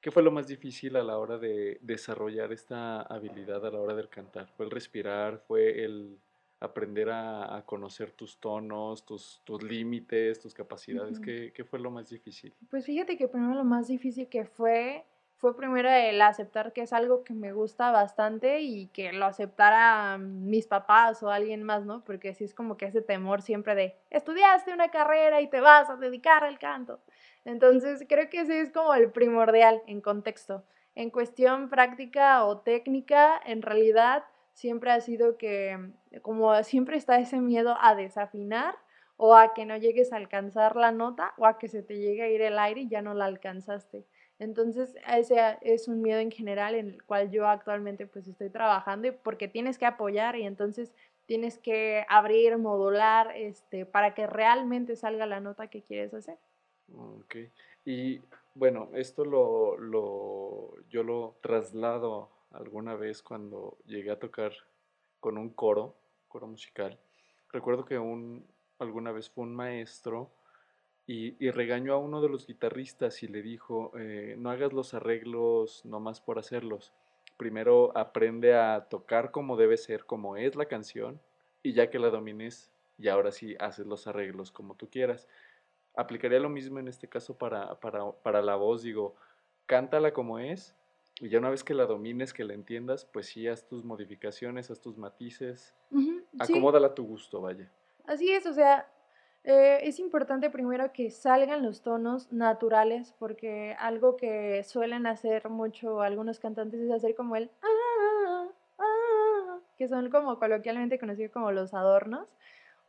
¿Qué 0.00 0.10
fue 0.10 0.22
lo 0.22 0.30
más 0.30 0.46
difícil 0.46 0.96
a 0.96 1.02
la 1.02 1.18
hora 1.18 1.38
de 1.38 1.78
desarrollar 1.82 2.52
esta 2.52 3.02
habilidad 3.02 3.66
a 3.66 3.70
la 3.70 3.80
hora 3.80 3.94
del 3.94 4.08
cantar? 4.08 4.48
¿Fue 4.56 4.64
el 4.64 4.70
respirar? 4.70 5.42
¿Fue 5.46 5.84
el 5.84 6.16
aprender 6.60 7.10
a, 7.10 7.62
conocer 7.66 8.12
tus 8.12 8.38
tonos, 8.38 9.04
tus, 9.04 9.40
tus 9.44 9.62
límites, 9.62 10.40
tus 10.40 10.54
capacidades? 10.54 11.20
¿Qué, 11.20 11.52
¿Qué, 11.54 11.64
fue 11.64 11.78
lo 11.78 11.90
más 11.90 12.08
difícil? 12.08 12.54
Pues 12.70 12.86
fíjate 12.86 13.16
que 13.16 13.28
primero 13.28 13.54
lo 13.54 13.64
más 13.64 13.88
difícil 13.88 14.28
que 14.28 14.44
fue, 14.44 15.04
fue 15.36 15.56
primero 15.56 15.88
el 15.88 16.20
aceptar 16.20 16.72
que 16.72 16.82
es 16.82 16.92
algo 16.92 17.22
que 17.22 17.34
me 17.34 17.52
gusta 17.52 17.90
bastante 17.90 18.60
y 18.60 18.88
que 18.88 19.12
lo 19.12 19.26
aceptara 19.26 20.18
mis 20.18 20.66
papás 20.66 21.22
o 21.22 21.30
alguien 21.30 21.62
más, 21.62 21.84
¿no? 21.84 22.02
Porque 22.04 22.34
sí 22.34 22.44
es 22.44 22.54
como 22.54 22.76
que 22.76 22.86
ese 22.86 23.02
temor 23.02 23.42
siempre 23.42 23.74
de, 23.74 23.96
estudiaste 24.10 24.72
una 24.72 24.90
carrera 24.90 25.40
y 25.40 25.48
te 25.48 25.60
vas 25.60 25.88
a 25.90 25.96
dedicar 25.96 26.44
al 26.44 26.58
canto. 26.58 27.00
Entonces 27.44 28.04
creo 28.08 28.28
que 28.28 28.40
ese 28.40 28.60
es 28.60 28.70
como 28.72 28.94
el 28.94 29.10
primordial 29.10 29.80
en 29.86 30.00
contexto. 30.00 30.64
En 30.96 31.10
cuestión 31.10 31.68
práctica 31.68 32.44
o 32.44 32.58
técnica, 32.58 33.40
en 33.46 33.62
realidad 33.62 34.24
siempre 34.58 34.90
ha 34.90 35.00
sido 35.00 35.38
que, 35.38 35.78
como 36.20 36.64
siempre 36.64 36.96
está 36.96 37.20
ese 37.20 37.40
miedo 37.40 37.76
a 37.80 37.94
desafinar 37.94 38.74
o 39.16 39.36
a 39.36 39.54
que 39.54 39.64
no 39.64 39.76
llegues 39.76 40.12
a 40.12 40.16
alcanzar 40.16 40.74
la 40.74 40.90
nota 40.90 41.32
o 41.38 41.46
a 41.46 41.58
que 41.58 41.68
se 41.68 41.84
te 41.84 41.96
llegue 41.98 42.22
a 42.22 42.28
ir 42.28 42.42
el 42.42 42.58
aire 42.58 42.80
y 42.80 42.88
ya 42.88 43.00
no 43.00 43.14
la 43.14 43.26
alcanzaste. 43.26 44.04
Entonces, 44.40 44.96
ese 45.06 45.58
es 45.62 45.86
un 45.86 46.02
miedo 46.02 46.18
en 46.18 46.32
general 46.32 46.74
en 46.74 46.88
el 46.88 47.04
cual 47.04 47.30
yo 47.30 47.46
actualmente 47.46 48.08
pues 48.08 48.26
estoy 48.26 48.50
trabajando 48.50 49.08
porque 49.22 49.46
tienes 49.46 49.78
que 49.78 49.86
apoyar 49.86 50.34
y 50.34 50.42
entonces 50.42 50.92
tienes 51.26 51.58
que 51.58 52.04
abrir, 52.08 52.58
modular, 52.58 53.36
este, 53.36 53.86
para 53.86 54.12
que 54.12 54.26
realmente 54.26 54.96
salga 54.96 55.24
la 55.26 55.38
nota 55.38 55.68
que 55.68 55.82
quieres 55.82 56.12
hacer. 56.14 56.36
Ok, 56.96 57.36
y 57.84 58.20
bueno, 58.54 58.88
esto 58.94 59.24
lo, 59.24 59.76
lo, 59.78 60.74
yo 60.88 61.04
lo 61.04 61.36
traslado 61.42 62.37
alguna 62.50 62.94
vez 62.94 63.22
cuando 63.22 63.76
llegué 63.86 64.10
a 64.10 64.18
tocar 64.18 64.52
con 65.20 65.38
un 65.38 65.50
coro, 65.50 65.94
coro 66.28 66.46
musical. 66.46 66.98
Recuerdo 67.50 67.84
que 67.84 67.98
un, 67.98 68.46
alguna 68.78 69.12
vez 69.12 69.30
fue 69.30 69.44
un 69.44 69.54
maestro 69.54 70.30
y, 71.06 71.36
y 71.44 71.50
regañó 71.50 71.94
a 71.94 71.98
uno 71.98 72.20
de 72.20 72.28
los 72.28 72.46
guitarristas 72.46 73.22
y 73.22 73.28
le 73.28 73.42
dijo, 73.42 73.92
eh, 73.98 74.36
no 74.38 74.50
hagas 74.50 74.72
los 74.72 74.94
arreglos 74.94 75.84
nomás 75.84 76.20
por 76.20 76.38
hacerlos. 76.38 76.92
Primero 77.36 77.96
aprende 77.96 78.54
a 78.56 78.88
tocar 78.88 79.30
como 79.30 79.56
debe 79.56 79.76
ser, 79.76 80.04
como 80.04 80.36
es 80.36 80.56
la 80.56 80.66
canción, 80.66 81.20
y 81.62 81.72
ya 81.72 81.88
que 81.88 81.98
la 81.98 82.10
domines, 82.10 82.70
y 82.98 83.08
ahora 83.08 83.30
sí 83.30 83.56
haces 83.60 83.86
los 83.86 84.06
arreglos 84.06 84.50
como 84.50 84.74
tú 84.74 84.88
quieras. 84.90 85.28
Aplicaría 85.94 86.40
lo 86.40 86.48
mismo 86.48 86.78
en 86.78 86.88
este 86.88 87.08
caso 87.08 87.38
para, 87.38 87.78
para, 87.80 88.10
para 88.10 88.42
la 88.42 88.56
voz, 88.56 88.82
digo, 88.82 89.14
cántala 89.66 90.12
como 90.12 90.38
es, 90.38 90.74
y 91.20 91.28
ya 91.28 91.38
una 91.38 91.50
vez 91.50 91.64
que 91.64 91.74
la 91.74 91.86
domines, 91.86 92.32
que 92.32 92.44
la 92.44 92.54
entiendas, 92.54 93.04
pues 93.04 93.26
sí, 93.26 93.48
haz 93.48 93.66
tus 93.66 93.84
modificaciones, 93.84 94.70
haz 94.70 94.80
tus 94.80 94.96
matices, 94.96 95.74
acomódala 96.38 96.88
a 96.88 96.94
tu 96.94 97.04
gusto, 97.04 97.40
vaya. 97.40 97.68
Así 98.06 98.30
es, 98.30 98.46
o 98.46 98.52
sea, 98.52 98.88
eh, 99.44 99.80
es 99.82 99.98
importante 99.98 100.50
primero 100.50 100.92
que 100.92 101.10
salgan 101.10 101.62
los 101.62 101.82
tonos 101.82 102.32
naturales, 102.32 103.14
porque 103.18 103.74
algo 103.78 104.16
que 104.16 104.62
suelen 104.62 105.06
hacer 105.06 105.48
mucho 105.48 106.02
algunos 106.02 106.38
cantantes 106.38 106.80
es 106.80 106.90
hacer 106.90 107.14
como 107.14 107.36
el 107.36 107.50
ah, 107.62 108.48
ah", 108.78 109.58
que 109.76 109.88
son 109.88 110.10
como 110.10 110.38
coloquialmente 110.38 110.98
conocidos 110.98 111.32
como 111.32 111.50
los 111.52 111.74
adornos 111.74 112.28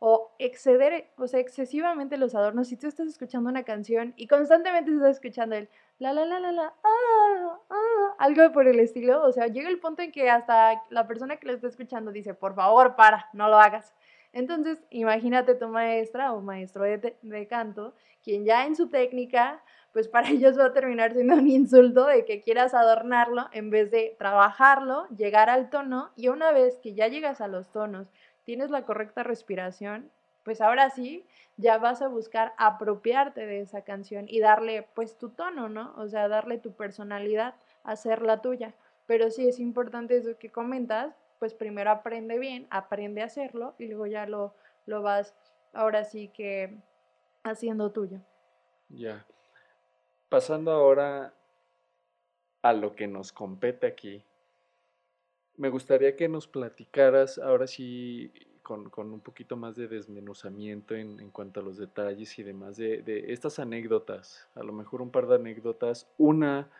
o 0.00 0.32
exceder, 0.38 1.10
o 1.18 1.26
sea, 1.26 1.40
excesivamente 1.40 2.16
los 2.16 2.34
adornos. 2.34 2.68
Si 2.68 2.76
tú 2.76 2.86
estás 2.86 3.06
escuchando 3.06 3.50
una 3.50 3.64
canción 3.64 4.14
y 4.16 4.26
constantemente 4.26 4.92
estás 4.92 5.16
escuchando 5.16 5.56
el 5.56 5.68
la 5.98 6.12
la 6.14 6.24
la 6.24 6.40
la 6.40 6.52
la, 6.52 6.74
ah, 6.82 7.60
ah, 7.68 7.89
algo 8.20 8.52
por 8.52 8.68
el 8.68 8.78
estilo, 8.80 9.22
o 9.24 9.32
sea, 9.32 9.46
llega 9.46 9.70
el 9.70 9.80
punto 9.80 10.02
en 10.02 10.12
que 10.12 10.28
hasta 10.28 10.82
la 10.90 11.06
persona 11.06 11.38
que 11.38 11.46
lo 11.46 11.54
está 11.54 11.68
escuchando 11.68 12.12
dice, 12.12 12.34
por 12.34 12.54
favor, 12.54 12.94
para, 12.94 13.30
no 13.32 13.48
lo 13.48 13.58
hagas. 13.58 13.94
Entonces, 14.34 14.78
imagínate 14.90 15.54
tu 15.54 15.68
maestra 15.68 16.34
o 16.34 16.42
maestro 16.42 16.84
de, 16.84 17.16
de 17.22 17.46
canto, 17.46 17.94
quien 18.22 18.44
ya 18.44 18.66
en 18.66 18.76
su 18.76 18.90
técnica, 18.90 19.62
pues 19.94 20.06
para 20.06 20.28
ellos 20.30 20.58
va 20.58 20.66
a 20.66 20.72
terminar 20.74 21.14
siendo 21.14 21.34
un 21.36 21.48
insulto 21.48 22.04
de 22.04 22.26
que 22.26 22.42
quieras 22.42 22.74
adornarlo 22.74 23.48
en 23.52 23.70
vez 23.70 23.90
de 23.90 24.14
trabajarlo, 24.18 25.08
llegar 25.08 25.48
al 25.48 25.70
tono 25.70 26.10
y 26.14 26.28
una 26.28 26.52
vez 26.52 26.78
que 26.82 26.92
ya 26.92 27.08
llegas 27.08 27.40
a 27.40 27.48
los 27.48 27.72
tonos, 27.72 28.12
tienes 28.44 28.70
la 28.70 28.84
correcta 28.84 29.22
respiración, 29.22 30.10
pues 30.44 30.60
ahora 30.60 30.90
sí, 30.90 31.24
ya 31.56 31.78
vas 31.78 32.02
a 32.02 32.08
buscar 32.08 32.52
apropiarte 32.58 33.46
de 33.46 33.60
esa 33.60 33.82
canción 33.82 34.26
y 34.28 34.40
darle 34.40 34.86
pues 34.94 35.16
tu 35.16 35.30
tono, 35.30 35.70
¿no? 35.70 35.94
O 35.96 36.06
sea, 36.06 36.28
darle 36.28 36.58
tu 36.58 36.72
personalidad, 36.72 37.54
hacerla 37.84 38.42
tuya. 38.42 38.74
Pero 39.06 39.30
sí 39.30 39.48
es 39.48 39.58
importante 39.58 40.16
eso 40.16 40.38
que 40.38 40.50
comentas, 40.50 41.14
pues 41.38 41.54
primero 41.54 41.90
aprende 41.90 42.38
bien, 42.38 42.66
aprende 42.70 43.22
a 43.22 43.26
hacerlo 43.26 43.74
y 43.78 43.86
luego 43.86 44.06
ya 44.06 44.26
lo, 44.26 44.54
lo 44.86 45.02
vas 45.02 45.34
ahora 45.72 46.04
sí 46.04 46.28
que 46.28 46.78
haciendo 47.42 47.90
tuyo. 47.90 48.20
Ya. 48.88 49.24
Pasando 50.28 50.70
ahora 50.70 51.34
a 52.62 52.72
lo 52.72 52.94
que 52.94 53.06
nos 53.06 53.32
compete 53.32 53.86
aquí, 53.86 54.22
me 55.56 55.68
gustaría 55.68 56.16
que 56.16 56.28
nos 56.28 56.46
platicaras 56.46 57.38
ahora 57.38 57.66
sí 57.66 58.32
con, 58.62 59.12
un 59.12 59.20
poquito 59.20 59.56
más 59.56 59.74
de 59.74 59.88
desmenuzamiento 59.88 60.94
en, 60.94 61.18
en, 61.18 61.30
cuanto 61.30 61.60
a 61.60 61.62
los 61.62 61.76
detalles 61.76 62.38
y 62.38 62.42
demás 62.42 62.76
de, 62.76 63.02
de, 63.02 63.32
estas 63.32 63.58
anécdotas, 63.58 64.48
a 64.54 64.62
lo 64.62 64.72
mejor 64.72 65.02
un 65.02 65.10
par 65.10 65.26
de 65.26 65.34
anécdotas, 65.34 66.08
una 66.18 66.70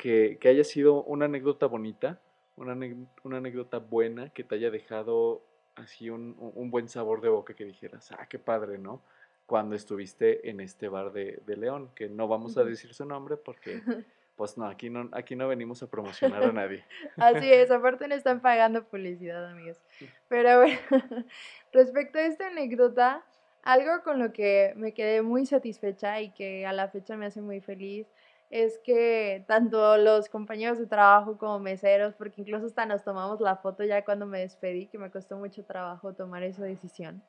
que, 0.00 0.38
que 0.40 0.48
haya 0.48 0.64
sido 0.64 1.02
una 1.02 1.26
anécdota 1.26 1.66
bonita, 1.66 2.18
una, 2.56 2.74
una, 3.22 3.36
anécdota 3.36 3.78
buena 3.80 4.30
que 4.30 4.44
te 4.44 4.54
haya 4.54 4.70
dejado 4.70 5.42
así 5.74 6.08
un, 6.08 6.36
un, 6.38 6.70
buen 6.70 6.88
sabor 6.88 7.20
de 7.20 7.28
boca 7.28 7.52
que 7.52 7.66
dijeras, 7.66 8.10
ah, 8.12 8.26
qué 8.26 8.38
padre, 8.38 8.78
¿no? 8.78 9.02
Cuando 9.44 9.76
estuviste 9.76 10.48
en 10.48 10.60
este 10.60 10.88
bar 10.88 11.12
de, 11.12 11.42
de 11.44 11.56
León, 11.56 11.90
que 11.94 12.08
no 12.08 12.28
vamos 12.28 12.56
a 12.56 12.64
decir 12.64 12.94
su 12.94 13.04
nombre 13.04 13.36
porque 13.36 13.82
pues 14.36 14.56
no, 14.56 14.64
aquí 14.64 14.88
no, 14.88 15.10
aquí 15.12 15.36
no 15.36 15.48
venimos 15.48 15.82
a 15.82 15.90
promocionar 15.90 16.44
a 16.44 16.52
nadie. 16.52 16.82
Así 17.18 17.52
es, 17.52 17.70
aparte 17.70 18.08
no 18.08 18.14
están 18.14 18.40
pagando 18.40 18.84
publicidad, 18.84 19.50
amigos. 19.50 19.82
Pero 20.28 20.60
bueno, 20.60 20.78
respecto 21.74 22.18
a 22.18 22.22
esta 22.22 22.46
anécdota, 22.46 23.22
algo 23.62 24.02
con 24.02 24.18
lo 24.18 24.32
que 24.32 24.72
me 24.76 24.94
quedé 24.94 25.20
muy 25.20 25.44
satisfecha 25.44 26.22
y 26.22 26.30
que 26.30 26.64
a 26.64 26.72
la 26.72 26.88
fecha 26.88 27.18
me 27.18 27.26
hace 27.26 27.42
muy 27.42 27.60
feliz 27.60 28.06
es 28.50 28.78
que 28.78 29.44
tanto 29.46 29.96
los 29.96 30.28
compañeros 30.28 30.78
de 30.78 30.86
trabajo 30.86 31.38
como 31.38 31.60
meseros, 31.60 32.14
porque 32.14 32.40
incluso 32.40 32.66
hasta 32.66 32.84
nos 32.84 33.04
tomamos 33.04 33.40
la 33.40 33.56
foto 33.56 33.84
ya 33.84 34.04
cuando 34.04 34.26
me 34.26 34.40
despedí, 34.40 34.86
que 34.88 34.98
me 34.98 35.10
costó 35.10 35.36
mucho 35.36 35.64
trabajo 35.64 36.14
tomar 36.14 36.42
esa 36.42 36.64
decisión, 36.64 37.22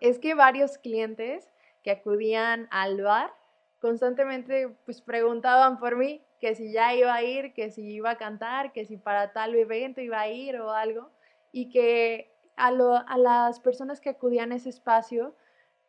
es 0.00 0.18
que 0.18 0.34
varios 0.34 0.78
clientes 0.78 1.50
que 1.82 1.90
acudían 1.90 2.68
al 2.70 3.02
bar 3.02 3.30
constantemente 3.80 4.74
pues 4.86 5.02
preguntaban 5.02 5.78
por 5.78 5.96
mí, 5.96 6.24
que 6.40 6.54
si 6.54 6.72
ya 6.72 6.94
iba 6.94 7.14
a 7.14 7.22
ir, 7.22 7.52
que 7.52 7.70
si 7.70 7.82
iba 7.82 8.10
a 8.10 8.16
cantar, 8.16 8.72
que 8.72 8.86
si 8.86 8.96
para 8.96 9.32
tal 9.32 9.54
evento 9.54 10.00
iba 10.00 10.20
a 10.20 10.28
ir 10.28 10.58
o 10.58 10.70
algo, 10.70 11.10
y 11.52 11.68
que 11.68 12.34
a, 12.56 12.68
a 12.68 13.18
las 13.18 13.60
personas 13.60 14.00
que 14.00 14.08
acudían 14.08 14.52
a 14.52 14.56
ese 14.56 14.70
espacio 14.70 15.36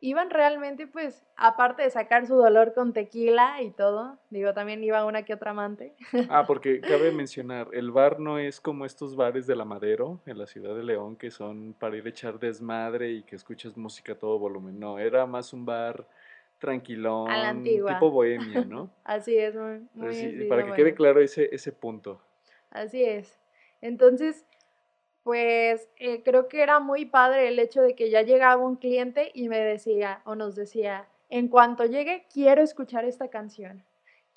iban 0.06 0.30
realmente 0.30 0.86
pues, 0.86 1.24
aparte 1.36 1.82
de 1.82 1.90
sacar 1.90 2.28
su 2.28 2.36
dolor 2.36 2.74
con 2.76 2.94
tequila 2.94 3.62
y 3.64 3.72
todo, 3.72 4.20
digo, 4.30 4.54
también 4.54 4.84
iba 4.84 5.04
una 5.04 5.24
que 5.24 5.34
otra 5.34 5.52
amante. 5.52 5.96
Ah, 6.30 6.46
porque 6.48 6.80
cabe 6.80 7.12
mencionar, 7.12 7.70
el 7.74 7.92
bar 7.92 8.20
no 8.20 8.38
es 8.38 8.62
como 8.62 8.86
estos 8.86 9.16
bares 9.16 9.48
de 9.48 9.56
la 9.56 9.66
Madero 9.66 10.20
en 10.28 10.38
la 10.38 10.46
ciudad 10.46 10.76
de 10.76 10.84
León 10.84 11.16
que 11.16 11.32
son 11.32 11.74
para 11.74 11.98
ir 11.98 12.06
a 12.06 12.10
echar 12.10 12.40
desmadre 12.40 13.10
y 13.12 13.24
que 13.24 13.36
escuchas 13.36 13.76
música 13.78 14.14
a 14.14 14.16
todo 14.16 14.38
volumen, 14.38 14.80
no, 14.80 15.00
era 15.00 15.26
más 15.26 15.54
un 15.54 15.66
bar 15.66 16.06
tranquilón, 16.60 17.64
tipo 17.64 18.12
bohemia, 18.12 18.64
¿no? 18.64 18.92
Así 19.04 19.36
es, 19.36 19.56
muy, 19.56 19.88
muy 19.94 20.46
Para 20.48 20.66
que 20.66 20.74
quede 20.74 20.94
claro 20.94 21.20
ese, 21.20 21.50
ese 21.52 21.72
punto. 21.72 22.22
Así 22.70 23.04
es. 23.04 23.40
Entonces, 23.82 24.46
pues 25.26 25.90
eh, 25.98 26.22
creo 26.24 26.48
que 26.48 26.62
era 26.62 26.80
muy 26.80 27.06
padre 27.06 27.48
el 27.48 27.58
hecho 27.58 27.82
de 27.82 27.96
que 27.96 28.12
ya 28.12 28.22
llegaba 28.22 28.64
un 28.64 28.76
cliente 28.76 29.32
y 29.34 29.50
me 29.50 29.60
decía 29.60 30.22
o 30.24 30.36
nos 30.36 30.56
decía, 30.56 31.08
en 31.30 31.48
cuanto 31.48 31.84
llegue, 31.86 32.28
quiero 32.32 32.62
escuchar 32.62 33.06
esta 33.06 33.28
canción. 33.30 33.84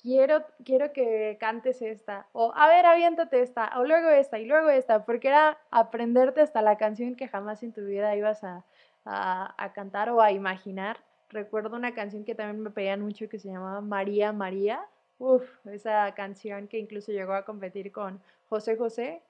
Quiero, 0.01 0.43
quiero 0.65 0.91
que 0.91 1.37
cantes 1.39 1.83
esta, 1.83 2.27
o 2.31 2.53
a 2.55 2.67
ver, 2.67 2.85
aviéntate 2.87 3.41
esta, 3.41 3.71
o 3.77 3.83
luego 3.85 4.09
esta, 4.09 4.39
y 4.39 4.45
luego 4.45 4.69
esta, 4.69 5.05
porque 5.05 5.27
era 5.27 5.59
aprenderte 5.69 6.41
hasta 6.41 6.63
la 6.63 6.77
canción 6.77 7.15
que 7.15 7.27
jamás 7.27 7.61
en 7.61 7.71
tu 7.71 7.81
vida 7.85 8.15
ibas 8.15 8.43
a, 8.43 8.65
a 9.05 9.73
cantar 9.73 10.09
o 10.09 10.21
a 10.21 10.31
imaginar 10.31 10.97
recuerdo 11.29 11.75
una 11.75 11.93
canción 11.93 12.25
que 12.25 12.35
también 12.35 12.61
me 12.61 12.71
pedían 12.71 13.01
mucho 13.01 13.29
que 13.29 13.39
se 13.39 13.49
llamaba 13.49 13.81
María 13.81 14.33
María. 14.33 14.85
Uf, 15.19 15.43
esa 15.67 16.13
canción 16.15 16.67
que 16.67 16.79
incluso 16.79 17.11
llegó 17.11 17.33
a 17.33 17.45
competir 17.45 17.91
con 17.91 18.21
José 18.47 18.77
José. 18.77 19.21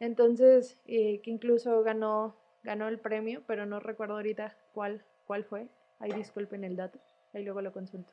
Entonces, 0.00 0.78
eh, 0.86 1.20
que 1.22 1.30
incluso 1.30 1.82
ganó, 1.82 2.36
ganó 2.62 2.88
el 2.88 2.98
premio, 2.98 3.42
pero 3.46 3.66
no 3.66 3.80
recuerdo 3.80 4.14
ahorita 4.14 4.56
cuál, 4.72 5.04
cuál 5.26 5.44
fue. 5.44 5.68
Ahí 5.98 6.12
disculpen 6.12 6.64
el 6.64 6.76
dato, 6.76 6.98
ahí 7.32 7.44
luego 7.44 7.60
lo 7.60 7.72
consulto. 7.72 8.12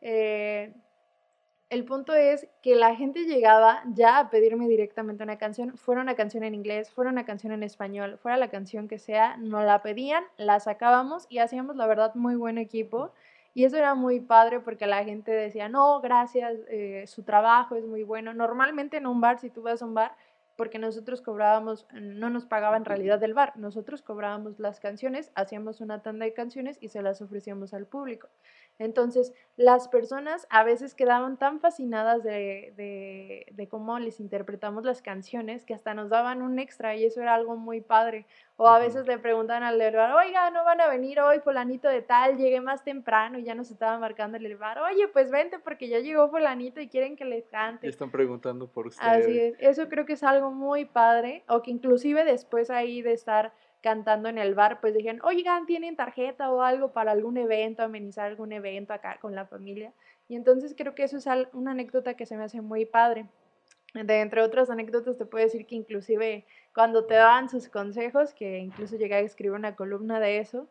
Eh, 0.00 0.72
el 1.68 1.84
punto 1.84 2.14
es 2.14 2.46
que 2.62 2.76
la 2.76 2.94
gente 2.94 3.24
llegaba 3.24 3.82
ya 3.92 4.18
a 4.18 4.30
pedirme 4.30 4.68
directamente 4.68 5.24
una 5.24 5.36
canción, 5.36 5.76
fuera 5.76 6.00
una 6.00 6.14
canción 6.14 6.44
en 6.44 6.54
inglés, 6.54 6.90
fuera 6.90 7.10
una 7.10 7.24
canción 7.24 7.52
en 7.52 7.64
español, 7.64 8.18
fuera 8.18 8.36
la 8.36 8.50
canción 8.50 8.86
que 8.86 9.00
sea, 9.00 9.36
nos 9.36 9.64
la 9.64 9.82
pedían, 9.82 10.22
la 10.36 10.60
sacábamos 10.60 11.26
y 11.28 11.38
hacíamos 11.38 11.74
la 11.74 11.88
verdad 11.88 12.14
muy 12.14 12.36
buen 12.36 12.58
equipo. 12.58 13.10
Y 13.52 13.64
eso 13.64 13.78
era 13.78 13.94
muy 13.94 14.20
padre 14.20 14.60
porque 14.60 14.86
la 14.86 15.02
gente 15.02 15.32
decía, 15.32 15.68
no, 15.68 16.00
gracias, 16.00 16.60
eh, 16.68 17.04
su 17.06 17.24
trabajo 17.24 17.74
es 17.74 17.84
muy 17.84 18.04
bueno. 18.04 18.34
Normalmente 18.34 18.98
en 18.98 19.06
un 19.06 19.20
bar, 19.20 19.40
si 19.40 19.50
tú 19.50 19.62
vas 19.62 19.80
a 19.80 19.86
un 19.86 19.94
bar, 19.94 20.12
porque 20.56 20.78
nosotros 20.78 21.20
cobrábamos, 21.20 21.86
no 21.92 22.30
nos 22.30 22.46
pagaba 22.46 22.76
en 22.76 22.84
realidad 22.84 23.20
del 23.20 23.34
bar, 23.34 23.56
nosotros 23.56 24.02
cobrábamos 24.02 24.58
las 24.58 24.80
canciones, 24.80 25.30
hacíamos 25.34 25.80
una 25.80 26.02
tanda 26.02 26.24
de 26.24 26.32
canciones 26.32 26.78
y 26.80 26.88
se 26.88 27.02
las 27.02 27.20
ofrecíamos 27.20 27.74
al 27.74 27.86
público. 27.86 28.28
Entonces, 28.78 29.32
las 29.56 29.88
personas 29.88 30.46
a 30.50 30.62
veces 30.62 30.94
quedaban 30.94 31.38
tan 31.38 31.60
fascinadas 31.60 32.22
de, 32.22 32.74
de, 33.50 33.68
cómo 33.68 33.98
les 33.98 34.20
interpretamos 34.20 34.84
las 34.84 35.00
canciones 35.00 35.64
que 35.64 35.72
hasta 35.72 35.94
nos 35.94 36.10
daban 36.10 36.42
un 36.42 36.58
extra 36.58 36.94
y 36.94 37.04
eso 37.04 37.22
era 37.22 37.34
algo 37.34 37.56
muy 37.56 37.80
padre. 37.80 38.26
O 38.56 38.68
a 38.68 38.78
veces 38.78 39.06
le 39.06 39.18
preguntan 39.18 39.62
al 39.62 39.78
bar, 39.78 40.12
oiga, 40.12 40.50
no 40.50 40.64
van 40.64 40.80
a 40.80 40.88
venir 40.88 41.20
hoy, 41.20 41.40
fulanito 41.40 41.88
de 41.88 42.02
tal, 42.02 42.36
llegué 42.36 42.60
más 42.60 42.84
temprano 42.84 43.38
y 43.38 43.44
ya 43.44 43.54
nos 43.54 43.70
estaba 43.70 43.98
marcando 43.98 44.36
el 44.36 44.56
bar, 44.56 44.78
oye, 44.78 45.08
pues 45.08 45.30
vente 45.30 45.58
porque 45.58 45.88
ya 45.88 46.00
llegó 46.00 46.28
fulanito 46.28 46.80
y 46.80 46.88
quieren 46.88 47.16
que 47.16 47.24
les 47.24 47.46
cante. 47.48 47.86
Y 47.86 47.90
están 47.90 48.10
preguntando 48.10 48.66
por 48.68 48.86
usted. 48.86 49.06
Así 49.06 49.38
es, 49.38 49.54
eso 49.58 49.88
creo 49.88 50.06
que 50.06 50.14
es 50.14 50.22
algo 50.22 50.50
muy 50.50 50.84
padre, 50.84 51.44
o 51.48 51.62
que 51.62 51.70
inclusive 51.70 52.24
después 52.24 52.70
ahí 52.70 53.02
de 53.02 53.12
estar 53.12 53.52
cantando 53.82 54.28
en 54.28 54.38
el 54.38 54.54
bar, 54.54 54.80
pues 54.80 54.94
dijeron, 54.94 55.20
oigan, 55.22 55.66
¿tienen 55.66 55.96
tarjeta 55.96 56.50
o 56.50 56.62
algo 56.62 56.92
para 56.92 57.12
algún 57.12 57.36
evento, 57.36 57.82
amenizar 57.82 58.26
algún 58.26 58.52
evento 58.52 58.92
acá 58.92 59.18
con 59.20 59.34
la 59.34 59.46
familia? 59.46 59.92
Y 60.28 60.34
entonces 60.34 60.74
creo 60.76 60.94
que 60.94 61.04
eso 61.04 61.18
es 61.18 61.26
una 61.52 61.72
anécdota 61.72 62.14
que 62.14 62.26
se 62.26 62.36
me 62.36 62.44
hace 62.44 62.60
muy 62.60 62.84
padre. 62.84 63.26
De 63.94 64.20
entre 64.20 64.42
otras 64.42 64.68
anécdotas 64.68 65.16
te 65.16 65.24
puedo 65.24 65.44
decir 65.44 65.66
que 65.66 65.74
inclusive 65.74 66.44
cuando 66.74 67.06
te 67.06 67.14
daban 67.14 67.48
sus 67.48 67.68
consejos, 67.68 68.34
que 68.34 68.58
incluso 68.58 68.96
llegué 68.96 69.14
a 69.14 69.20
escribir 69.20 69.56
una 69.56 69.76
columna 69.76 70.20
de 70.20 70.38
eso, 70.38 70.68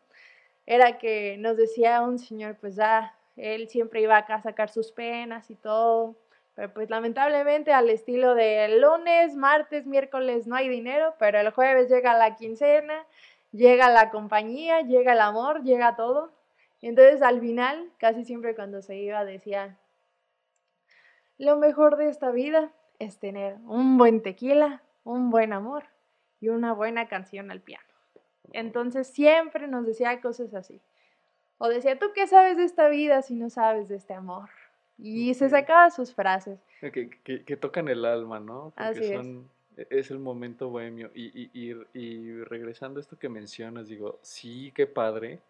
era 0.66 0.98
que 0.98 1.36
nos 1.38 1.56
decía 1.56 2.02
un 2.02 2.18
señor, 2.18 2.56
pues 2.60 2.76
ya, 2.76 3.14
él 3.36 3.68
siempre 3.68 4.00
iba 4.00 4.16
acá 4.16 4.36
a 4.36 4.42
sacar 4.42 4.68
sus 4.68 4.92
penas 4.92 5.50
y 5.50 5.56
todo, 5.56 6.16
pero 6.56 6.72
pues 6.72 6.88
lamentablemente 6.88 7.72
al 7.72 7.90
estilo 7.90 8.34
de 8.34 8.80
lunes, 8.80 9.36
martes, 9.36 9.86
miércoles 9.86 10.46
no 10.46 10.56
hay 10.56 10.70
dinero, 10.70 11.14
pero 11.18 11.38
el 11.38 11.50
jueves 11.50 11.90
llega 11.90 12.16
la 12.16 12.34
quincena, 12.34 13.04
llega 13.52 13.90
la 13.90 14.10
compañía, 14.10 14.80
llega 14.80 15.12
el 15.12 15.20
amor, 15.20 15.62
llega 15.62 15.96
todo. 15.96 16.32
entonces 16.80 17.20
al 17.20 17.40
final, 17.40 17.92
casi 17.98 18.24
siempre 18.24 18.54
cuando 18.54 18.80
se 18.80 18.96
iba 18.96 19.24
decía, 19.26 19.76
lo 21.36 21.58
mejor 21.58 21.98
de 21.98 22.08
esta 22.08 22.30
vida 22.30 22.72
es 22.98 23.18
tener 23.18 23.56
un 23.66 23.98
buen 23.98 24.22
tequila, 24.22 24.82
un 25.04 25.28
buen 25.28 25.52
amor 25.52 25.84
y 26.40 26.48
una 26.48 26.72
buena 26.72 27.06
canción 27.06 27.50
al 27.50 27.60
piano. 27.60 27.84
Entonces 28.52 29.08
siempre 29.08 29.68
nos 29.68 29.84
decía 29.84 30.22
cosas 30.22 30.54
así. 30.54 30.80
O 31.58 31.68
decía, 31.68 31.98
¿tú 31.98 32.06
qué 32.14 32.26
sabes 32.26 32.56
de 32.56 32.64
esta 32.64 32.88
vida 32.88 33.20
si 33.20 33.34
no 33.34 33.50
sabes 33.50 33.88
de 33.88 33.96
este 33.96 34.14
amor? 34.14 34.48
Y 34.98 35.34
se 35.34 35.48
sacaba 35.48 35.90
sus 35.90 36.14
frases. 36.14 36.58
Que, 36.80 37.10
que, 37.22 37.44
que, 37.44 37.56
tocan 37.56 37.88
el 37.88 38.04
alma, 38.04 38.40
¿no? 38.40 38.72
Porque 38.76 39.14
son, 39.14 39.48
es. 39.76 39.86
es. 39.90 40.10
el 40.10 40.18
momento 40.18 40.70
bohemio. 40.70 41.10
Y, 41.14 41.26
y, 41.42 41.50
y, 41.52 41.74
y, 41.92 42.42
regresando 42.44 42.98
a 42.98 43.02
esto 43.02 43.18
que 43.18 43.28
mencionas, 43.28 43.88
digo, 43.88 44.18
sí, 44.22 44.72
qué 44.74 44.86
padre. 44.86 45.40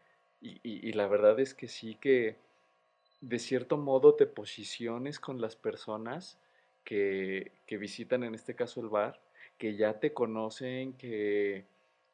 Y, 0.40 0.58
y, 0.62 0.92
la 0.92 1.06
verdad 1.06 1.38
es 1.40 1.54
que 1.54 1.68
sí 1.68 1.96
que 1.96 2.36
de 3.20 3.38
cierto 3.38 3.78
modo 3.78 4.14
te 4.14 4.26
posiciones 4.26 5.18
con 5.18 5.40
las 5.40 5.56
personas 5.56 6.38
que, 6.84 7.52
que 7.66 7.78
visitan, 7.78 8.22
en 8.22 8.34
este 8.34 8.54
caso 8.54 8.80
el 8.80 8.88
bar, 8.88 9.18
que 9.58 9.76
ya 9.76 9.98
te 9.98 10.12
conocen, 10.12 10.92
que, 10.94 11.64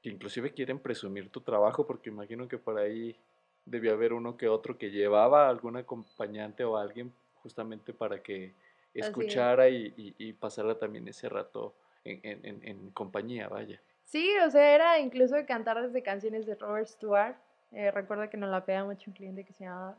que 0.02 0.10
inclusive 0.10 0.52
quieren 0.52 0.78
presumir 0.78 1.30
tu 1.30 1.40
trabajo, 1.40 1.86
porque 1.86 2.10
imagino 2.10 2.46
que 2.46 2.58
por 2.58 2.78
ahí 2.78 3.16
debía 3.64 3.92
haber 3.92 4.12
uno 4.12 4.36
que 4.36 4.48
otro 4.48 4.78
que 4.78 4.90
llevaba 4.90 5.46
a 5.46 5.50
algún 5.50 5.76
acompañante 5.76 6.64
o 6.64 6.76
alguien 6.76 7.12
justamente 7.42 7.92
para 7.92 8.22
que 8.22 8.54
escuchara 8.94 9.68
y, 9.68 9.92
y, 9.96 10.32
pasara 10.34 10.78
también 10.78 11.08
ese 11.08 11.28
rato 11.28 11.74
en, 12.04 12.20
en, 12.22 12.60
en, 12.64 12.90
compañía, 12.90 13.48
vaya. 13.48 13.80
Sí, 14.04 14.30
o 14.46 14.50
sea, 14.50 14.74
era 14.74 14.98
incluso 14.98 15.34
cantar 15.46 15.80
desde 15.80 16.02
canciones 16.02 16.44
de 16.46 16.54
Robert 16.56 16.86
Stewart. 16.86 17.36
Eh, 17.70 17.90
recuerdo 17.90 18.28
que 18.28 18.36
nos 18.36 18.50
la 18.50 18.64
pega 18.64 18.84
mucho 18.84 19.10
un 19.10 19.14
cliente 19.14 19.44
que 19.44 19.52
se 19.52 19.64
llamaba 19.64 19.96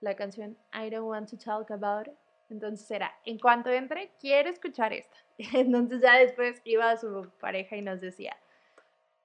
la 0.00 0.16
canción 0.16 0.56
I 0.72 0.88
Don't 0.88 1.06
Want 1.06 1.30
to 1.30 1.36
Talk 1.36 1.70
About 1.70 2.08
It. 2.08 2.14
Entonces 2.48 2.90
era, 2.90 3.14
en 3.24 3.38
cuanto 3.38 3.70
entre, 3.70 4.10
quiero 4.20 4.48
escuchar 4.48 4.92
esta. 4.92 5.16
Entonces 5.54 6.00
ya 6.00 6.16
después 6.18 6.60
iba 6.64 6.90
a 6.90 6.96
su 6.96 7.30
pareja 7.38 7.76
y 7.76 7.82
nos 7.82 8.00
decía, 8.00 8.36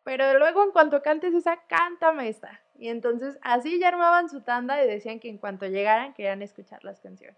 pero 0.04 0.38
luego 0.38 0.64
en 0.64 0.72
cuanto 0.72 1.02
cantes 1.02 1.34
esa, 1.34 1.58
cántame 1.68 2.30
esta. 2.30 2.62
Y 2.78 2.90
entonces 2.90 3.40
así 3.42 3.80
ya 3.80 3.88
armaban 3.88 4.30
su 4.30 4.42
tanda 4.42 4.84
y 4.84 4.88
decían 4.88 5.20
que 5.20 5.30
en 5.30 5.38
cuanto 5.38 5.66
llegaran 5.66 6.14
querían 6.14 6.42
escuchar 6.42 6.84
las 6.84 7.00
canciones. 7.00 7.38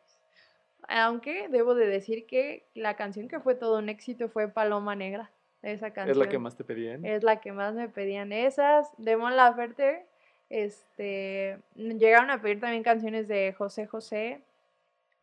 Aunque 0.88 1.48
debo 1.50 1.76
de 1.76 1.88
decir 1.88 2.26
que 2.26 2.66
la 2.74 2.96
canción 2.96 3.28
que 3.28 3.40
fue 3.40 3.56
todo 3.56 3.80
un 3.80 3.90
éxito 3.90 4.30
fue 4.30 4.48
Paloma 4.48 4.96
Negra. 4.96 5.32
Esa 5.62 5.92
canción. 5.92 6.12
¿Es 6.12 6.18
la 6.18 6.30
que 6.30 6.40
más 6.40 6.56
te 6.56 6.64
pedían? 6.64 7.04
Es 7.04 7.24
la 7.24 7.42
que 7.42 7.52
más 7.52 7.74
me 7.74 7.90
pedían. 7.90 8.32
Esas, 8.32 8.90
de 8.98 9.18
Mon 9.18 9.36
Laferte, 9.36 10.06
este, 10.50 11.60
llegaron 11.76 12.30
a 12.30 12.42
pedir 12.42 12.60
también 12.60 12.84
canciones 12.84 13.28
de 13.28 13.54
José 13.54 13.88
José, 13.88 14.42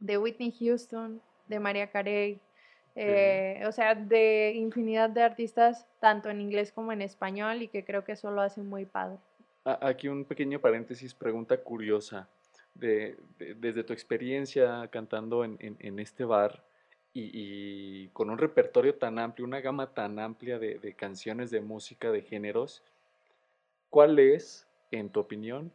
de 0.01 0.19
Whitney 0.19 0.53
Houston, 0.53 1.23
de 1.47 1.61
María 1.61 1.91
Carey, 1.91 2.41
eh, 2.97 3.63
o 3.67 3.73
sea, 3.73 3.95
de 3.95 4.53
infinidad 4.55 5.11
de 5.11 5.23
artistas, 5.23 5.87
tanto 6.01 6.31
en 6.31 6.41
inglés 6.41 6.73
como 6.73 6.93
en 6.93 7.03
español, 7.03 7.63
y 7.63 7.69
que 7.69 7.85
creo 7.85 8.05
que 8.05 8.13
eso 8.13 8.31
lo 8.31 8.43
hace 8.43 8.61
muy 8.61 8.85
padre. 8.85 9.19
Aquí 9.65 10.09
un 10.09 10.25
pequeño 10.25 10.61
paréntesis, 10.61 11.15
pregunta 11.15 11.57
curiosa. 11.57 12.29
De, 12.75 13.17
desde 13.39 13.85
tu 13.85 13.93
experiencia 13.93 14.89
cantando 14.89 15.45
en, 15.45 15.57
en, 15.61 15.99
este 16.01 16.25
bar 16.25 16.65
y, 17.13 18.09
con 18.09 18.31
un 18.31 18.39
repertorio 18.39 18.97
tan 18.97 19.21
amplio, 19.21 19.47
una 19.47 19.61
gama 19.61 19.95
tan 19.95 20.19
amplia 20.19 20.59
de, 20.59 20.81
de 20.81 20.95
canciones, 20.95 21.51
de 21.53 21.61
música, 21.61 22.11
de 22.11 22.23
géneros, 22.23 22.83
¿cuál 23.91 24.19
es, 24.19 24.67
en 24.91 25.09
tu 25.11 25.21
opinión, 25.21 25.73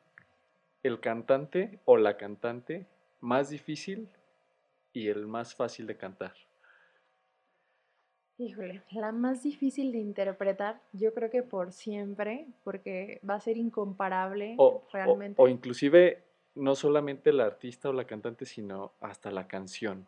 el 0.84 1.00
cantante 1.00 1.80
o 1.86 1.96
la 1.96 2.18
cantante 2.18 2.86
más 3.22 3.50
difícil 3.50 4.10
y 4.92 5.08
el 5.08 5.26
más 5.26 5.56
fácil 5.56 5.88
de 5.88 5.96
cantar? 5.96 6.34
Híjole, 8.40 8.82
la 8.92 9.12
más 9.12 9.44
difícil 9.44 9.92
de 9.92 9.98
interpretar, 9.98 10.82
yo 10.94 11.14
creo 11.14 11.30
que 11.30 11.44
por 11.44 11.74
siempre, 11.74 12.48
porque 12.64 13.20
va 13.30 13.36
a 13.36 13.42
ser 13.42 13.58
incomparable 13.58 14.56
realmente. 14.94 15.42
O, 15.42 15.50
inclusive 15.50 16.24
no 16.60 16.76
solamente 16.76 17.30
el 17.32 17.40
artista 17.40 17.90
o 17.90 17.94
la 17.94 18.06
cantante, 18.06 18.46
sino 18.46 18.92
hasta 19.00 19.32
la 19.32 19.48
canción. 19.48 20.06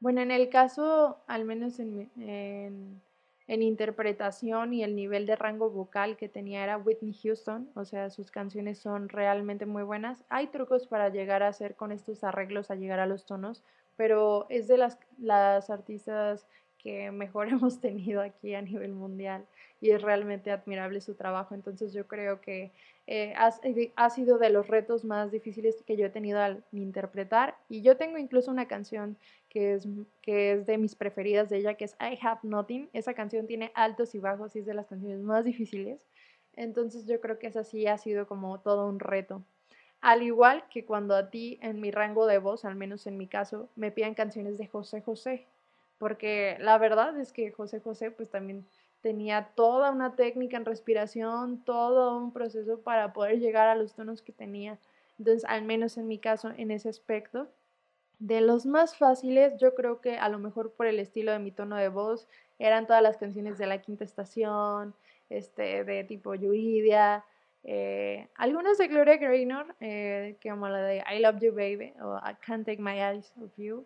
Bueno, 0.00 0.20
en 0.20 0.30
el 0.30 0.48
caso, 0.48 1.18
al 1.26 1.44
menos 1.44 1.78
en, 1.80 2.10
en, 2.16 3.02
en, 3.46 3.62
interpretación 3.62 4.72
y 4.72 4.82
el 4.82 4.94
nivel 4.96 5.26
de 5.26 5.36
rango 5.36 5.70
vocal 5.70 6.16
que 6.16 6.28
tenía 6.28 6.62
era 6.62 6.78
Whitney 6.78 7.12
Houston, 7.12 7.68
o 7.74 7.84
sea, 7.84 8.10
sus 8.10 8.30
canciones 8.30 8.78
son 8.78 9.08
realmente 9.08 9.66
muy 9.66 9.82
buenas. 9.82 10.24
Hay 10.28 10.46
trucos 10.46 10.86
para 10.86 11.08
llegar 11.08 11.42
a 11.42 11.48
hacer 11.48 11.74
con 11.74 11.92
estos 11.92 12.24
arreglos, 12.24 12.70
a 12.70 12.76
llegar 12.76 13.00
a 13.00 13.06
los 13.06 13.26
tonos, 13.26 13.62
pero 13.96 14.46
es 14.48 14.68
de 14.68 14.78
las, 14.78 14.98
las 15.18 15.70
artistas 15.70 16.46
que 16.84 17.10
mejor 17.10 17.48
hemos 17.48 17.80
tenido 17.80 18.20
aquí 18.20 18.54
a 18.54 18.62
nivel 18.62 18.92
mundial 18.92 19.46
y 19.80 19.90
es 19.90 20.02
realmente 20.02 20.52
admirable 20.52 21.00
su 21.00 21.14
trabajo. 21.14 21.54
Entonces 21.54 21.92
yo 21.92 22.06
creo 22.06 22.40
que 22.40 22.70
eh, 23.06 23.34
ha, 23.36 24.10
sido 24.10 24.38
de 24.38 24.50
los 24.50 24.68
retos 24.68 25.04
más 25.04 25.32
difíciles 25.32 25.82
que 25.86 25.96
yo 25.96 26.06
he 26.06 26.10
tenido 26.10 26.40
al 26.40 26.62
interpretar 26.72 27.56
y 27.68 27.82
yo 27.82 27.96
tengo 27.96 28.18
incluso 28.18 28.50
una 28.50 28.68
canción 28.68 29.16
que 29.48 29.74
es, 29.74 29.88
que 30.22 30.52
es 30.52 30.66
de 30.66 30.78
mis 30.78 30.94
preferidas 30.94 31.48
de 31.48 31.58
ella, 31.58 31.74
que 31.74 31.86
es 31.86 31.96
I 32.00 32.18
Have 32.20 32.40
Nothing. 32.42 32.90
Esa 32.92 33.14
canción 33.14 33.46
tiene 33.46 33.72
altos 33.74 34.14
y 34.14 34.20
bajos 34.20 34.54
y 34.54 34.60
es 34.60 34.66
de 34.66 34.74
las 34.74 34.86
canciones 34.86 35.20
más 35.20 35.44
difíciles. 35.44 36.06
Entonces 36.54 37.06
yo 37.06 37.20
creo 37.20 37.38
que 37.38 37.48
esa 37.48 37.64
sí 37.64 37.86
ha 37.86 37.98
sido 37.98 38.26
como 38.26 38.60
todo 38.60 38.86
un 38.86 39.00
reto. 39.00 39.42
Al 40.00 40.22
igual 40.22 40.64
que 40.68 40.84
cuando 40.84 41.16
a 41.16 41.30
ti, 41.30 41.58
en 41.62 41.80
mi 41.80 41.90
rango 41.90 42.26
de 42.26 42.36
voz, 42.36 42.66
al 42.66 42.76
menos 42.76 43.06
en 43.06 43.16
mi 43.16 43.26
caso, 43.26 43.70
me 43.74 43.90
piden 43.90 44.12
canciones 44.12 44.58
de 44.58 44.66
José 44.66 45.00
José 45.00 45.46
porque 45.98 46.56
la 46.60 46.78
verdad 46.78 47.18
es 47.18 47.32
que 47.32 47.52
José 47.52 47.80
José 47.80 48.10
pues 48.10 48.30
también 48.30 48.66
tenía 49.00 49.50
toda 49.54 49.90
una 49.90 50.16
técnica 50.16 50.56
en 50.56 50.64
respiración, 50.64 51.62
todo 51.64 52.16
un 52.18 52.32
proceso 52.32 52.80
para 52.80 53.12
poder 53.12 53.38
llegar 53.38 53.68
a 53.68 53.74
los 53.74 53.94
tonos 53.94 54.22
que 54.22 54.32
tenía. 54.32 54.78
Entonces, 55.18 55.44
al 55.46 55.62
menos 55.62 55.98
en 55.98 56.08
mi 56.08 56.18
caso, 56.18 56.52
en 56.56 56.70
ese 56.70 56.88
aspecto, 56.88 57.48
de 58.18 58.40
los 58.40 58.64
más 58.64 58.96
fáciles, 58.96 59.54
yo 59.58 59.74
creo 59.74 60.00
que 60.00 60.16
a 60.16 60.28
lo 60.28 60.38
mejor 60.38 60.72
por 60.72 60.86
el 60.86 60.98
estilo 60.98 61.32
de 61.32 61.38
mi 61.38 61.50
tono 61.50 61.76
de 61.76 61.88
voz, 61.88 62.26
eran 62.58 62.86
todas 62.86 63.02
las 63.02 63.16
canciones 63.16 63.58
de 63.58 63.66
la 63.66 63.82
quinta 63.82 64.04
estación, 64.04 64.94
este, 65.28 65.84
de 65.84 66.04
tipo 66.04 66.34
Yuridia, 66.34 67.24
eh, 67.64 68.28
algunas 68.36 68.78
de 68.78 68.88
Gloria 68.88 69.16
Gaynor, 69.16 69.74
eh, 69.80 70.36
como 70.42 70.68
la 70.68 70.82
de 70.82 71.04
I 71.10 71.18
Love 71.20 71.40
You 71.40 71.52
Baby 71.52 71.94
o 72.02 72.16
I 72.18 72.34
Can't 72.46 72.66
Take 72.66 72.80
My 72.80 73.00
Eyes 73.00 73.32
Off 73.42 73.56
You, 73.56 73.84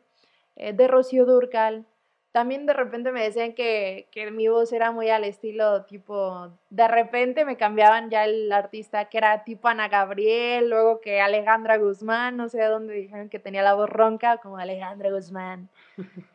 eh, 0.57 0.73
de 0.73 0.88
Rocío 0.88 1.25
Durcal, 1.25 1.87
también 2.33 2.67
de 2.67 2.75
repente 2.75 3.11
me 3.11 3.23
decían 3.23 3.55
que, 3.55 4.09
que, 4.11 4.31
mi 4.31 4.49
voz 4.49 4.73
era 4.73 4.93
muy 4.93 5.09
al 5.09 5.25
estilo 5.25 5.85
tipo, 5.87 6.53
de 6.69 6.87
repente 6.87 7.45
me 7.45 7.57
cambiaban 7.57 8.11
ya 8.11 8.25
el 8.25 8.53
artista 8.53 9.07
que 9.07 9.19
era 9.19 9.45
tipo 9.45 9.69
Ana 9.69 9.88
Gabriel, 9.88 10.69
luego 10.69 11.01
que 11.01 11.21
Alejandra 11.21 11.79
Guzmán, 11.79 12.37
no 12.37 12.49
sé 12.49 12.59
de 12.59 12.67
dónde 12.67 12.95
dijeron 12.95 13.29
que 13.29 13.38
tenía 13.38 13.62
la 13.62 13.75
voz 13.75 13.88
ronca 13.88 14.38
como 14.38 14.59
Alejandra 14.59 15.11
Guzmán. 15.11 15.69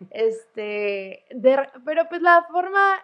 este, 0.10 1.24
pero 1.86 2.10
pues 2.10 2.22
la 2.22 2.44
forma, 2.52 3.04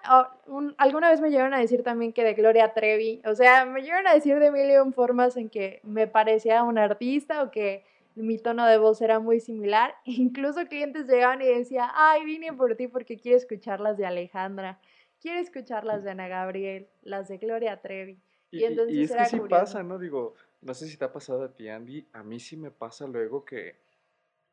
alguna 0.78 1.10
vez 1.10 1.22
me 1.22 1.30
llegaron 1.30 1.54
a 1.54 1.60
decir 1.60 1.84
también 1.84 2.12
que 2.12 2.24
de 2.24 2.34
Gloria 2.34 2.74
Trevi, 2.74 3.22
o 3.26 3.36
sea, 3.36 3.66
me 3.66 3.82
llegaron 3.82 4.08
a 4.08 4.14
decir 4.14 4.40
de 4.40 4.52
mil 4.52 4.70
formas 4.94 5.38
en 5.38 5.50
que 5.50 5.80
me 5.84 6.08
parecía 6.08 6.64
un 6.64 6.78
artista 6.78 7.44
o 7.44 7.52
que 7.52 7.84
mi 8.20 8.38
tono 8.38 8.66
de 8.66 8.78
voz 8.78 9.02
era 9.02 9.20
muy 9.20 9.40
similar. 9.40 9.96
Incluso 10.06 10.66
clientes 10.68 11.08
llegaban 11.08 11.42
y 11.42 11.48
decían, 11.48 11.90
ay, 11.94 12.26
vine 12.26 12.54
por 12.54 12.76
ti 12.76 12.88
porque 12.88 13.18
quiero 13.18 13.38
escuchar 13.38 13.80
las 13.80 13.98
de 13.98 14.06
Alejandra, 14.06 14.80
quiero 15.20 15.40
escuchar 15.40 15.86
las 15.86 16.04
de 16.04 16.12
Ana 16.12 16.28
Gabriel, 16.28 16.90
las 17.02 17.28
de 17.28 17.38
Gloria 17.38 17.82
Trevi. 17.82 18.22
Y, 18.52 18.64
entonces 18.64 18.96
y 18.96 19.04
es 19.04 19.12
que 19.12 19.26
sí 19.26 19.40
pasa, 19.50 19.84
¿no? 19.84 20.00
Digo, 20.00 20.34
no 20.62 20.74
sé 20.74 20.88
si 20.88 20.98
te 20.98 21.06
ha 21.06 21.14
pasado 21.14 21.44
a 21.44 21.54
ti, 21.54 21.70
Andy, 21.70 22.08
a 22.14 22.24
mí 22.24 22.40
sí 22.40 22.58
me 22.58 22.72
pasa 22.72 23.06
luego 23.06 23.46
que 23.46 23.76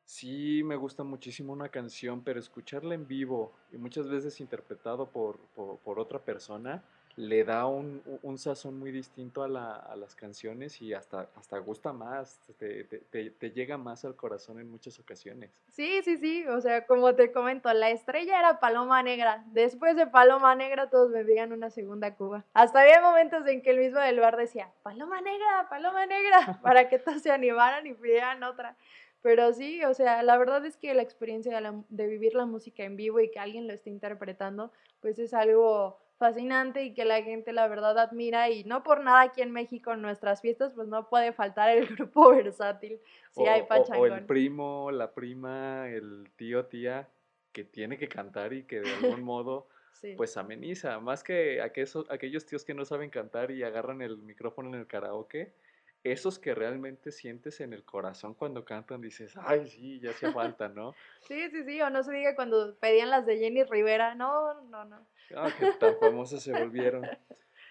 sí 0.04 0.62
me 0.64 0.76
gusta 0.76 1.02
muchísimo 1.02 1.52
una 1.52 1.70
canción, 1.70 2.22
pero 2.22 2.38
escucharla 2.38 2.94
en 2.94 3.06
vivo 3.06 3.52
y 3.72 3.78
muchas 3.78 4.08
veces 4.08 4.40
interpretado 4.40 5.10
por, 5.10 5.38
por, 5.54 5.78
por 5.78 5.98
otra 5.98 6.18
persona, 6.18 6.84
le 7.16 7.44
da 7.44 7.66
un, 7.66 8.02
un 8.22 8.36
sazón 8.36 8.78
muy 8.78 8.92
distinto 8.92 9.42
a, 9.42 9.48
la, 9.48 9.94
las 9.96 10.14
canciones 10.14 10.82
y 10.82 10.92
hasta, 10.92 11.30
hasta 11.34 11.58
gusta 11.58 11.94
más, 11.94 12.38
te, 12.58 12.84
te, 12.84 13.50
llega 13.52 13.78
más 13.78 14.04
al 14.04 14.14
corazón 14.14 14.60
en 14.60 14.70
muchas 14.70 15.00
ocasiones. 15.00 15.50
Sí, 15.72 16.02
sí, 16.04 16.18
sí, 16.18 16.46
o 16.46 16.60
sea, 16.60 16.86
como 16.86 17.14
te 17.14 17.32
comento, 17.32 17.72
la 17.72 17.88
estrella 17.88 18.38
era 18.38 18.60
Paloma 18.60 19.02
Negra. 19.02 19.42
Después 19.46 19.96
de 19.96 20.06
Paloma 20.06 20.54
Negra 20.54 20.90
todos 20.90 21.10
me 21.10 21.24
digan 21.24 21.52
una 21.52 21.70
segunda 21.70 22.14
Cuba. 22.14 22.44
Hasta 22.52 22.82
había 22.82 23.00
momentos 23.00 23.46
en 23.46 23.62
que 23.62 23.70
el 23.70 23.78
mismo 23.78 23.98
del 23.98 24.20
bar 24.20 24.36
decía, 24.36 24.70
Paloma 24.82 25.22
Negra, 25.22 25.68
Paloma 25.70 26.04
Negra, 26.04 26.60
para 26.62 26.90
que 26.90 26.98
todos 26.98 27.22
se 27.22 27.30
animaran 27.30 27.86
y 27.86 27.94
pidieran 27.94 28.42
otra. 28.42 28.76
Pero 29.22 29.54
sí, 29.54 29.82
o 29.84 29.94
sea, 29.94 30.22
la 30.22 30.36
verdad 30.36 30.64
es 30.66 30.76
que 30.76 30.92
la 30.92 31.02
experiencia 31.02 31.58
de, 31.58 31.82
de 31.88 32.06
vivir 32.06 32.34
la 32.34 32.44
música 32.44 32.84
en 32.84 32.96
vivo 32.96 33.20
y 33.20 33.30
que 33.30 33.38
alguien 33.38 33.66
lo 33.66 33.72
esté 33.72 33.88
interpretando, 33.88 34.70
pues 35.00 35.18
es 35.18 35.32
algo 35.32 35.98
fascinante 36.18 36.84
y 36.84 36.94
que 36.94 37.04
la 37.04 37.22
gente 37.22 37.52
la 37.52 37.68
verdad 37.68 37.98
admira 37.98 38.50
y 38.50 38.64
no 38.64 38.82
por 38.82 39.02
nada 39.02 39.22
aquí 39.22 39.42
en 39.42 39.52
México 39.52 39.92
en 39.92 40.02
nuestras 40.02 40.40
fiestas 40.40 40.72
pues 40.74 40.88
no 40.88 41.08
puede 41.08 41.32
faltar 41.32 41.70
el 41.70 41.86
grupo 41.96 42.30
versátil. 42.30 43.00
Si 43.30 43.42
o, 43.42 43.50
hay 43.50 43.62
pachangón. 43.64 44.10
O, 44.10 44.14
el 44.14 44.24
primo, 44.24 44.90
la 44.90 45.12
prima, 45.12 45.88
el 45.88 46.30
tío, 46.36 46.66
tía 46.66 47.08
que 47.52 47.64
tiene 47.64 47.96
que 47.96 48.08
cantar 48.08 48.52
y 48.52 48.64
que 48.64 48.80
de 48.80 48.94
algún 48.94 49.22
modo 49.22 49.68
pues 50.16 50.36
ameniza, 50.36 51.00
más 51.00 51.22
que 51.24 51.60
aquellos, 51.62 52.04
aquellos 52.10 52.44
tíos 52.44 52.64
que 52.64 52.74
no 52.74 52.84
saben 52.84 53.10
cantar 53.10 53.50
y 53.50 53.62
agarran 53.62 54.02
el 54.02 54.18
micrófono 54.18 54.68
en 54.68 54.80
el 54.80 54.86
karaoke, 54.86 55.52
esos 56.12 56.38
que 56.38 56.54
realmente 56.54 57.10
sientes 57.10 57.60
en 57.60 57.72
el 57.72 57.84
corazón 57.84 58.34
cuando 58.34 58.64
cantan, 58.64 59.00
dices, 59.00 59.34
ay, 59.36 59.66
sí, 59.66 60.00
ya 60.00 60.10
hacía 60.10 60.32
falta, 60.32 60.68
¿no? 60.68 60.94
sí, 61.26 61.50
sí, 61.50 61.64
sí, 61.64 61.80
o 61.80 61.90
no 61.90 62.02
se 62.02 62.12
diga 62.12 62.36
cuando 62.36 62.76
pedían 62.78 63.10
las 63.10 63.26
de 63.26 63.38
Jenny 63.38 63.64
Rivera, 63.64 64.14
no, 64.14 64.62
no, 64.62 64.84
no. 64.84 65.06
Ah, 65.34 65.52
que 65.58 65.66
tan 65.80 65.96
famosas 65.98 66.42
se 66.42 66.52
volvieron. 66.52 67.08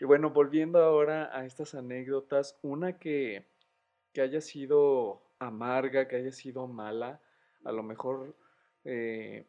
Y 0.02 0.06
bueno, 0.06 0.30
volviendo 0.32 0.80
ahora 0.84 1.30
a 1.32 1.46
estas 1.46 1.74
anécdotas, 1.74 2.60
una 2.62 3.00
que, 3.00 3.46
que 4.12 4.20
haya 4.20 4.42
sido 4.42 5.24
amarga, 5.40 6.10
que 6.10 6.18
haya 6.18 6.34
sido 6.34 6.68
mala, 6.68 7.22
a 7.64 7.72
lo 7.72 7.82
mejor 7.82 8.36
eh, 8.84 9.46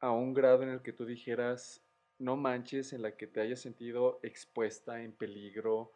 a 0.00 0.10
un 0.10 0.34
grado 0.34 0.62
en 0.62 0.68
el 0.68 0.82
que 0.82 0.92
tú 0.92 1.06
dijeras, 1.06 1.82
no 2.18 2.36
manches, 2.36 2.92
en 2.92 3.00
la 3.00 3.16
que 3.16 3.26
te 3.26 3.40
hayas 3.40 3.60
sentido 3.60 4.20
expuesta, 4.22 5.02
en 5.02 5.12
peligro, 5.12 5.92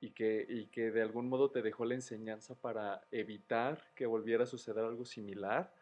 y 0.00 0.12
que, 0.12 0.46
y 0.48 0.66
que 0.66 0.90
de 0.90 1.02
algún 1.02 1.28
modo 1.28 1.50
te 1.50 1.62
dejó 1.62 1.84
la 1.84 1.94
enseñanza 1.94 2.54
para 2.54 3.02
evitar 3.10 3.78
que 3.94 4.06
volviera 4.06 4.44
a 4.44 4.46
suceder 4.46 4.84
algo 4.84 5.04
similar 5.04 5.72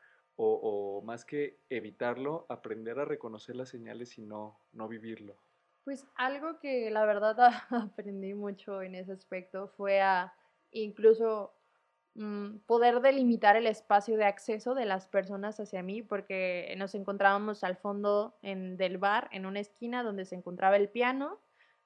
o, 0.40 1.02
más 1.04 1.24
que 1.24 1.58
evitarlo, 1.68 2.46
aprender 2.48 3.00
a 3.00 3.04
reconocer 3.04 3.56
las 3.56 3.68
señales 3.68 4.18
y 4.18 4.22
no, 4.22 4.60
no 4.72 4.86
vivirlo? 4.86 5.36
Pues 5.82 6.06
algo 6.14 6.60
que 6.60 6.90
la 6.90 7.04
verdad 7.06 7.36
aprendí 7.70 8.34
mucho 8.34 8.82
en 8.82 8.94
ese 8.94 9.12
aspecto 9.12 9.68
fue 9.76 10.00
a 10.00 10.32
incluso 10.70 11.54
mm, 12.14 12.58
poder 12.66 13.00
delimitar 13.00 13.56
el 13.56 13.66
espacio 13.66 14.16
de 14.16 14.26
acceso 14.26 14.74
de 14.74 14.84
las 14.84 15.08
personas 15.08 15.58
hacia 15.58 15.82
mí, 15.82 16.02
porque 16.02 16.72
nos 16.78 16.94
encontrábamos 16.94 17.64
al 17.64 17.76
fondo 17.76 18.38
en, 18.42 18.76
del 18.76 18.98
bar, 18.98 19.28
en 19.32 19.44
una 19.44 19.58
esquina 19.58 20.04
donde 20.04 20.24
se 20.24 20.36
encontraba 20.36 20.76
el 20.76 20.88
piano, 20.88 21.40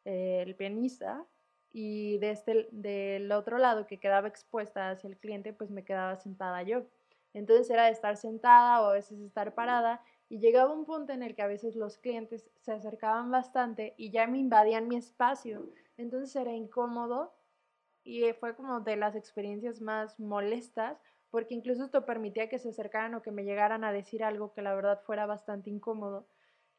eh, 0.05 0.43
el 0.45 0.57
pianista, 0.57 1.25
y 1.73 2.19
de 2.19 2.31
este, 2.31 2.69
del 2.71 3.33
otro 3.33 3.59
lado 3.59 3.87
que 3.87 3.99
quedaba 3.99 4.29
expuesta 4.29 4.91
hacia 4.91 5.09
el 5.09 5.17
cliente, 5.17 5.53
pues 5.53 5.71
me 5.71 5.85
quedaba 5.85 6.17
sentada 6.17 6.63
yo. 6.63 6.83
Entonces 7.35 7.71
era 7.71 7.87
de 7.87 7.93
estar 7.93 8.17
sentada 8.17 8.83
o 8.83 8.87
a 8.87 8.93
veces 8.93 9.19
estar 9.21 9.55
parada 9.55 10.03
y 10.29 10.39
llegaba 10.39 10.73
un 10.73 10.85
punto 10.85 11.13
en 11.13 11.23
el 11.23 11.35
que 11.35 11.43
a 11.43 11.47
veces 11.47 11.77
los 11.77 11.99
clientes 11.99 12.51
se 12.61 12.73
acercaban 12.73 13.31
bastante 13.31 13.95
y 13.97 14.11
ya 14.11 14.27
me 14.27 14.39
invadían 14.39 14.89
mi 14.89 14.97
espacio. 14.97 15.67
Entonces 15.97 16.35
era 16.37 16.53
incómodo 16.53 17.33
y 18.05 18.31
fue 18.35 18.55
como 18.55 18.81
de 18.81 18.97
las 18.97 19.17
experiencias 19.17 19.81
más 19.81 20.19
molestas 20.21 20.99
porque 21.31 21.55
incluso 21.55 21.85
esto 21.85 22.05
permitía 22.05 22.51
que 22.51 22.59
se 22.59 22.69
acercaran 22.69 23.15
o 23.15 23.23
que 23.23 23.31
me 23.31 23.45
llegaran 23.45 23.85
a 23.85 23.93
decir 23.93 24.23
algo 24.23 24.53
que 24.53 24.61
la 24.61 24.75
verdad 24.75 25.01
fuera 25.07 25.25
bastante 25.25 25.71
incómodo. 25.71 26.27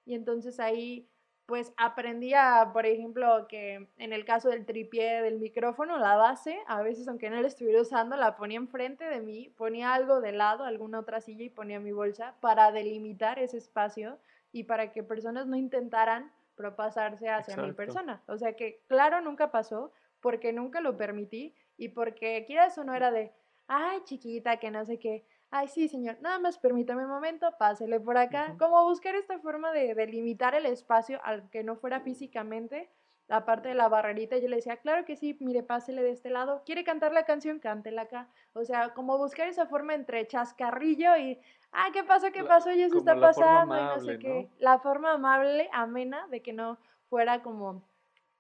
Y 0.06 0.14
entonces 0.14 0.60
ahí 0.60 1.10
pues 1.46 1.74
aprendía, 1.78 2.70
por 2.72 2.86
ejemplo, 2.86 3.48
que 3.48 3.88
en 3.98 4.14
el 4.14 4.24
caso 4.26 4.50
del 4.50 4.66
tripié 4.66 5.22
del 5.22 5.40
micrófono, 5.40 5.98
la 5.98 6.16
base, 6.16 6.58
a 6.68 6.82
veces 6.82 7.08
aunque 7.08 7.30
no 7.30 7.42
la 7.42 7.48
estuviera 7.48 7.82
usando, 7.82 8.16
la 8.16 8.38
ponía 8.38 8.58
enfrente 8.58 9.04
de 9.04 9.20
mí, 9.20 9.50
ponía 9.58 9.94
algo 9.94 10.22
de 10.22 10.32
lado, 10.32 10.64
alguna 10.64 11.00
otra 11.00 11.20
silla 11.20 11.44
y 11.44 11.50
ponía 11.50 11.80
mi 11.80 11.92
bolsa 11.92 12.36
para 12.40 12.72
delimitar 12.72 13.40
ese 13.40 13.58
espacio 13.58 14.18
y 14.52 14.64
para 14.64 14.92
que 14.92 15.04
personas 15.04 15.46
no 15.48 15.58
intentaran 15.58 16.32
propasarse 16.56 17.30
hacia 17.30 17.58
mi 17.58 17.74
persona. 17.74 18.22
O 18.28 18.38
sea 18.38 18.54
que, 18.54 18.82
claro, 18.88 19.20
nunca 19.20 19.52
pasó 19.52 19.92
porque 20.22 20.54
nunca 20.54 20.80
lo 20.80 20.96
permití 20.96 21.54
y 21.78 21.90
porque 21.90 22.46
quieras 22.46 22.78
o 22.78 22.84
no 22.84 22.94
era 22.94 23.12
de, 23.12 23.34
ay, 23.68 24.00
chiquita, 24.06 24.58
que 24.58 24.72
no 24.72 24.86
sé 24.86 24.98
qué 24.98 25.26
ay, 25.54 25.68
sí, 25.68 25.88
señor, 25.88 26.18
nada 26.20 26.40
más 26.40 26.58
permítame 26.58 27.04
un 27.04 27.12
momento, 27.12 27.48
pásele 27.60 28.00
por 28.00 28.18
acá. 28.18 28.56
Como 28.58 28.84
buscar 28.86 29.14
esta 29.14 29.38
forma 29.38 29.72
de 29.72 29.94
delimitar 29.94 30.56
el 30.56 30.66
espacio 30.66 31.20
al 31.24 31.48
que 31.52 31.64
no 31.64 31.76
fuera 31.76 32.02
físicamente, 32.02 32.90
la 33.28 33.46
parte 33.46 33.70
de 33.70 33.76
la 33.76 33.88
barrerita, 33.88 34.38
yo 34.40 34.50
le 34.50 34.56
decía, 34.56 34.78
claro 34.78 35.06
que 35.06 35.16
sí, 35.16 35.38
mire, 35.40 35.62
pásele 35.62 36.02
de 36.02 36.10
este 36.10 36.32
lado. 36.32 36.64
¿Quiere 36.66 36.84
cantar 36.84 37.14
la 37.14 37.26
canción? 37.26 37.60
Cántela 37.60 38.02
acá. 38.02 38.30
O 38.54 38.66
sea, 38.66 38.96
como 38.96 39.20
buscar 39.20 39.48
esa 39.48 39.68
forma 39.68 39.94
entre 39.94 40.26
chascarrillo 40.26 41.16
y, 41.18 41.40
ah, 41.72 41.90
¿qué 41.94 42.04
pasó? 42.04 42.32
¿Qué 42.32 42.44
pasó? 42.44 42.72
Ya 42.72 42.90
se 42.90 42.98
está 42.98 43.20
pasando 43.20 43.78
y 43.78 43.84
no 43.84 44.00
sé 44.00 44.18
qué. 44.18 44.50
La 44.58 44.80
forma 44.80 45.14
amable, 45.14 45.70
amena, 45.72 46.28
de 46.30 46.42
que 46.42 46.52
no 46.52 46.80
fuera 47.10 47.44
como 47.44 47.84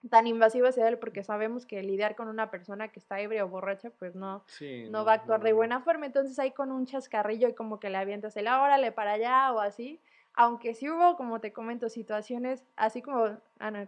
tan 0.10 0.28
invasivo 0.28 0.68
hacia 0.68 0.88
él 0.88 0.98
porque 0.98 1.24
sabemos 1.24 1.66
que 1.66 1.82
lidiar 1.82 2.16
con 2.16 2.28
una 2.28 2.52
persona 2.52 2.90
que 2.90 3.00
está 3.00 3.20
ebria 3.20 3.46
o 3.46 3.48
borracha 3.48 3.90
pues 3.92 4.16
no, 4.16 4.44
no, 4.90 5.06
va 5.06 5.14
a 5.14 5.16
actuar 5.16 5.42
de 5.42 5.54
buena 5.54 5.82
forma. 5.82 6.06
Entonces 6.06 6.38
ahí 6.40 6.52
con 6.52 6.72
un 6.72 6.86
chascarrillo 6.86 7.48
y 7.48 7.54
como 7.54 7.80
que 7.80 7.90
le 7.90 7.98
avientas 7.98 8.36
el 8.38 8.48
órale 8.48 8.92
para 8.92 9.14
allá 9.14 9.54
o 9.54 9.60
así. 9.60 10.00
Aunque 10.36 10.74
sí 10.74 10.90
hubo, 10.90 11.16
como 11.16 11.40
te 11.40 11.54
comento, 11.54 11.90
situaciones, 11.90 12.64
así 12.76 13.04
como 13.04 13.38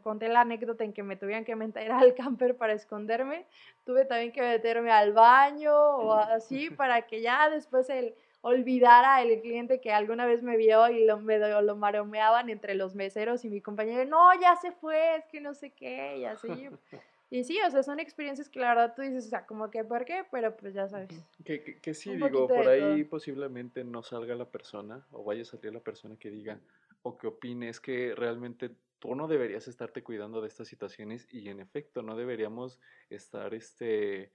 conté 0.03 0.29
la 0.29 0.41
anécdota 0.41 0.83
en 0.83 0.93
que 0.93 1.01
me 1.01 1.15
tuvieron 1.15 1.43
que 1.43 1.55
meter 1.55 1.91
al 1.91 2.13
camper 2.13 2.55
para 2.55 2.73
esconderme, 2.73 3.45
tuve 3.83 4.05
también 4.05 4.31
que 4.31 4.41
meterme 4.41 4.91
al 4.91 5.11
baño 5.11 5.73
o 5.73 6.13
así 6.13 6.69
para 6.69 7.01
que 7.01 7.21
ya 7.21 7.49
después 7.49 7.89
el, 7.89 8.13
olvidara 8.47 9.23
el 9.23 9.41
cliente 9.41 9.81
que 9.81 9.91
alguna 9.91 10.27
vez 10.27 10.43
me 10.43 10.55
vio 10.55 10.87
y 10.89 11.03
lo, 11.03 11.19
me, 11.19 11.39
lo 11.39 11.75
maromeaban 11.75 12.51
entre 12.51 12.75
los 12.75 12.93
meseros 12.93 13.43
y 13.43 13.49
mi 13.49 13.59
compañero, 13.59 14.05
no, 14.05 14.39
ya 14.39 14.55
se 14.55 14.71
fue, 14.71 15.15
es 15.15 15.25
que 15.25 15.41
no 15.41 15.55
sé 15.55 15.71
qué, 15.71 16.17
y 16.19 16.25
así. 16.25 16.47
Y 17.31 17.43
sí, 17.43 17.59
o 17.67 17.71
sea, 17.71 17.81
son 17.81 17.99
experiencias 17.99 18.49
que 18.49 18.59
la 18.59 18.69
verdad 18.69 18.93
tú 18.95 19.01
dices, 19.01 19.25
o 19.25 19.29
sea, 19.29 19.47
como 19.47 19.71
que, 19.71 19.83
¿por 19.83 20.05
qué? 20.05 20.23
Pero 20.31 20.55
pues 20.55 20.75
ya 20.75 20.87
sabes. 20.87 21.09
Que, 21.43 21.79
que, 21.81 21.93
sí, 21.95 22.15
digo, 22.15 22.47
por 22.47 22.67
ahí 22.67 23.03
posiblemente 23.03 23.83
no 23.83 24.03
salga 24.03 24.35
la 24.35 24.45
persona 24.45 25.03
o 25.11 25.23
vaya 25.23 25.41
a 25.41 25.45
salir 25.45 25.73
la 25.73 25.79
persona 25.79 26.15
que 26.17 26.29
diga 26.29 26.59
o 27.01 27.17
que 27.17 27.25
opine, 27.25 27.67
es 27.67 27.79
que 27.79 28.13
realmente 28.15 28.69
tú 28.99 29.15
no 29.15 29.27
deberías 29.27 29.67
estarte 29.67 30.03
cuidando 30.03 30.39
de 30.39 30.47
estas 30.47 30.67
situaciones 30.67 31.27
y 31.31 31.49
en 31.49 31.59
efecto 31.59 32.03
no 32.03 32.15
deberíamos 32.15 32.79
estar, 33.09 33.55
este, 33.55 34.31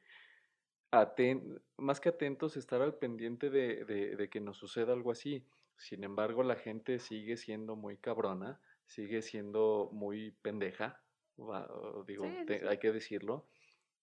más 1.76 2.01
que 2.01 2.09
atentos, 2.09 2.57
estar 2.57 2.82
al 2.82 2.95
pendiente 2.95 3.51
de, 3.51 3.84
de, 3.84 4.28
que 4.28 4.41
nos 4.41 4.57
suceda 4.57 4.93
algo 4.93 5.11
así. 5.11 5.45
Sin 5.76 6.05
embargo, 6.05 6.43
la 6.43 6.57
gente 6.57 6.99
sigue 6.99 7.36
siendo 7.36 7.76
muy 7.76 7.97
cabrona, 7.97 8.61
sigue 8.86 9.22
siendo 9.22 9.88
muy 9.93 10.32
pendeja, 10.43 11.01
digo, 12.07 12.24
hay 12.68 12.78
que 12.78 12.93
decirlo. 12.93 13.47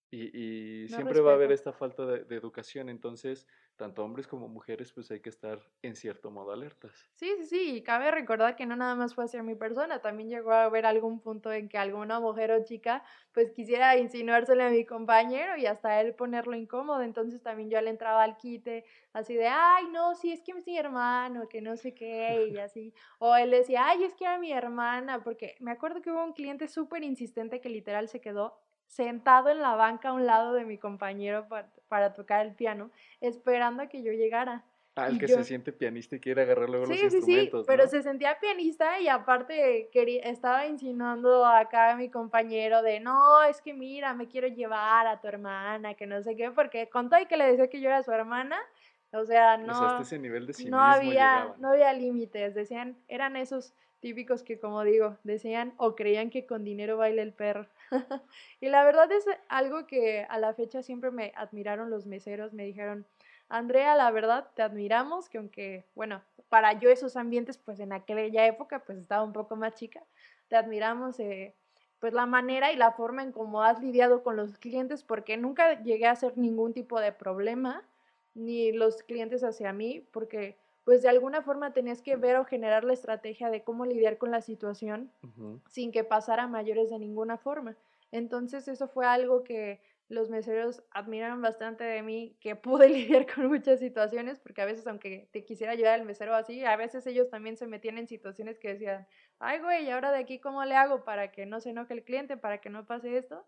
Y, 0.09 0.83
y 0.83 0.87
siempre 0.87 1.19
va 1.19 1.31
a 1.31 1.35
haber 1.35 1.51
esta 1.51 1.73
falta 1.73 2.05
de, 2.05 2.23
de, 2.23 2.35
educación. 2.37 2.87
Entonces, 2.87 3.45
tanto 3.77 4.03
hombres 4.03 4.27
como 4.27 4.47
mujeres, 4.49 4.91
pues 4.91 5.09
hay 5.11 5.21
que 5.21 5.29
estar 5.29 5.59
en 5.81 5.95
cierto 5.95 6.31
modo 6.31 6.51
alertas. 6.51 7.09
Sí, 7.15 7.33
sí, 7.39 7.45
sí, 7.47 7.83
cabe 7.83 8.11
recordar 8.11 8.55
que 8.55 8.67
no 8.67 8.75
nada 8.75 8.93
más 8.93 9.15
fue 9.15 9.25
hacia 9.25 9.41
mi 9.41 9.55
persona, 9.55 10.01
también 10.03 10.29
llegó 10.29 10.51
a 10.51 10.65
haber 10.65 10.85
algún 10.85 11.19
punto 11.19 11.51
en 11.51 11.67
que 11.67 11.79
alguna 11.79 12.19
mujer 12.19 12.51
o 12.51 12.63
chica 12.63 13.03
pues 13.31 13.51
quisiera 13.53 13.97
insinuársele 13.97 14.61
a 14.63 14.69
mi 14.69 14.85
compañero 14.85 15.57
y 15.57 15.65
hasta 15.65 15.99
él 15.99 16.13
ponerlo 16.13 16.55
incómodo, 16.55 17.01
entonces 17.01 17.41
también 17.41 17.71
yo 17.71 17.81
le 17.81 17.89
entraba 17.89 18.21
al 18.21 18.37
quite, 18.37 18.85
así 19.13 19.33
de, 19.35 19.47
ay, 19.47 19.87
no, 19.89 20.13
sí, 20.13 20.31
es 20.31 20.43
que 20.43 20.51
es 20.51 20.63
mi 20.67 20.77
hermano, 20.77 21.49
que 21.49 21.59
no 21.59 21.75
sé 21.75 21.95
qué, 21.95 22.45
y 22.49 22.59
así, 22.59 22.93
o 23.17 23.35
él 23.35 23.49
decía, 23.49 23.87
ay, 23.87 24.03
es 24.03 24.13
que 24.13 24.25
era 24.25 24.37
mi 24.37 24.51
hermana, 24.51 25.23
porque 25.23 25.55
me 25.59 25.71
acuerdo 25.71 26.03
que 26.03 26.11
hubo 26.11 26.23
un 26.23 26.33
cliente 26.33 26.67
súper 26.67 27.03
insistente 27.03 27.59
que 27.61 27.69
literal 27.69 28.09
se 28.09 28.21
quedó 28.21 28.59
sentado 28.87 29.49
en 29.49 29.61
la 29.61 29.75
banca 29.75 30.09
a 30.09 30.13
un 30.13 30.25
lado 30.25 30.53
de 30.53 30.65
mi 30.65 30.77
compañero 30.77 31.47
para, 31.87 32.13
tocar 32.13 32.45
el 32.45 32.53
piano, 32.53 32.89
esperando 33.21 33.83
a 33.83 33.87
que 33.87 34.01
yo 34.01 34.11
llegara. 34.11 34.63
Ah, 34.95 35.09
el 35.09 35.19
que 35.19 35.27
se 35.27 35.43
siente 35.43 35.71
pianista 35.71 36.15
y 36.15 36.19
quiere 36.19 36.41
agarrar 36.41 36.67
luego 36.69 36.87
los 36.87 36.99
instrumentos. 36.99 37.61
Sí, 37.61 37.67
pero 37.67 37.87
se 37.87 38.01
sentía 38.01 38.39
pianista 38.39 38.99
y 38.99 39.07
aparte 39.07 39.89
quería, 39.91 40.23
estaba 40.23 40.65
insinuando 40.65 41.45
acá 41.45 41.91
a 41.91 41.95
mi 41.95 42.09
compañero 42.09 42.81
de 42.81 42.99
no, 42.99 43.43
es 43.43 43.61
que 43.61 43.75
mira, 43.75 44.15
me 44.15 44.27
quiero 44.27 44.47
llevar 44.47 45.05
a 45.05 45.21
tu 45.21 45.27
hermana, 45.27 45.93
que 45.93 46.07
no 46.07 46.23
sé 46.23 46.35
qué, 46.35 46.49
porque 46.49 46.89
con 46.89 47.11
todo 47.11 47.21
y 47.21 47.27
que 47.27 47.37
le 47.37 47.45
decía 47.45 47.69
que 47.69 47.79
yo 47.79 47.89
era 47.89 48.01
su 48.01 48.11
hermana, 48.11 48.57
o 49.11 49.23
sea, 49.23 49.57
no, 49.57 50.03
no 50.67 50.81
había, 50.81 51.53
no 51.59 51.69
había 51.69 51.93
límites, 51.93 52.55
decían, 52.55 52.97
eran 53.07 53.35
esos 53.35 53.75
típicos 53.99 54.43
que 54.43 54.59
como 54.59 54.83
digo, 54.83 55.17
decían 55.23 55.73
o 55.77 55.95
creían 55.95 56.29
que 56.29 56.45
con 56.45 56.63
dinero 56.63 56.97
baila 56.97 57.21
el 57.21 57.33
perro. 57.33 57.67
y 58.61 58.69
la 58.69 58.83
verdad 58.83 59.11
es 59.11 59.25
algo 59.49 59.87
que 59.87 60.25
a 60.29 60.39
la 60.39 60.53
fecha 60.53 60.83
siempre 60.83 61.11
me 61.11 61.33
admiraron 61.35 61.89
los 61.89 62.05
meseros, 62.05 62.53
me 62.53 62.65
dijeron, 62.65 63.05
Andrea, 63.49 63.95
la 63.95 64.11
verdad 64.11 64.47
te 64.55 64.61
admiramos, 64.61 65.29
que 65.29 65.37
aunque, 65.37 65.85
bueno, 65.95 66.21
para 66.49 66.73
yo 66.79 66.89
esos 66.89 67.15
ambientes, 67.15 67.57
pues 67.57 67.79
en 67.79 67.93
aquella 67.93 68.45
época, 68.45 68.83
pues 68.85 68.97
estaba 68.97 69.23
un 69.23 69.33
poco 69.33 69.55
más 69.55 69.75
chica, 69.75 70.03
te 70.49 70.55
admiramos. 70.55 71.19
Eh, 71.19 71.53
pues 71.99 72.13
la 72.13 72.25
manera 72.25 72.71
y 72.71 72.75
la 72.75 72.91
forma 72.91 73.23
en 73.23 73.31
cómo 73.31 73.63
has 73.63 73.81
lidiado 73.81 74.23
con 74.23 74.35
los 74.35 74.57
clientes, 74.57 75.03
porque 75.03 75.37
nunca 75.37 75.81
llegué 75.81 76.05
a 76.05 76.11
hacer 76.11 76.37
ningún 76.37 76.73
tipo 76.73 76.99
de 76.99 77.11
problema, 77.11 77.83
ni 78.35 78.71
los 78.71 79.01
clientes 79.03 79.43
hacia 79.43 79.73
mí, 79.73 80.05
porque 80.11 80.57
pues 80.87 81.01
de 81.01 81.09
alguna 81.09 81.41
forma 81.41 81.73
tenías 81.73 82.01
que 82.01 82.15
ver 82.15 82.37
o 82.37 82.45
generar 82.45 82.85
la 82.85 82.93
estrategia 82.93 83.49
de 83.49 83.61
cómo 83.61 83.85
lidiar 83.85 84.17
con 84.17 84.31
la 84.31 84.39
situación 84.39 85.11
sin 85.67 85.91
que 85.91 86.05
pasara 86.05 86.47
mayores 86.47 86.89
de 86.89 86.97
ninguna 86.97 87.37
forma. 87.37 87.75
Entonces 88.13 88.69
eso 88.69 88.87
fue 88.87 89.05
algo 89.05 89.43
que 89.43 89.81
los 90.07 90.29
meseros 90.29 90.81
admiraron 90.91 91.41
bastante 91.41 91.83
de 91.83 92.01
mí, 92.03 92.37
que 92.39 92.55
pude 92.55 92.87
lidiar 92.87 93.25
con 93.25 93.47
muchas 93.47 93.81
situaciones, 93.81 94.39
porque 94.39 94.61
a 94.61 94.65
veces 94.65 94.87
aunque 94.87 95.27
te 95.33 95.43
quisiera 95.43 95.73
ayudar 95.73 95.99
el 95.99 96.05
mesero 96.05 96.33
así, 96.33 96.63
a 96.63 96.77
veces 96.77 97.05
ellos 97.05 97.29
también 97.29 97.57
se 97.57 97.67
metían 97.67 97.97
en 97.97 98.07
situaciones 98.07 98.57
que 98.57 98.69
decían, 98.69 99.09
ay 99.39 99.59
güey, 99.59 99.87
¿y 99.87 99.89
ahora 99.89 100.13
de 100.13 100.19
aquí 100.19 100.39
cómo 100.39 100.63
le 100.63 100.75
hago 100.75 101.03
para 101.03 101.33
que 101.33 101.45
no 101.45 101.59
se 101.59 101.71
enoje 101.71 101.95
el 101.95 102.05
cliente, 102.05 102.37
para 102.37 102.59
que 102.59 102.69
no 102.69 102.85
pase 102.85 103.17
esto? 103.17 103.45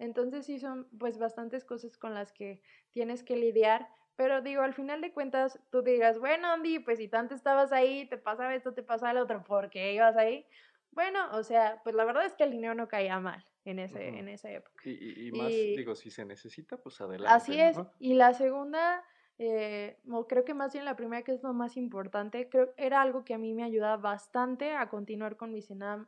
Entonces 0.00 0.44
sí 0.44 0.58
son 0.58 0.88
pues 0.98 1.18
bastantes 1.18 1.64
cosas 1.64 1.96
con 1.96 2.14
las 2.14 2.32
que 2.32 2.62
tienes 2.90 3.22
que 3.22 3.36
lidiar 3.36 3.86
pero 4.20 4.42
digo, 4.42 4.60
al 4.60 4.74
final 4.74 5.00
de 5.00 5.12
cuentas, 5.12 5.58
tú 5.70 5.80
digas, 5.80 6.18
bueno, 6.18 6.48
Andy, 6.48 6.80
pues 6.80 6.98
si 6.98 7.08
tanto 7.08 7.34
estabas 7.34 7.72
ahí, 7.72 8.04
te 8.04 8.18
pasaba 8.18 8.54
esto, 8.54 8.74
te 8.74 8.82
pasaba 8.82 9.14
lo 9.14 9.22
otro, 9.22 9.42
¿por 9.42 9.70
qué 9.70 9.94
ibas 9.94 10.14
ahí? 10.14 10.44
Bueno, 10.90 11.20
o 11.32 11.42
sea, 11.42 11.80
pues 11.84 11.94
la 11.94 12.04
verdad 12.04 12.26
es 12.26 12.34
que 12.34 12.44
el 12.44 12.50
dinero 12.50 12.74
no 12.74 12.86
caía 12.86 13.18
mal 13.18 13.42
en, 13.64 13.78
ese, 13.78 14.08
en 14.08 14.28
esa 14.28 14.50
época. 14.50 14.82
Y, 14.84 15.32
más, 15.32 15.48
digo, 15.48 15.94
si 15.94 16.10
se 16.10 16.26
necesita, 16.26 16.76
pues 16.76 17.00
adelante. 17.00 17.34
Así 17.34 17.58
es. 17.58 17.78
Y 17.98 18.12
la 18.12 18.34
segunda, 18.34 19.02
eh, 19.38 19.96
creo 20.28 20.44
que 20.44 20.52
más 20.52 20.74
bien 20.74 20.84
la 20.84 20.96
primera, 20.96 21.22
que 21.22 21.32
es 21.32 21.42
lo 21.42 21.54
más 21.54 21.78
importante, 21.78 22.50
creo 22.50 22.74
era 22.76 23.00
algo 23.00 23.24
que 23.24 23.32
a 23.32 23.38
mí 23.38 23.54
me 23.54 23.62
ayuda 23.62 23.96
bastante 23.96 24.72
a 24.72 24.90
continuar 24.90 25.38
con 25.38 25.50
mi, 25.50 25.60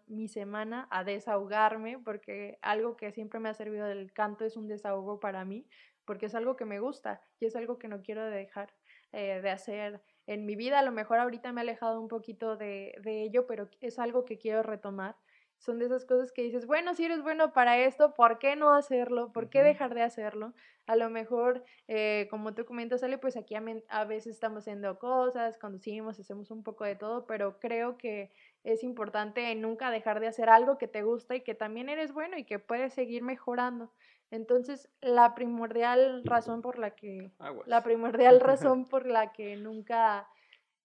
mi 0.09 0.29
semana, 0.29 0.87
a 0.91 1.03
desahogarme, 1.03 1.99
porque 1.99 2.59
algo 2.61 2.95
que 2.95 3.11
siempre 3.11 3.41
me 3.41 3.49
ha 3.49 3.55
servido 3.55 3.87
del 3.87 4.13
canto 4.13 4.45
es 4.45 4.59
un 4.59 4.69
desahogo 4.69 5.19
para 5.19 5.47
mí 5.47 5.65
porque 6.05 6.27
es 6.27 6.35
algo 6.35 6.57
que 6.57 6.65
me 6.65 6.81
gusta 6.81 7.21
y 7.41 7.47
es 7.47 7.57
algo 7.57 7.79
que 7.79 7.89
no 7.89 8.03
quiero 8.03 8.25
dejar 8.25 8.73
eh, 9.13 9.41
de 9.43 9.51
hacer 9.51 10.03
en 10.27 10.47
mi 10.47 10.57
vida. 10.57 10.79
A 10.79 10.83
lo 10.83 10.93
mejor 10.93 11.19
ahorita 11.19 11.53
me 11.53 11.61
he 11.61 11.63
alejado 11.63 12.01
un 12.01 12.09
poquito 12.09 12.57
de, 12.57 12.95
ello, 13.05 13.47
pero 13.47 13.69
es 13.81 13.99
algo 13.99 14.25
que 14.25 14.39
quiero 14.39 14.63
retomar. 14.63 15.17
son 15.59 15.79
de 15.79 15.87
esas 15.87 16.05
cosas 16.05 16.33
que 16.33 16.43
dices, 16.43 16.67
bueno, 16.67 16.95
si 16.95 17.05
eres 17.05 17.23
bueno 17.23 17.53
para 17.53 17.79
esto, 17.79 18.15
¿por 18.15 18.39
qué 18.39 18.57
no 18.57 18.75
hacerlo? 18.75 19.33
¿Por 19.33 19.49
qué 19.49 19.63
dejar 19.63 19.95
de 19.95 20.03
hacerlo? 20.03 20.55
A 20.87 20.97
lo 20.97 21.09
mejor, 21.11 21.65
eh, 21.87 22.27
como 22.31 22.55
tú 22.55 22.65
comentas, 22.65 23.01
sale, 23.01 23.17
pues 23.19 23.37
aquí 23.37 23.55
a, 23.55 24.05
veces 24.05 24.35
estamos 24.35 24.65
haciendo 24.65 24.99
cosas, 24.99 25.59
conducimos, 25.59 26.19
hacemos 26.19 26.51
un 26.51 26.65
poco 26.65 26.85
de 26.85 26.97
todo, 26.97 27.27
pero 27.27 27.61
creo 27.61 27.97
que 27.97 28.33
es 28.65 28.83
importante 28.83 29.55
nunca 29.55 29.91
dejar 29.91 30.19
de 30.19 30.27
hacer 30.27 30.49
algo 30.49 30.79
que 30.79 30.89
te 30.89 31.03
gusta 31.03 31.37
y 31.37 31.43
que 31.43 31.55
también 31.55 31.89
eres 31.89 32.13
bueno 32.13 32.37
y 32.37 32.45
que 32.45 32.59
puedes 32.59 32.95
seguir 32.95 33.23
mejorando. 33.23 33.93
Entonces, 34.33 34.89
la 35.03 35.35
primordial 35.35 36.25
razón 36.25 36.63
por 36.63 36.79
la 36.79 36.93
que, 36.97 37.31
la 37.67 37.83
primordial 37.83 38.41
razón 38.41 38.89
por 38.89 39.07
la 39.07 39.31
que 39.31 39.57
nunca 39.57 40.27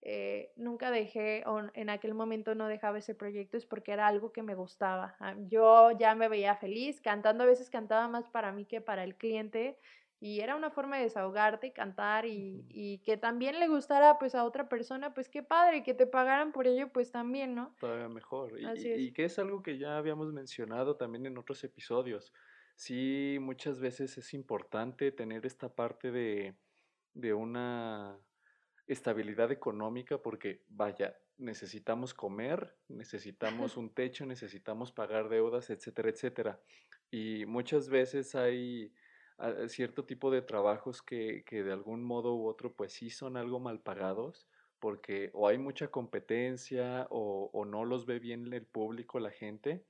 eh, 0.01 0.51
nunca 0.57 0.91
dejé, 0.91 1.43
o 1.45 1.61
en 1.73 1.89
aquel 1.89 2.13
momento 2.13 2.55
no 2.55 2.67
dejaba 2.67 2.97
ese 2.97 3.15
proyecto, 3.15 3.55
es 3.55 3.65
porque 3.65 3.93
era 3.93 4.05
algo 4.05 4.33
que 4.33 4.43
me 4.43 4.53
gustaba. 4.53 5.15
Ah, 5.21 5.33
yo 5.47 5.91
ya 5.91 6.13
me 6.13 6.27
veía 6.27 6.57
feliz, 6.57 6.99
cantando 6.99 7.45
a 7.45 7.47
veces 7.47 7.69
cantaba 7.69 8.09
más 8.09 8.29
para 8.29 8.51
mí 8.51 8.65
que 8.65 8.81
para 8.81 9.05
el 9.05 9.15
cliente, 9.15 9.77
y 10.19 10.41
era 10.41 10.57
una 10.57 10.69
forma 10.69 10.97
de 10.97 11.03
desahogarte 11.03 11.67
y 11.67 11.71
cantar 11.71 12.25
y, 12.25 13.01
que 13.05 13.15
también 13.15 13.59
le 13.59 13.67
gustara 13.69 14.19
pues 14.19 14.35
a 14.35 14.43
otra 14.43 14.67
persona, 14.67 15.13
pues 15.13 15.29
qué 15.29 15.41
padre, 15.41 15.83
que 15.83 15.93
te 15.93 16.05
pagaran 16.05 16.51
por 16.51 16.67
ello, 16.67 16.89
pues 16.91 17.11
también, 17.11 17.55
¿no? 17.55 17.73
Todavía 17.79 18.09
mejor. 18.09 18.59
Y, 18.59 18.65
y, 19.05 19.13
que 19.13 19.25
es 19.25 19.39
algo 19.39 19.63
que 19.63 19.77
ya 19.77 19.97
habíamos 19.97 20.33
mencionado 20.33 20.97
también 20.97 21.27
en 21.27 21.37
otros 21.37 21.63
episodios. 21.63 22.33
Sí, 22.77 23.39
muchas 23.41 23.79
veces 23.79 24.19
es 24.19 24.35
importante 24.35 25.11
tener 25.11 25.47
esta 25.47 25.73
parte 25.73 26.11
de, 26.11 26.55
de 27.15 27.33
una 27.33 28.19
estabilidad 28.85 29.51
económica 29.51 30.19
porque, 30.21 30.61
vaya, 30.69 31.17
necesitamos 31.39 32.13
comer, 32.13 32.75
necesitamos 32.87 33.77
un 33.77 33.89
techo, 33.89 34.27
necesitamos 34.27 34.91
pagar 34.91 35.27
deudas, 35.27 35.71
etcétera, 35.71 36.09
etcétera. 36.09 36.61
Y 37.09 37.47
muchas 37.47 37.89
veces 37.89 38.35
hay 38.35 38.93
ah, 39.39 39.67
cierto 39.67 40.05
tipo 40.05 40.29
de 40.29 40.43
trabajos 40.43 41.01
que, 41.01 41.43
que, 41.47 41.63
de 41.63 41.73
algún 41.73 42.03
modo 42.03 42.35
u 42.35 42.45
otro 42.45 42.73
pues 42.73 42.93
sí 42.93 43.09
son 43.09 43.37
algo 43.37 43.59
mal 43.59 43.79
pagados 43.81 44.47
porque 44.79 45.31
o 45.33 45.47
hay 45.47 45.57
mucha 45.57 45.87
competencia 45.87 47.07
o, 47.09 47.49
o 47.51 47.65
no 47.65 47.85
los 47.85 48.05
ve 48.05 48.19
bien 48.19 48.53
el 48.53 48.67
público, 48.67 49.19
la 49.19 49.31
gente. 49.31 49.83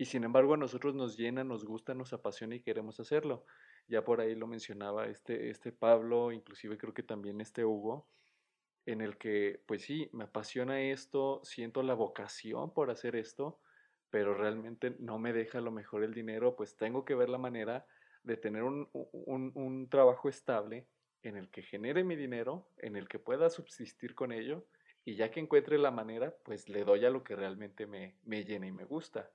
Y 0.00 0.06
sin 0.06 0.24
embargo 0.24 0.54
a 0.54 0.56
nosotros 0.56 0.94
nos 0.94 1.18
llena, 1.18 1.44
nos 1.44 1.66
gusta, 1.66 1.92
nos 1.92 2.14
apasiona 2.14 2.54
y 2.54 2.62
queremos 2.62 2.98
hacerlo. 2.98 3.44
Ya 3.86 4.02
por 4.02 4.22
ahí 4.22 4.34
lo 4.34 4.46
mencionaba 4.46 5.04
este, 5.08 5.50
este 5.50 5.72
Pablo, 5.72 6.32
inclusive 6.32 6.78
creo 6.78 6.94
que 6.94 7.02
también 7.02 7.38
este 7.42 7.66
Hugo, 7.66 8.08
en 8.86 9.02
el 9.02 9.18
que, 9.18 9.62
pues 9.66 9.82
sí, 9.82 10.08
me 10.12 10.24
apasiona 10.24 10.80
esto, 10.80 11.42
siento 11.44 11.82
la 11.82 11.92
vocación 11.92 12.72
por 12.72 12.90
hacer 12.90 13.14
esto, 13.14 13.60
pero 14.08 14.32
realmente 14.32 14.96
no 15.00 15.18
me 15.18 15.34
deja 15.34 15.60
lo 15.60 15.70
mejor 15.70 16.02
el 16.02 16.14
dinero, 16.14 16.56
pues 16.56 16.78
tengo 16.78 17.04
que 17.04 17.14
ver 17.14 17.28
la 17.28 17.36
manera 17.36 17.86
de 18.22 18.38
tener 18.38 18.62
un, 18.62 18.88
un, 18.94 19.88
trabajo 19.90 20.30
estable 20.30 20.86
en 21.22 21.36
el 21.36 21.50
que 21.50 21.60
genere 21.60 22.04
mi 22.04 22.16
dinero, 22.16 22.70
en 22.78 22.96
el 22.96 23.06
que 23.06 23.18
pueda 23.18 23.50
subsistir 23.50 24.14
con 24.14 24.32
ello, 24.32 24.64
y 25.04 25.16
ya 25.16 25.30
que 25.30 25.40
encuentre 25.40 25.76
la 25.76 25.90
manera, 25.90 26.34
pues 26.42 26.70
le 26.70 26.84
doy 26.84 27.04
a 27.04 27.10
lo 27.10 27.22
que 27.22 27.36
realmente 27.36 27.86
me, 27.86 28.16
me 28.24 28.46
llena 28.46 28.66
y 28.66 28.72
me 28.72 28.86
gusta, 28.86 29.30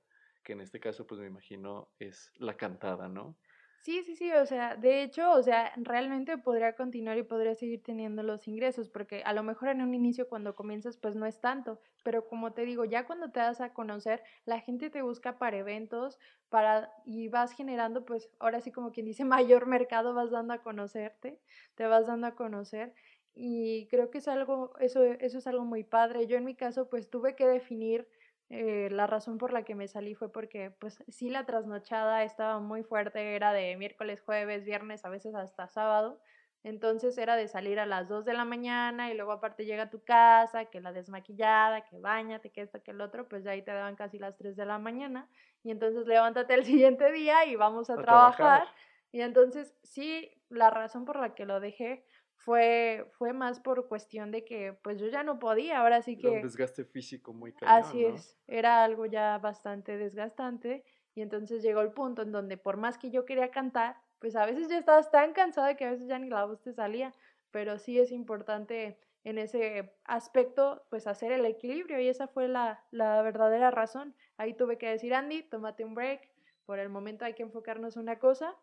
que 0.46 0.52
en 0.54 0.62
este 0.62 0.80
caso, 0.80 1.06
pues 1.08 1.20
me 1.20 1.26
imagino 1.26 1.92
es 1.98 2.32
la 2.38 2.56
cantada, 2.56 3.08
¿no? 3.08 3.36
Sí, 3.78 4.02
sí, 4.02 4.16
sí, 4.16 4.32
o 4.32 4.44
sea, 4.46 4.74
de 4.74 5.02
hecho, 5.04 5.30
o 5.30 5.42
sea, 5.44 5.72
realmente 5.76 6.38
podría 6.38 6.74
continuar 6.74 7.18
y 7.18 7.22
podría 7.22 7.54
seguir 7.54 7.84
teniendo 7.84 8.24
los 8.24 8.48
ingresos, 8.48 8.88
porque 8.88 9.22
a 9.24 9.32
lo 9.32 9.44
mejor 9.44 9.68
en 9.68 9.80
un 9.80 9.94
inicio 9.94 10.28
cuando 10.28 10.56
comienzas 10.56 10.96
pues 10.96 11.14
no 11.14 11.24
es 11.24 11.40
tanto, 11.40 11.78
pero 12.02 12.26
como 12.26 12.52
te 12.52 12.64
digo, 12.64 12.84
ya 12.84 13.06
cuando 13.06 13.30
te 13.30 13.38
das 13.38 13.60
a 13.60 13.72
conocer, 13.72 14.24
la 14.44 14.58
gente 14.60 14.90
te 14.90 15.02
busca 15.02 15.38
para 15.38 15.58
eventos, 15.58 16.18
para 16.48 16.90
y 17.04 17.28
vas 17.28 17.52
generando 17.52 18.04
pues 18.04 18.28
ahora 18.40 18.60
sí 18.60 18.72
como 18.72 18.90
quien 18.90 19.06
dice 19.06 19.24
mayor 19.24 19.66
mercado, 19.66 20.14
vas 20.14 20.32
dando 20.32 20.54
a 20.54 20.62
conocerte, 20.62 21.40
te 21.76 21.86
vas 21.86 22.08
dando 22.08 22.26
a 22.26 22.34
conocer 22.34 22.92
y 23.34 23.86
creo 23.88 24.10
que 24.10 24.18
es 24.18 24.26
algo 24.26 24.72
eso 24.80 25.04
eso 25.04 25.38
es 25.38 25.46
algo 25.46 25.64
muy 25.64 25.84
padre. 25.84 26.26
Yo 26.26 26.36
en 26.36 26.44
mi 26.44 26.56
caso 26.56 26.88
pues 26.88 27.08
tuve 27.10 27.36
que 27.36 27.46
definir 27.46 28.08
eh, 28.48 28.88
la 28.92 29.06
razón 29.06 29.38
por 29.38 29.52
la 29.52 29.64
que 29.64 29.74
me 29.74 29.88
salí 29.88 30.14
fue 30.14 30.30
porque, 30.30 30.70
pues 30.70 31.02
sí, 31.08 31.30
la 31.30 31.46
trasnochada 31.46 32.22
estaba 32.22 32.60
muy 32.60 32.84
fuerte, 32.84 33.34
era 33.34 33.52
de 33.52 33.76
miércoles, 33.76 34.20
jueves, 34.20 34.64
viernes, 34.64 35.04
a 35.04 35.08
veces 35.08 35.34
hasta 35.34 35.66
sábado. 35.68 36.20
Entonces 36.62 37.16
era 37.18 37.36
de 37.36 37.48
salir 37.48 37.78
a 37.78 37.86
las 37.86 38.08
2 38.08 38.24
de 38.24 38.34
la 38.34 38.44
mañana 38.44 39.10
y 39.10 39.14
luego 39.14 39.32
aparte 39.32 39.64
llega 39.66 39.84
a 39.84 39.90
tu 39.90 40.02
casa, 40.02 40.64
que 40.64 40.80
la 40.80 40.92
desmaquillada, 40.92 41.84
que 41.84 41.98
bañate, 41.98 42.50
que 42.50 42.62
esto, 42.62 42.82
que 42.82 42.90
el 42.92 43.00
otro, 43.00 43.28
pues 43.28 43.44
ya 43.44 43.52
ahí 43.52 43.62
te 43.62 43.72
daban 43.72 43.94
casi 43.94 44.18
las 44.18 44.36
3 44.36 44.56
de 44.56 44.66
la 44.66 44.78
mañana. 44.78 45.28
Y 45.62 45.70
entonces 45.70 46.06
levántate 46.06 46.54
el 46.54 46.64
siguiente 46.64 47.10
día 47.12 47.44
y 47.46 47.56
vamos 47.56 47.90
a, 47.90 47.96
trabajar. 47.96 48.66
Y 49.12 49.22
entonces 49.22 49.74
sí, 49.82 50.30
la 50.48 50.70
razón 50.70 51.04
por 51.04 51.20
la 51.20 51.34
que 51.34 51.46
lo 51.46 51.60
dejé 51.60 52.04
fue, 52.36 53.10
fue 53.18 53.32
más 53.32 53.60
por 53.60 53.88
cuestión 53.88 54.30
de 54.30 54.44
que 54.44 54.72
pues 54.82 55.00
yo 55.00 55.08
ya 55.08 55.22
no 55.22 55.38
podía, 55.38 55.80
ahora 55.80 56.02
sí 56.02 56.16
que... 56.16 56.28
un 56.28 56.42
desgaste 56.42 56.84
físico 56.84 57.32
muy 57.32 57.52
cañón, 57.52 57.74
Así 57.74 58.04
es, 58.04 58.38
era 58.46 58.84
algo 58.84 59.06
ya 59.06 59.38
bastante 59.38 59.96
desgastante 59.96 60.84
y 61.14 61.22
entonces 61.22 61.62
llegó 61.62 61.80
el 61.80 61.92
punto 61.92 62.22
en 62.22 62.32
donde 62.32 62.56
por 62.56 62.76
más 62.76 62.98
que 62.98 63.10
yo 63.10 63.24
quería 63.24 63.50
cantar, 63.50 63.96
pues 64.18 64.36
a 64.36 64.46
veces 64.46 64.68
ya 64.68 64.78
estabas 64.78 65.10
tan 65.10 65.32
cansada 65.32 65.76
que 65.76 65.84
a 65.84 65.90
veces 65.90 66.08
ya 66.08 66.18
ni 66.18 66.28
la 66.28 66.44
voz 66.44 66.60
te 66.62 66.72
salía, 66.72 67.12
pero 67.50 67.78
sí 67.78 67.98
es 67.98 68.12
importante 68.12 68.98
en 69.24 69.38
ese 69.38 69.96
aspecto 70.04 70.84
pues 70.88 71.06
hacer 71.06 71.32
el 71.32 71.46
equilibrio 71.46 71.98
y 72.00 72.08
esa 72.08 72.28
fue 72.28 72.46
la, 72.46 72.84
la 72.90 73.22
verdadera 73.22 73.70
razón. 73.70 74.14
Ahí 74.36 74.54
tuve 74.54 74.78
que 74.78 74.88
decir, 74.88 75.14
Andy, 75.14 75.42
tómate 75.42 75.84
un 75.84 75.94
break, 75.94 76.30
por 76.64 76.78
el 76.78 76.90
momento 76.90 77.24
hay 77.24 77.34
que 77.34 77.42
enfocarnos 77.42 77.96
en 77.96 78.02
una 78.02 78.18
cosa 78.18 78.54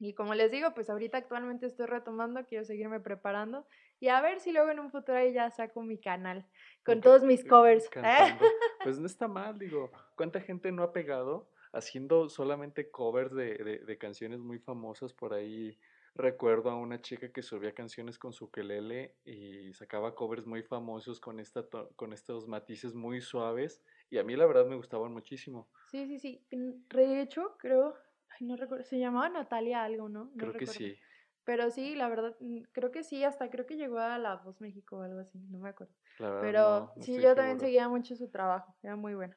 y 0.00 0.14
como 0.14 0.34
les 0.34 0.50
digo, 0.50 0.74
pues 0.74 0.90
ahorita 0.90 1.18
actualmente 1.18 1.66
estoy 1.66 1.86
retomando, 1.86 2.44
quiero 2.46 2.64
seguirme 2.64 3.00
preparando 3.00 3.66
y 4.00 4.08
a 4.08 4.20
ver 4.20 4.40
si 4.40 4.52
luego 4.52 4.70
en 4.70 4.78
un 4.78 4.90
futuro 4.90 5.18
ya 5.28 5.50
saco 5.50 5.82
mi 5.82 5.98
canal 5.98 6.46
con 6.84 7.00
todos 7.00 7.24
mis 7.24 7.44
covers. 7.44 7.90
Pues 8.84 8.98
no 8.98 9.06
está 9.06 9.26
mal, 9.26 9.58
digo, 9.58 9.90
¿cuánta 10.16 10.40
gente 10.40 10.70
no 10.70 10.82
ha 10.84 10.92
pegado 10.92 11.50
haciendo 11.72 12.28
solamente 12.28 12.90
covers 12.90 13.34
de, 13.34 13.82
de, 13.84 13.98
canciones 13.98 14.40
muy 14.40 14.60
famosas 14.60 15.12
por 15.12 15.34
ahí? 15.34 15.76
Recuerdo 16.14 16.70
a 16.70 16.76
una 16.76 17.00
chica 17.00 17.32
que 17.32 17.42
subía 17.42 17.74
canciones 17.74 18.18
con 18.18 18.32
su 18.32 18.50
quelele 18.50 19.16
y 19.24 19.72
sacaba 19.74 20.14
covers 20.14 20.46
muy 20.46 20.62
famosos 20.62 21.20
con, 21.20 21.38
esta 21.40 21.64
con 21.96 22.12
estos 22.12 22.46
matices 22.46 22.94
muy 22.94 23.20
suaves 23.20 23.82
y 24.10 24.18
a 24.18 24.24
mí 24.24 24.36
la 24.36 24.46
verdad 24.46 24.66
me 24.66 24.76
gustaban 24.76 25.12
muchísimo. 25.12 25.68
Sí, 25.90 26.06
sí, 26.06 26.18
sí. 26.18 26.46
De 26.50 27.20
hecho, 27.20 27.56
creo, 27.58 27.94
no 28.40 28.56
recuerdo, 28.56 28.84
se 28.84 28.98
llamaba 28.98 29.28
Natalia 29.28 29.84
algo, 29.84 30.08
¿no? 30.08 30.30
creo 30.36 30.52
que 30.52 30.66
sí. 30.66 30.98
Pero 31.44 31.70
sí, 31.70 31.94
la 31.94 32.08
verdad, 32.10 32.36
creo 32.72 32.90
que 32.90 33.02
sí, 33.02 33.24
hasta 33.24 33.48
creo 33.48 33.64
que 33.64 33.76
llegó 33.76 33.98
a 33.98 34.18
La 34.18 34.36
Voz 34.36 34.60
México 34.60 34.98
o 34.98 35.02
algo 35.02 35.20
así, 35.20 35.38
no 35.48 35.58
me 35.58 35.70
acuerdo. 35.70 35.94
Pero 36.18 36.92
sí, 37.00 37.18
yo 37.20 37.34
también 37.34 37.58
seguía 37.58 37.88
mucho 37.88 38.16
su 38.16 38.28
trabajo, 38.28 38.76
era 38.82 38.96
muy 38.96 39.14
bueno. 39.14 39.34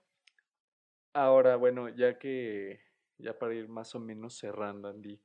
Ahora, 1.14 1.56
bueno, 1.56 1.88
ya 1.90 2.18
que, 2.18 2.82
ya 3.18 3.38
para 3.38 3.54
ir 3.54 3.70
más 3.70 3.96
o 3.96 4.00
menos 4.00 4.38
cerrando, 4.38 4.90
Andy, 4.90 5.22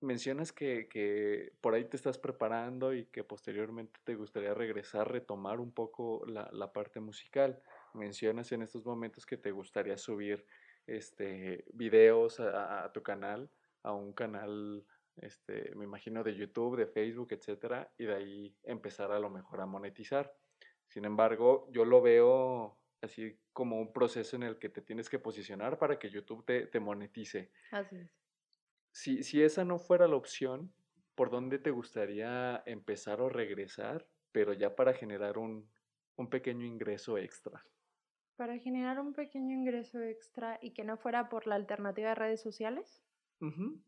mencionas 0.00 0.52
que, 0.52 0.88
que 0.88 1.52
por 1.60 1.74
ahí 1.74 1.84
te 1.84 1.96
estás 1.96 2.18
preparando 2.18 2.94
y 2.94 3.06
que 3.06 3.22
posteriormente 3.22 4.00
te 4.04 4.14
gustaría 4.14 4.54
regresar, 4.54 5.10
retomar 5.10 5.60
un 5.60 5.72
poco 5.72 6.24
la, 6.26 6.48
la 6.52 6.72
parte 6.72 7.00
musical. 7.00 7.62
Mencionas 7.94 8.50
en 8.52 8.62
estos 8.62 8.84
momentos 8.84 9.26
que 9.26 9.36
te 9.36 9.50
gustaría 9.50 9.98
subir 9.98 10.46
este, 10.90 11.64
videos 11.72 12.40
a, 12.40 12.90
tu 12.92 13.02
canal, 13.02 13.48
a 13.82 13.92
un 13.92 14.12
canal, 14.12 14.84
este, 15.16 15.72
me 15.76 15.84
imagino, 15.84 16.24
de 16.24 16.34
YouTube, 16.34 16.76
de 16.76 16.86
Facebook, 16.86 17.28
etcétera, 17.30 17.92
y 17.96 18.04
de 18.04 18.14
ahí 18.14 18.56
empezar 18.64 19.12
a 19.12 19.20
lo 19.20 19.30
mejor 19.30 19.60
a 19.60 19.66
monetizar. 19.66 20.34
Sin 20.88 21.04
embargo, 21.04 21.68
yo 21.70 21.84
lo 21.84 22.02
veo 22.02 22.76
así 23.02 23.38
como 23.52 23.80
un 23.80 23.92
proceso 23.92 24.36
en 24.36 24.42
el 24.42 24.58
que 24.58 24.68
te 24.68 24.82
tienes 24.82 25.08
que 25.08 25.18
posicionar 25.18 25.78
para 25.78 25.98
que 25.98 26.10
YouTube 26.10 26.44
te, 26.44 26.66
te 26.66 26.80
monetice. 26.80 27.52
Así 27.70 27.96
es. 27.96 28.10
Si, 28.92 29.22
si 29.22 29.42
esa 29.42 29.64
no 29.64 29.78
fuera 29.78 30.08
la 30.08 30.16
opción, 30.16 30.72
¿por 31.14 31.30
dónde 31.30 31.58
te 31.60 31.70
gustaría 31.70 32.62
empezar 32.66 33.20
o 33.20 33.28
regresar, 33.28 34.08
pero 34.32 34.52
ya 34.52 34.74
para 34.74 34.92
generar 34.92 35.38
un, 35.38 35.70
un 36.16 36.28
pequeño 36.28 36.66
ingreso 36.66 37.16
extra? 37.16 37.64
Para 38.40 38.58
generar 38.58 38.98
un 38.98 39.12
pequeño 39.12 39.54
ingreso 39.54 40.00
extra 40.00 40.58
y 40.62 40.70
que 40.70 40.82
no 40.82 40.96
fuera 40.96 41.28
por 41.28 41.46
la 41.46 41.56
alternativa 41.56 42.08
de 42.08 42.14
redes 42.14 42.40
sociales. 42.40 43.04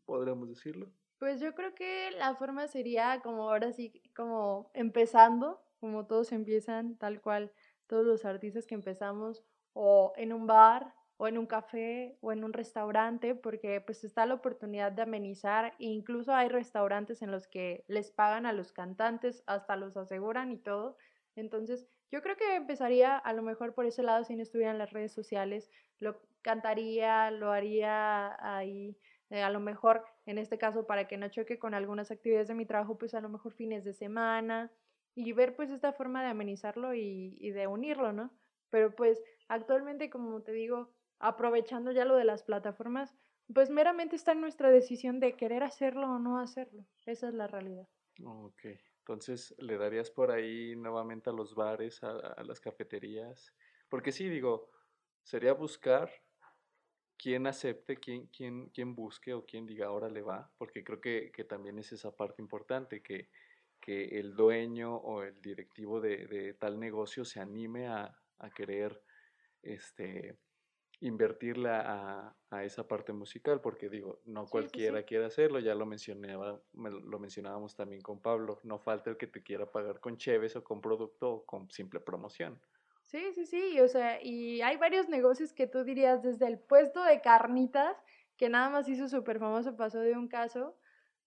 podríamos 0.05 0.47
decirlo. 0.47 0.91
Pues 1.17 1.41
yo 1.41 1.55
creo 1.55 1.73
que 1.73 2.11
la 2.11 2.35
forma 2.35 2.67
sería 2.67 3.19
como 3.23 3.49
ahora 3.49 3.71
sí, 3.71 4.03
como 4.15 4.69
empezando, 4.75 5.59
como 5.79 6.05
todos 6.05 6.31
empiezan, 6.31 6.99
tal 6.99 7.19
cual, 7.19 7.51
todos 7.87 8.05
los 8.05 8.25
artistas 8.25 8.67
que 8.67 8.75
empezamos, 8.75 9.43
o 9.73 10.13
en 10.17 10.31
un 10.31 10.45
bar, 10.45 10.93
o 11.17 11.27
en 11.27 11.39
un 11.39 11.47
café, 11.47 12.19
o 12.21 12.31
en 12.31 12.43
un 12.43 12.53
restaurante, 12.53 13.33
porque 13.33 13.81
pues 13.81 14.03
está 14.03 14.27
la 14.27 14.35
oportunidad 14.35 14.91
de 14.91 15.01
amenizar, 15.01 15.73
e 15.79 15.85
incluso 15.85 16.31
hay 16.31 16.49
restaurantes 16.49 17.23
en 17.23 17.31
los 17.31 17.47
que 17.47 17.85
les 17.87 18.11
pagan 18.11 18.45
a 18.45 18.53
los 18.53 18.71
cantantes, 18.71 19.43
hasta 19.47 19.75
los 19.77 19.97
aseguran 19.97 20.51
y 20.51 20.57
todo. 20.57 20.95
Entonces, 21.35 21.87
yo 22.13 22.21
creo 22.21 22.37
que 22.37 22.53
empezaría 22.53 23.17
a 23.17 23.33
lo 23.33 23.41
mejor 23.41 23.73
por 23.73 23.87
ese 23.87 24.03
lado 24.03 24.23
si 24.23 24.35
no 24.35 24.43
estuviera 24.43 24.69
en 24.69 24.77
las 24.77 24.91
redes 24.91 25.11
sociales, 25.11 25.71
lo 25.97 26.21
cantaría, 26.43 27.31
lo 27.31 27.51
haría 27.51 28.37
ahí, 28.55 28.95
eh, 29.31 29.41
a 29.41 29.49
lo 29.49 29.59
mejor 29.59 30.05
en 30.27 30.37
este 30.37 30.59
caso 30.59 30.85
para 30.85 31.07
que 31.07 31.17
no 31.17 31.27
choque 31.29 31.57
con 31.57 31.73
algunas 31.73 32.11
actividades 32.11 32.49
de 32.49 32.53
mi 32.53 32.67
trabajo, 32.67 32.99
pues 32.99 33.15
a 33.15 33.19
lo 33.19 33.29
mejor 33.29 33.53
fines 33.53 33.83
de 33.83 33.93
semana 33.93 34.71
y 35.15 35.33
ver 35.33 35.55
pues 35.55 35.71
esta 35.71 35.91
forma 35.91 36.21
de 36.21 36.29
amenizarlo 36.29 36.93
y, 36.93 37.35
y 37.39 37.49
de 37.49 37.65
unirlo, 37.65 38.13
¿no? 38.13 38.29
Pero 38.69 38.93
pues 38.95 39.19
actualmente, 39.47 40.11
como 40.11 40.43
te 40.43 40.51
digo, 40.51 40.93
aprovechando 41.17 41.91
ya 41.93 42.05
lo 42.05 42.15
de 42.15 42.25
las 42.25 42.43
plataformas, 42.43 43.15
pues 43.51 43.71
meramente 43.71 44.15
está 44.15 44.33
en 44.33 44.41
nuestra 44.41 44.69
decisión 44.69 45.19
de 45.19 45.35
querer 45.35 45.63
hacerlo 45.63 46.11
o 46.11 46.19
no 46.19 46.37
hacerlo. 46.37 46.85
Esa 47.07 47.29
es 47.29 47.33
la 47.33 47.47
realidad. 47.47 47.87
Ok, 48.23 48.67
entonces 49.03 49.53
le 49.57 49.77
darías 49.77 50.09
por 50.09 50.31
ahí 50.31 50.77
nuevamente 50.77 51.29
a 51.29 51.33
los 51.33 51.55
bares, 51.55 52.01
a, 52.03 52.41
las 52.43 52.61
cafeterías, 52.61 53.53
porque 53.89 54.13
sí, 54.13 54.29
digo, 54.29 54.69
sería 55.23 55.51
buscar 55.53 56.09
quién 57.17 57.45
acepte, 57.45 57.97
quién, 57.97 58.27
quién, 58.27 58.69
quién 58.69 58.95
busque 58.95 59.33
o 59.33 59.45
quién 59.45 59.65
diga 59.65 59.87
ahora 59.87 60.07
le 60.07 60.21
va, 60.21 60.49
porque 60.57 60.85
creo 60.85 61.01
que, 61.01 61.31
también 61.49 61.79
es 61.79 61.91
esa 61.91 62.15
parte 62.15 62.41
importante, 62.41 63.03
que, 63.03 63.29
que 63.81 64.19
el 64.19 64.35
dueño 64.35 64.95
o 64.95 65.23
el 65.23 65.41
directivo 65.41 65.99
de, 65.99 66.25
de 66.27 66.53
tal 66.53 66.79
negocio 66.79 67.25
se 67.25 67.41
anime 67.41 67.87
a, 67.87 68.17
a 68.39 68.49
querer 68.51 69.03
este, 69.61 70.37
invertirle 71.03 71.69
a, 71.69 72.33
a, 72.49 72.63
esa 72.63 72.87
parte 72.87 73.11
musical, 73.11 73.59
porque 73.59 73.89
digo, 73.89 74.21
no 74.25 74.45
cualquiera 74.45 75.03
quiere 75.03 75.25
hacerlo, 75.25 75.59
ya 75.59 75.75
lo 75.75 75.85
mencionaba, 75.85 76.61
lo 76.73 77.19
mencionábamos 77.19 77.75
también 77.75 78.01
con 78.01 78.21
Pablo, 78.21 78.59
no 78.63 78.79
falta 78.79 79.09
el 79.09 79.17
que 79.17 79.27
te 79.27 79.43
quiera 79.43 79.69
pagar 79.69 79.99
con 79.99 80.17
cheves 80.17 80.55
o 80.55 80.63
con 80.63 80.79
producto 80.79 81.31
o 81.33 81.45
con 81.45 81.69
simple 81.69 81.99
promoción. 81.99 82.57
Sí, 83.05 83.33
sí, 83.33 83.45
sí, 83.45 83.81
o 83.81 83.87
sea, 83.89 84.23
y 84.23 84.61
hay 84.61 84.77
varios 84.77 85.09
negocios 85.09 85.51
que 85.51 85.67
tú 85.67 85.83
dirías 85.83 86.23
desde 86.23 86.47
el 86.47 86.57
puesto 86.57 87.03
de 87.03 87.19
carnitas, 87.19 87.97
que 88.37 88.47
nada 88.47 88.69
más 88.69 88.87
hizo 88.87 89.09
súper 89.09 89.39
famoso, 89.39 89.75
pasó 89.75 89.99
de 89.99 90.13
un 90.13 90.29
caso, 90.29 90.77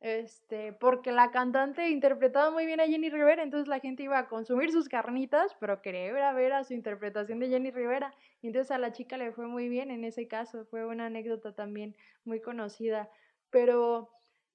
este, 0.06 0.72
porque 0.72 1.10
la 1.10 1.32
cantante 1.32 1.88
interpretaba 1.88 2.52
muy 2.52 2.64
bien 2.64 2.80
a 2.80 2.86
Jenny 2.86 3.10
Rivera, 3.10 3.42
entonces 3.42 3.66
la 3.66 3.80
gente 3.80 4.04
iba 4.04 4.16
a 4.16 4.28
consumir 4.28 4.70
sus 4.70 4.88
carnitas, 4.88 5.56
pero 5.58 5.82
quería 5.82 6.28
a 6.28 6.32
ver 6.32 6.52
a 6.52 6.62
su 6.62 6.74
interpretación 6.74 7.40
de 7.40 7.48
Jenny 7.48 7.72
Rivera. 7.72 8.14
Entonces 8.40 8.70
a 8.70 8.78
la 8.78 8.92
chica 8.92 9.16
le 9.16 9.32
fue 9.32 9.48
muy 9.48 9.68
bien 9.68 9.90
en 9.90 10.04
ese 10.04 10.28
caso, 10.28 10.64
fue 10.66 10.86
una 10.86 11.06
anécdota 11.06 11.56
también 11.56 11.96
muy 12.24 12.40
conocida. 12.40 13.10
Pero 13.50 14.08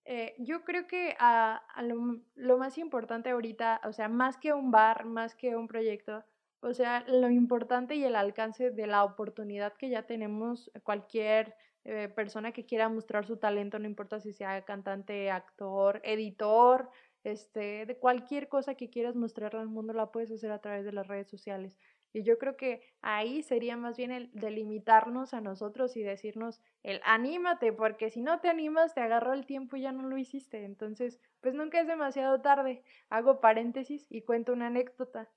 eh, 0.05 0.35
yo 0.37 0.63
creo 0.63 0.87
que 0.87 1.17
a, 1.19 1.61
lo, 1.83 2.21
lo, 2.35 2.57
más 2.57 2.77
importante 2.77 3.31
ahorita, 3.31 3.81
o 3.83 3.91
sea, 3.91 4.07
más 4.07 4.37
que 4.37 4.53
un 4.53 4.71
bar, 4.71 5.03
más 5.03 5.35
que 5.35 5.57
un 5.57 5.67
proyecto, 5.67 6.23
o 6.61 6.73
sea, 6.73 7.03
lo 7.09 7.29
importante 7.29 7.95
y 7.95 8.05
el 8.05 8.15
alcance 8.15 8.71
de 8.71 8.87
la 8.87 9.03
oportunidad 9.03 9.73
que 9.73 9.89
ya 9.89 10.03
tenemos 10.03 10.71
cualquier 10.83 11.55
eh, 11.83 12.09
persona 12.09 12.51
que 12.51 12.65
quiera 12.65 12.89
mostrar 12.89 13.25
su 13.25 13.37
talento, 13.37 13.79
no 13.79 13.87
importa 13.87 14.19
si 14.19 14.33
sea 14.33 14.63
cantante, 14.63 15.31
actor, 15.31 16.01
editor, 16.03 16.89
este, 17.23 17.85
de 17.85 17.97
cualquier 17.97 18.47
cosa 18.49 18.75
que 18.75 18.89
quieras 18.89 19.15
mostrarle 19.15 19.61
al 19.61 19.67
mundo, 19.67 19.93
la 19.93 20.11
puedes 20.11 20.31
hacer 20.31 20.51
a 20.51 20.59
través 20.59 20.85
de 20.85 20.91
las 20.91 21.07
redes 21.07 21.29
sociales. 21.29 21.77
Y 22.13 22.23
yo 22.23 22.37
creo 22.37 22.57
que 22.57 22.81
ahí 23.01 23.41
sería 23.41 23.77
más 23.77 23.95
bien 23.95 24.11
el 24.11 24.29
delimitarnos 24.33 25.33
a 25.33 25.39
nosotros 25.39 25.95
y 25.95 26.03
decirnos 26.03 26.61
el 26.83 26.99
anímate, 27.05 27.71
porque 27.71 28.09
si 28.09 28.21
no 28.21 28.41
te 28.41 28.49
animas, 28.49 28.93
te 28.93 29.01
agarró 29.01 29.33
el 29.33 29.45
tiempo 29.45 29.77
y 29.77 29.81
ya 29.81 29.91
no 29.91 30.03
lo 30.03 30.17
hiciste. 30.17 30.65
Entonces, 30.65 31.19
pues 31.39 31.53
nunca 31.53 31.79
es 31.79 31.87
demasiado 31.87 32.41
tarde. 32.41 32.83
Hago 33.09 33.39
paréntesis 33.39 34.07
y 34.09 34.23
cuento 34.23 34.51
una 34.51 34.67
anécdota. 34.67 35.29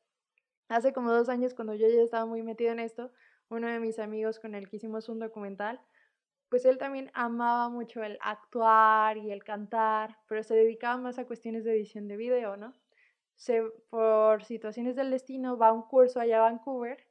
Hace 0.68 0.92
como 0.92 1.12
dos 1.12 1.28
años, 1.28 1.54
cuando 1.54 1.74
yo 1.74 1.86
ya 1.88 2.02
estaba 2.02 2.26
muy 2.26 2.42
metido 2.42 2.72
en 2.72 2.80
esto, 2.80 3.12
uno 3.50 3.68
de 3.68 3.78
mis 3.78 3.98
amigos 4.00 4.40
con 4.40 4.54
el 4.54 4.68
que 4.68 4.76
hicimos 4.76 5.08
un 5.08 5.20
documental, 5.20 5.80
pues 6.54 6.66
él 6.66 6.78
también 6.78 7.10
amaba 7.14 7.68
mucho 7.68 8.04
el 8.04 8.16
actuar 8.20 9.16
y 9.16 9.32
el 9.32 9.42
cantar, 9.42 10.20
pero 10.28 10.44
se 10.44 10.54
dedicaba 10.54 10.96
más 10.98 11.18
a 11.18 11.26
cuestiones 11.26 11.64
de 11.64 11.72
edición 11.72 12.06
de 12.06 12.16
video, 12.16 12.56
¿no? 12.56 12.72
Se, 13.34 13.60
por 13.90 14.44
situaciones 14.44 14.94
del 14.94 15.10
destino 15.10 15.58
va 15.58 15.70
a 15.70 15.72
un 15.72 15.82
curso 15.82 16.20
allá 16.20 16.38
a 16.38 16.42
Vancouver 16.42 17.08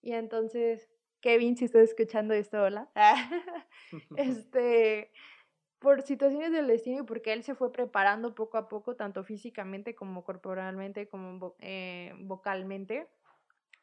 y 0.00 0.12
entonces, 0.12 0.88
Kevin, 1.20 1.56
si 1.56 1.64
estás 1.64 1.82
escuchando 1.82 2.34
esto, 2.34 2.62
hola, 2.62 2.88
este, 4.16 5.10
por 5.80 6.02
situaciones 6.02 6.52
del 6.52 6.68
destino 6.68 7.02
y 7.02 7.04
porque 7.04 7.32
él 7.32 7.42
se 7.42 7.56
fue 7.56 7.72
preparando 7.72 8.36
poco 8.36 8.58
a 8.58 8.68
poco, 8.68 8.94
tanto 8.94 9.24
físicamente 9.24 9.96
como 9.96 10.22
corporalmente, 10.22 11.08
como 11.08 11.56
eh, 11.58 12.12
vocalmente, 12.20 13.08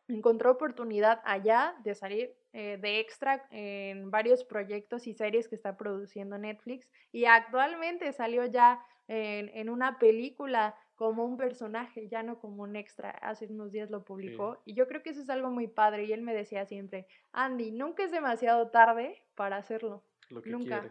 encontró 0.07 0.51
oportunidad 0.51 1.19
allá 1.25 1.75
de 1.83 1.95
salir 1.95 2.40
eh, 2.53 2.77
de 2.81 2.99
extra 2.99 3.45
en 3.51 4.11
varios 4.11 4.43
proyectos 4.43 5.07
y 5.07 5.13
series 5.13 5.47
que 5.47 5.55
está 5.55 5.77
produciendo 5.77 6.37
Netflix 6.37 6.87
y 7.11 7.25
actualmente 7.25 8.11
salió 8.13 8.45
ya 8.45 8.83
en, 9.07 9.69
una 9.69 9.99
película 9.99 10.75
como 10.95 11.25
un 11.25 11.35
personaje, 11.35 12.07
ya 12.07 12.23
no 12.23 12.39
como 12.39 12.63
un 12.63 12.75
extra. 12.75 13.09
Hace 13.09 13.47
unos 13.47 13.71
días 13.71 13.89
lo 13.89 14.05
publicó 14.05 14.61
y 14.65 14.73
yo 14.73 14.87
creo 14.87 15.01
que 15.03 15.09
eso 15.09 15.21
es 15.21 15.29
algo 15.29 15.49
muy 15.49 15.67
padre 15.67 16.05
y 16.05 16.13
él 16.13 16.21
me 16.21 16.33
decía 16.33 16.65
siempre, 16.65 17.07
Andy, 17.31 17.71
nunca 17.71 18.03
es 18.03 18.11
demasiado 18.11 18.69
tarde 18.69 19.21
para 19.35 19.57
hacerlo. 19.57 20.03
Lo 20.29 20.41
que 20.41 20.49
nunca. 20.49 20.89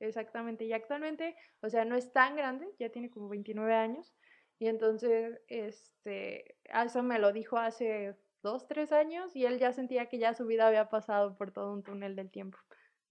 Exactamente. 0.00 0.64
Y 0.64 0.72
actualmente, 0.72 1.34
o 1.60 1.68
sea, 1.68 1.84
no 1.84 1.96
es 1.96 2.12
tan 2.12 2.36
grande, 2.36 2.68
ya 2.78 2.90
tiene 2.90 3.10
como 3.10 3.28
29 3.28 3.74
años. 3.74 4.14
Y 4.58 4.68
entonces, 4.68 5.40
este, 5.48 6.56
eso 6.64 7.02
me 7.02 7.18
lo 7.18 7.32
dijo 7.32 7.58
hace 7.58 8.16
dos, 8.42 8.66
tres 8.66 8.92
años 8.92 9.34
y 9.34 9.46
él 9.46 9.58
ya 9.58 9.72
sentía 9.72 10.06
que 10.06 10.18
ya 10.18 10.34
su 10.34 10.46
vida 10.46 10.66
había 10.66 10.88
pasado 10.88 11.36
por 11.36 11.52
todo 11.52 11.72
un 11.72 11.82
túnel 11.82 12.16
del 12.16 12.30
tiempo. 12.30 12.58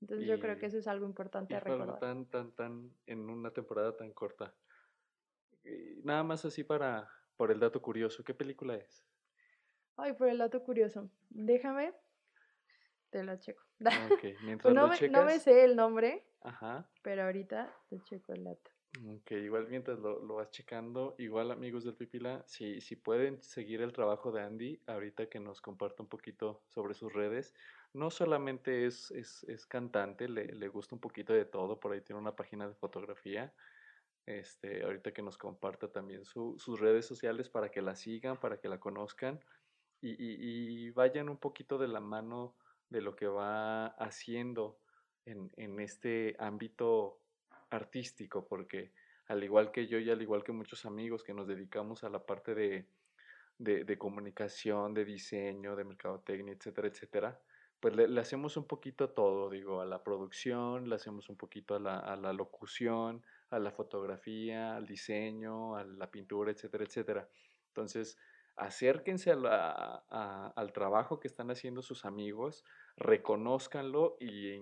Entonces 0.01 0.27
yo 0.27 0.39
creo 0.39 0.59
que 0.59 0.67
eso 0.67 0.77
es 0.77 0.87
algo 0.87 1.05
importante 1.05 1.55
a 1.55 1.59
recordar. 1.59 1.99
Tan, 1.99 2.25
tan, 2.27 2.51
tan, 2.51 2.91
en 3.07 3.29
una 3.29 3.51
temporada 3.51 3.95
tan 3.95 4.11
corta. 4.13 4.53
nada 6.03 6.23
más 6.23 6.45
así 6.45 6.63
para, 6.63 7.09
por 7.35 7.51
el 7.51 7.59
dato 7.59 7.81
curioso, 7.81 8.23
¿qué 8.23 8.33
película 8.33 8.75
es? 8.75 9.05
Ay, 9.95 10.13
por 10.13 10.29
el 10.29 10.37
dato 10.37 10.63
curioso. 10.63 11.09
Déjame, 11.29 11.93
te 13.09 13.23
lo 13.23 13.35
checo. 13.37 13.63
mientras 14.43 14.73
no, 14.73 14.83
lo 14.83 14.87
me, 14.89 15.09
no 15.09 15.25
me 15.25 15.39
sé 15.39 15.63
el 15.63 15.75
nombre, 15.75 16.27
Ajá. 16.41 16.87
pero 17.01 17.23
ahorita 17.23 17.75
te 17.89 17.99
checo 18.03 18.33
el 18.33 18.43
dato. 18.43 18.76
Ok, 19.05 19.31
igual 19.31 19.67
mientras 19.67 19.99
lo, 19.99 20.23
lo, 20.23 20.35
vas 20.35 20.49
checando, 20.49 21.13
igual 21.19 21.51
amigos 21.51 21.83
del 21.83 21.93
Pipila, 21.93 22.43
si, 22.47 22.81
si 22.81 22.95
pueden 22.95 23.43
seguir 23.43 23.81
el 23.81 23.93
trabajo 23.93 24.31
de 24.31 24.41
Andy, 24.41 24.81
ahorita 24.87 25.27
que 25.27 25.39
nos 25.39 25.61
comparta 25.61 26.01
un 26.01 26.09
poquito 26.09 26.63
sobre 26.67 26.93
sus 26.93 27.13
redes, 27.13 27.53
no 27.93 28.09
solamente 28.09 28.85
es, 28.85 29.11
es, 29.11 29.43
es 29.43 29.65
cantante, 29.67 30.27
le, 30.27 30.45
le, 30.45 30.67
gusta 30.69 30.95
un 30.95 31.01
poquito 31.01 31.33
de 31.33 31.45
todo, 31.45 31.79
por 31.79 31.91
ahí 31.91 32.01
tiene 32.01 32.21
una 32.21 32.35
página 32.35 32.67
de 32.67 32.73
fotografía, 32.75 33.53
este, 34.25 34.83
ahorita 34.83 35.13
que 35.13 35.21
nos 35.21 35.37
comparta 35.37 35.91
también 35.91 36.25
su, 36.25 36.55
sus 36.57 36.79
redes 36.79 37.05
sociales 37.05 37.49
para 37.49 37.69
que 37.69 37.81
la 37.81 37.95
sigan, 37.95 38.39
para 38.39 38.59
que 38.59 38.67
la 38.67 38.79
conozcan 38.79 39.39
y, 40.01 40.11
y, 40.11 40.87
y, 40.87 40.89
vayan 40.91 41.29
un 41.29 41.37
poquito 41.37 41.77
de 41.77 41.87
la 41.87 41.99
mano 41.99 42.55
de 42.89 43.01
lo 43.01 43.15
que 43.15 43.27
va 43.27 43.87
haciendo 43.87 44.79
en, 45.25 45.51
en 45.57 45.79
este 45.79 46.35
ámbito 46.39 47.19
artístico, 47.69 48.45
porque 48.47 48.91
al 49.27 49.43
igual 49.43 49.71
que 49.71 49.87
yo 49.87 49.99
y 49.99 50.09
al 50.09 50.21
igual 50.21 50.43
que 50.43 50.51
muchos 50.51 50.85
amigos 50.85 51.23
que 51.23 51.33
nos 51.33 51.47
dedicamos 51.47 52.03
a 52.03 52.09
la 52.09 52.25
parte 52.25 52.55
de, 52.55 52.87
de, 53.57 53.97
comunicación, 53.97 54.93
de 54.93 55.05
diseño, 55.05 55.75
de 55.75 55.83
mercadotecnia, 55.83 56.53
etcétera, 56.53 56.87
etcétera, 56.87 57.39
pues 57.79 57.95
le, 57.95 58.19
hacemos 58.19 58.57
un 58.57 58.65
poquito 58.65 59.09
todo, 59.09 59.49
digo, 59.49 59.81
a 59.81 59.85
la 59.85 60.03
producción, 60.03 60.89
le 60.89 60.95
hacemos 60.95 61.29
un 61.29 61.37
poquito 61.37 61.75
a 61.75 61.79
la, 61.79 61.99
a 61.99 62.15
la 62.15 62.33
locución, 62.33 63.23
a 63.49 63.59
la 63.59 63.71
fotografía, 63.71 64.75
al 64.75 64.85
diseño, 64.85 65.75
a 65.75 65.83
la 65.83 66.09
pintura, 66.09 66.51
etcétera, 66.51 66.85
etcétera. 66.85 67.29
Entonces, 67.69 68.17
acérquense 68.55 69.31
a 69.31 70.53
al 70.55 70.73
trabajo 70.73 71.19
que 71.19 71.27
están 71.27 71.51
haciendo 71.51 71.81
sus 71.81 72.05
amigos, 72.05 72.63
reconózcanlo 72.95 74.17
y 74.19 74.59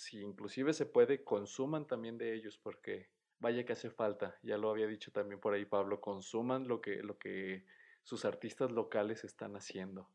si 0.00 0.22
inclusive 0.22 0.72
se 0.72 0.86
puede, 0.86 1.22
consuman 1.22 1.86
también 1.86 2.16
de 2.16 2.32
ellos, 2.34 2.56
porque 2.56 3.10
vaya 3.38 3.66
que 3.66 3.74
hace 3.74 3.90
falta. 3.90 4.38
Ya 4.42 4.56
lo 4.56 4.70
había 4.70 4.86
dicho 4.86 5.12
también 5.12 5.40
por 5.40 5.52
ahí 5.52 5.66
Pablo, 5.66 6.00
consuman 6.00 6.66
lo 6.66 6.80
que, 6.80 7.02
lo 7.02 7.18
que 7.18 7.66
sus 8.02 8.24
artistas 8.24 8.72
locales 8.72 9.24
están 9.24 9.56
haciendo. 9.56 10.08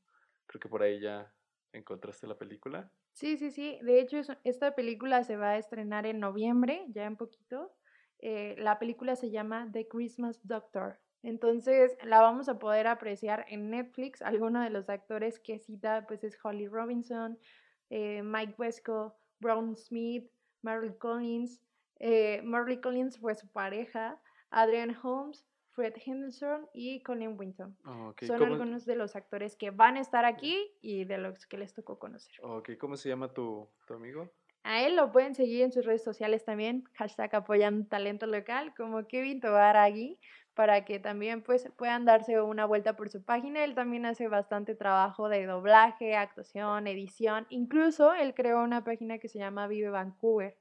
Creo 0.47 0.59
que 0.59 0.69
por 0.69 0.81
ahí 0.81 0.99
ya 0.99 1.31
encontraste 1.71 2.25
la 2.25 2.35
película. 2.35 2.91
Sí, 3.13 3.37
sí, 3.37 3.51
sí. 3.51 3.77
De 3.83 3.99
hecho, 3.99 4.17
esta 4.43 4.73
película 4.73 5.23
se 5.23 5.37
va 5.37 5.51
a 5.51 5.57
estrenar 5.57 6.07
en 6.07 6.19
noviembre, 6.19 6.85
ya 6.89 7.05
en 7.05 7.15
poquito. 7.15 7.71
Eh, 8.19 8.55
la 8.57 8.79
película 8.79 9.15
se 9.15 9.29
llama 9.29 9.69
The 9.71 9.87
Christmas 9.87 10.39
Doctor. 10.47 10.99
Entonces 11.21 11.95
la 12.03 12.21
vamos 12.21 12.49
a 12.49 12.57
poder 12.57 12.87
apreciar 12.87 13.45
en 13.49 13.69
Netflix. 13.69 14.23
Algunos 14.23 14.63
de 14.63 14.71
los 14.71 14.89
actores 14.89 15.39
que 15.39 15.59
cita 15.59 16.05
pues 16.07 16.23
es 16.23 16.37
Holly 16.43 16.67
Robinson, 16.67 17.37
eh, 17.91 18.23
Mike 18.23 18.55
Wesco, 18.57 19.15
Brown 19.45 19.75
Smith, 19.75 20.25
Marley 20.63 20.93
Collins. 20.97 21.61
Eh, 21.99 22.41
Marley 22.43 22.81
Collins 22.81 23.19
fue 23.19 23.35
su 23.35 23.47
pareja. 23.47 24.19
Adrian 24.49 24.95
Holmes 25.03 25.45
Fred 25.71 25.93
Henderson 26.05 26.67
y 26.73 27.03
Colin 27.03 27.37
Winton. 27.37 27.77
Ah, 27.83 28.07
ok, 28.09 28.23
Son 28.23 28.39
¿cómo- 28.39 28.53
algunos 28.53 28.85
de 28.85 28.95
los 28.95 29.15
actores 29.15 29.55
que 29.55 29.71
van 29.71 29.97
a 29.97 30.01
estar 30.01 30.23
aquí 30.25 30.71
y 30.81 31.03
de 31.05 31.17
los 31.17 31.45
que 31.45 31.57
les 31.57 31.73
tocó 31.73 31.99
conocer. 31.99 32.33
ok, 32.41 32.71
¿cómo 32.79 32.95
se 32.95 33.09
llama 33.09 33.33
tu, 33.33 33.69
tu 33.85 33.93
amigo? 33.93 34.31
A 34.63 34.81
él 34.83 34.95
lo 34.95 35.11
pueden 35.11 35.35
seguir 35.35 35.61
en 35.63 35.71
sus 35.71 35.85
redes 35.85 36.03
sociales 36.03 36.43
también, 36.45 36.85
hashtag 36.93 37.35
apoyan 37.35 37.87
talento 37.87 38.25
local, 38.25 38.73
como 38.75 39.05
Kevin 39.05 39.39
Tobaragui, 39.41 40.17
para 40.55 40.85
que 40.85 40.99
también 40.99 41.43
pues 41.43 41.69
puedan 41.77 42.05
darse 42.05 42.41
una 42.41 42.65
vuelta 42.65 42.95
por 42.95 43.09
su 43.09 43.23
página. 43.23 43.63
Él 43.63 43.75
también 43.75 44.05
hace 44.05 44.27
bastante 44.27 44.73
trabajo 44.73 45.29
de 45.29 45.45
doblaje, 45.45 46.15
actuación, 46.15 46.87
edición. 46.87 47.45
Incluso 47.49 48.13
él 48.13 48.33
creó 48.33 48.63
una 48.63 48.83
página 48.83 49.19
que 49.19 49.27
se 49.27 49.37
llama 49.37 49.67
Vive 49.67 49.89
Vancouver. 49.89 50.57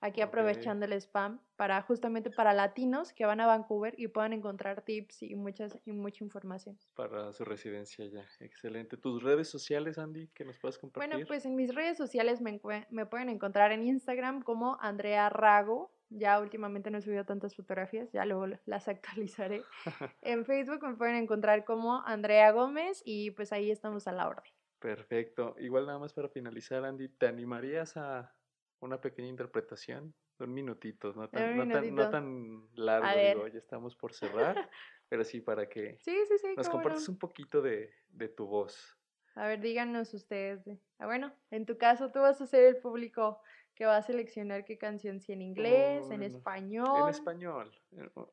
Aquí 0.00 0.20
aprovechando 0.20 0.84
el 0.84 0.92
spam 0.92 1.40
para 1.56 1.82
justamente 1.82 2.30
para 2.30 2.52
latinos 2.52 3.12
que 3.12 3.26
van 3.26 3.40
a 3.40 3.46
Vancouver 3.46 3.94
y 3.98 4.06
puedan 4.06 4.32
encontrar 4.32 4.82
tips 4.82 5.22
y 5.22 5.34
muchas 5.34 5.76
y 5.84 5.90
mucha 5.90 6.22
información. 6.22 6.78
Para 6.94 7.32
su 7.32 7.44
residencia 7.44 8.06
ya. 8.06 8.24
Excelente. 8.38 8.96
¿Tus 8.96 9.20
redes 9.24 9.48
sociales, 9.48 9.98
Andy, 9.98 10.28
que 10.28 10.44
nos 10.44 10.56
puedas 10.58 10.78
compartir? 10.78 11.10
Bueno, 11.10 11.26
pues 11.26 11.46
en 11.46 11.56
mis 11.56 11.74
redes 11.74 11.96
sociales 11.96 12.40
me, 12.40 12.60
me 12.90 13.06
pueden 13.06 13.28
encontrar 13.28 13.72
en 13.72 13.82
Instagram 13.82 14.42
como 14.42 14.78
Andrea 14.80 15.30
Rago. 15.30 15.90
Ya 16.10 16.40
últimamente 16.40 16.90
no 16.90 16.98
he 16.98 17.02
subido 17.02 17.24
tantas 17.24 17.54
fotografías, 17.54 18.10
ya 18.12 18.24
luego 18.24 18.46
las 18.66 18.88
actualizaré. 18.88 19.62
En 20.22 20.44
Facebook 20.44 20.82
me 20.82 20.94
pueden 20.96 21.16
encontrar 21.16 21.64
como 21.64 22.02
Andrea 22.04 22.50
Gómez 22.52 23.02
y 23.04 23.30
pues 23.32 23.52
ahí 23.52 23.70
estamos 23.70 24.08
a 24.08 24.12
la 24.12 24.28
orden. 24.28 24.52
Perfecto. 24.78 25.54
Igual 25.58 25.86
nada 25.86 25.98
más 25.98 26.12
para 26.12 26.28
finalizar, 26.28 26.84
Andy, 26.84 27.08
¿te 27.08 27.26
animarías 27.26 27.96
a 27.96 28.34
una 28.80 29.00
pequeña 29.00 29.28
interpretación? 29.28 30.14
De 30.38 30.44
un 30.44 30.54
minutito, 30.54 31.12
no 31.14 31.28
tan, 31.28 31.58
un 31.60 31.68
no 31.68 31.74
tan, 31.74 31.94
no 31.94 32.10
tan 32.10 32.68
largo, 32.74 33.18
digo, 33.18 33.48
ya 33.48 33.58
estamos 33.58 33.96
por 33.96 34.12
cerrar, 34.14 34.70
pero 35.08 35.24
sí 35.24 35.40
para 35.40 35.68
que 35.68 35.98
Sí, 36.02 36.16
sí, 36.28 36.38
sí. 36.38 36.48
nos 36.56 36.66
no. 36.66 36.72
compartas 36.74 37.08
un 37.08 37.18
poquito 37.18 37.60
de, 37.60 37.92
de 38.08 38.28
tu 38.28 38.46
voz. 38.46 38.96
A 39.34 39.46
ver, 39.48 39.60
díganos 39.60 40.14
ustedes. 40.14 40.64
de- 40.64 40.78
Ah, 41.00 41.06
bueno, 41.06 41.32
en 41.50 41.64
tu 41.66 41.76
caso 41.76 42.10
tú 42.10 42.20
vas 42.20 42.40
a 42.40 42.46
ser 42.46 42.64
el 42.64 42.76
público 42.78 43.40
que 43.78 43.86
va 43.86 43.96
a 43.96 44.02
seleccionar 44.02 44.64
qué 44.64 44.76
canción, 44.76 45.20
si 45.20 45.32
en 45.32 45.40
inglés, 45.40 46.10
en 46.10 46.24
español. 46.24 47.04
En 47.04 47.08
español, 47.10 47.70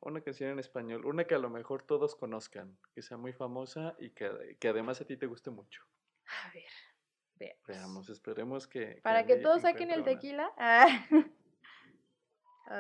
una 0.01 0.19
canción 0.21 0.49
en 0.49 0.57
español, 0.57 1.05
una 1.05 1.25
que 1.25 1.35
a 1.35 1.37
lo 1.37 1.51
mejor 1.51 1.83
todos 1.83 2.15
conozcan, 2.15 2.75
que 2.95 3.03
sea 3.03 3.15
muy 3.17 3.31
famosa 3.31 3.95
y 3.99 4.09
que, 4.09 4.57
que 4.59 4.67
además 4.69 5.01
a 5.01 5.05
ti 5.05 5.17
te 5.17 5.27
guste 5.27 5.51
mucho. 5.51 5.83
A 6.25 6.51
ver, 6.51 6.63
veamos. 7.35 7.67
Veamos, 7.67 8.09
esperemos 8.09 8.67
que... 8.67 8.99
Para 9.03 9.27
que 9.27 9.35
todos 9.35 9.61
saquen 9.61 9.91
el 9.91 10.03
tequila. 10.03 10.51
Ah. 10.57 10.87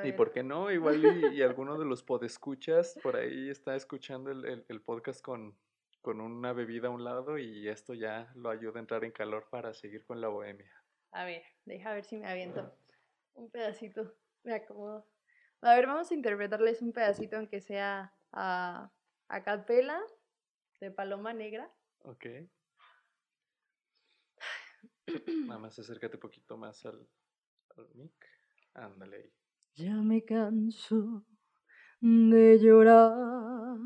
Y 0.03 0.13
por 0.13 0.31
qué 0.31 0.41
no, 0.41 0.71
igual 0.71 1.05
y, 1.05 1.37
y 1.37 1.41
alguno 1.43 1.77
de 1.77 1.85
los 1.85 2.01
podescuchas 2.01 2.97
por 3.03 3.15
ahí 3.15 3.51
está 3.51 3.75
escuchando 3.75 4.31
el, 4.31 4.43
el- 4.43 4.65
el 4.67 4.81
podcast 4.81 5.21
con, 5.21 5.55
con 6.01 6.21
una 6.21 6.53
bebida 6.53 6.87
a 6.87 6.89
un 6.91 7.03
lado 7.03 7.37
y 7.37 7.67
esto 7.69 7.93
ya 7.93 8.31
lo 8.33 8.49
ayuda 8.49 8.79
a 8.79 8.81
entrar 8.81 9.03
en 9.03 9.11
calor 9.11 9.47
para 9.51 9.75
seguir 9.75 10.03
con 10.03 10.19
la 10.19 10.27
bohemia. 10.29 10.73
A 11.15 11.23
ver, 11.23 11.43
deja 11.63 11.93
ver 11.93 12.03
si 12.03 12.17
me 12.17 12.27
aviento 12.27 12.77
un 13.35 13.49
pedacito. 13.49 14.13
Me 14.43 14.53
acomodo. 14.53 15.07
A 15.61 15.73
ver, 15.73 15.87
vamos 15.87 16.11
a 16.11 16.13
interpretarles 16.13 16.81
un 16.81 16.91
pedacito, 16.91 17.37
aunque 17.37 17.61
sea 17.61 18.13
a, 18.33 18.91
a 19.29 19.43
capela 19.43 19.97
de 20.81 20.91
Paloma 20.91 21.33
Negra. 21.33 21.71
Ok. 21.99 22.25
Nada 25.47 25.57
más 25.57 25.79
acércate 25.79 26.17
un 26.17 26.19
poquito 26.19 26.57
más 26.57 26.85
al, 26.85 27.07
al 27.77 27.87
mic. 27.95 28.13
Ándale 28.73 29.15
ahí. 29.15 29.33
Ya 29.75 29.95
me 29.95 30.25
canso 30.25 31.25
de 32.01 32.59
llorar 32.59 33.77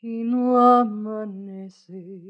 y 0.00 0.24
no 0.24 0.56
amanece. 0.58 2.22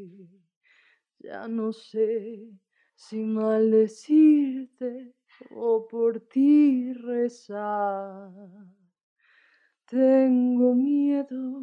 Ya 1.20 1.46
no 1.46 1.72
sé 1.72 2.50
si 2.94 3.24
maldecirte 3.24 5.14
o 5.50 5.86
por 5.86 6.20
ti 6.20 6.92
rezar. 6.92 8.30
Tengo 9.86 10.74
miedo 10.74 11.60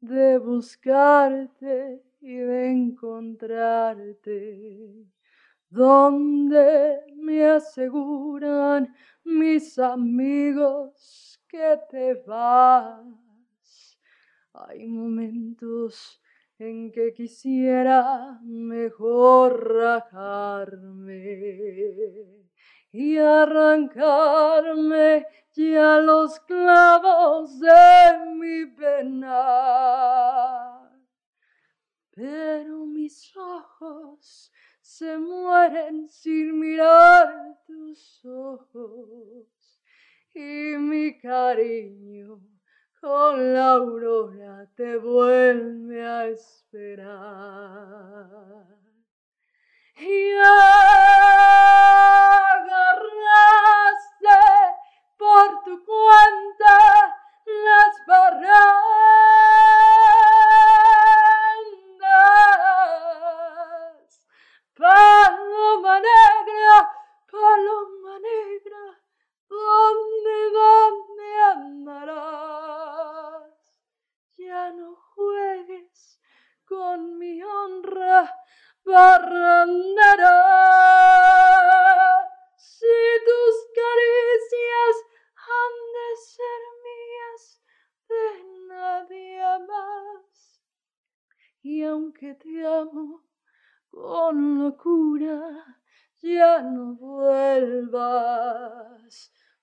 de 0.00 0.38
buscarte 0.38 2.02
y 2.20 2.34
de 2.34 2.70
encontrarte 2.70 4.40
donde 5.70 7.00
me 7.14 7.46
aseguran 7.46 8.92
mis 9.24 9.78
amigos 9.78 11.40
que 11.46 11.78
te 11.88 12.14
vas. 12.26 13.04
Hay 14.52 14.86
momentos 14.88 16.20
en 16.60 16.92
que 16.92 17.12
quisiera 17.14 18.38
mejor 18.42 19.74
rajarme 19.76 21.22
y 22.92 23.16
arrancarme 23.16 25.26
ya 25.54 26.00
los 26.00 26.38
clavos 26.40 27.58
de 27.60 28.26
mi 28.34 28.66
pena. 28.66 29.40
Pero 32.10 32.84
mis 32.84 33.34
ojos 33.34 34.52
se 34.82 35.16
mueren 35.16 36.10
sin 36.10 36.60
mirar 36.60 37.56
tus 37.66 38.22
ojos 38.26 39.80
y 40.34 40.76
mi 40.76 41.18
cariño 41.18 42.59
con 43.00 43.54
la 43.54 43.72
aurora 43.72 44.66
te 44.76 44.96
vuelve 44.98 46.06
a 46.06 46.26
esperar. 46.26 47.06
Y 49.96 50.32
agarraste 50.36 50.58
por 55.16 55.62
tu 55.64 55.84
cuenta 55.84 57.16
las 57.46 58.06
barrandas. 58.06 58.70
Paloma 64.76 66.00
negra, 66.00 66.90
paloma 67.30 68.18
negra, 68.18 69.00
¿dónde, 69.50 70.36
dónde 70.52 71.28
andarás? 71.54 72.70
Ya 74.38 74.70
no 74.72 74.94
juegues 74.94 76.20
con 76.64 77.18
mi 77.18 77.42
honra, 77.42 78.32
barrandera. 78.84 80.36
Si 82.56 82.96
tus 83.26 83.54
caricias 83.80 84.94
han 85.56 85.74
de 85.96 86.08
ser 86.30 86.62
mías, 86.86 87.42
de 88.08 88.24
nadie 88.68 89.42
más. 89.66 90.62
Y 91.62 91.82
aunque 91.82 92.34
te 92.34 92.66
amo 92.66 93.24
con 93.90 94.58
locura, 94.62 95.76
ya 96.22 96.62
no 96.62 96.94
vuelvas. 96.94 98.60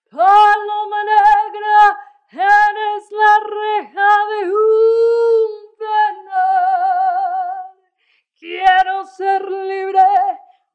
Paloma 0.09 1.03
negra, 1.03 1.99
eres 2.31 3.11
la 3.11 3.39
reja 3.43 4.25
de 4.29 4.51
un 4.51 5.75
penal. 5.77 7.65
Quiero 8.39 9.05
ser 9.05 9.41
libre, 9.51 10.07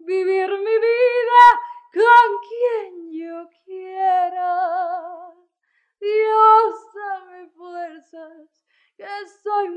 vivir 0.01 0.51
mi 0.51 0.78
vida 0.89 1.45
con 1.95 2.28
quien 2.49 3.11
yo 3.11 3.49
quiera. 3.64 5.33
Dios, 5.99 6.74
dame 6.95 7.49
fuerzas, 7.57 8.64
que 8.97 9.07
estoy 9.24 9.68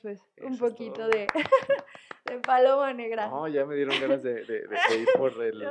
pues, 0.00 0.20
un 0.42 0.54
Eso 0.54 0.68
poquito 0.68 1.08
de, 1.08 1.26
de 2.24 2.38
paloma 2.40 2.92
negra. 2.92 3.28
No, 3.28 3.48
ya 3.48 3.64
me 3.64 3.74
dieron 3.76 4.00
ganas 4.00 4.22
de, 4.22 4.44
de- 4.44 4.66
ir 4.98 5.08
por 5.16 5.42
el, 5.42 5.62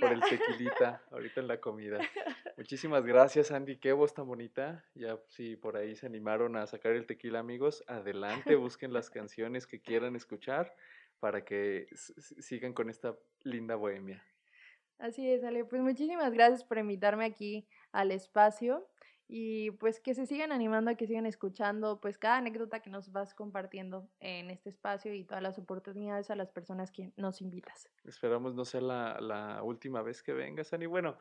por 0.00 0.20
tequilita 0.20 1.02
ahorita 1.10 1.40
en 1.40 1.48
la 1.48 1.60
comida. 1.60 1.98
Muchísimas 2.56 3.04
gracias, 3.04 3.50
Andy. 3.50 3.76
Qué 3.78 3.92
voz 3.92 4.14
tan 4.14 4.26
bonita. 4.26 4.84
Ya 4.94 5.18
si 5.28 5.56
por 5.56 5.76
ahí 5.76 5.94
se 5.96 6.06
animaron 6.06 6.56
a 6.56 6.66
sacar 6.66 6.92
el 6.92 7.06
tequila, 7.06 7.38
amigos, 7.40 7.84
adelante, 7.86 8.56
busquen 8.56 8.92
las 8.92 9.10
canciones 9.10 9.66
que 9.66 9.80
quieran 9.80 10.16
escuchar 10.16 10.74
para 11.20 11.44
que 11.44 11.86
sigan 11.94 12.72
con 12.74 12.90
esta 12.90 13.16
linda 13.42 13.74
bohemia. 13.74 14.22
Así 14.98 15.30
es, 15.30 15.44
Ale. 15.44 15.64
Pues 15.64 15.82
muchísimas 15.82 16.32
gracias 16.32 16.64
por 16.64 16.78
invitarme 16.78 17.24
aquí 17.26 17.66
al 17.92 18.10
espacio 18.12 18.86
y 19.28 19.72
pues 19.72 20.00
que 20.00 20.14
se 20.14 20.26
sigan 20.26 20.52
animando, 20.52 20.96
que 20.96 21.06
sigan 21.06 21.26
escuchando 21.26 22.00
pues 22.00 22.18
cada 22.18 22.36
anécdota 22.36 22.80
que 22.80 22.90
nos 22.90 23.10
vas 23.12 23.34
compartiendo 23.34 24.08
en 24.20 24.50
este 24.50 24.70
espacio 24.70 25.12
y 25.14 25.24
todas 25.24 25.42
las 25.42 25.58
oportunidades 25.58 26.30
a 26.30 26.36
las 26.36 26.50
personas 26.50 26.90
que 26.90 27.12
nos 27.16 27.40
invitas. 27.40 27.88
Esperamos 28.04 28.54
no 28.54 28.64
ser 28.64 28.82
la, 28.82 29.20
la 29.20 29.62
última 29.62 30.02
vez 30.02 30.22
que 30.22 30.32
vengas, 30.32 30.72
Ani. 30.72 30.86
Bueno, 30.86 31.18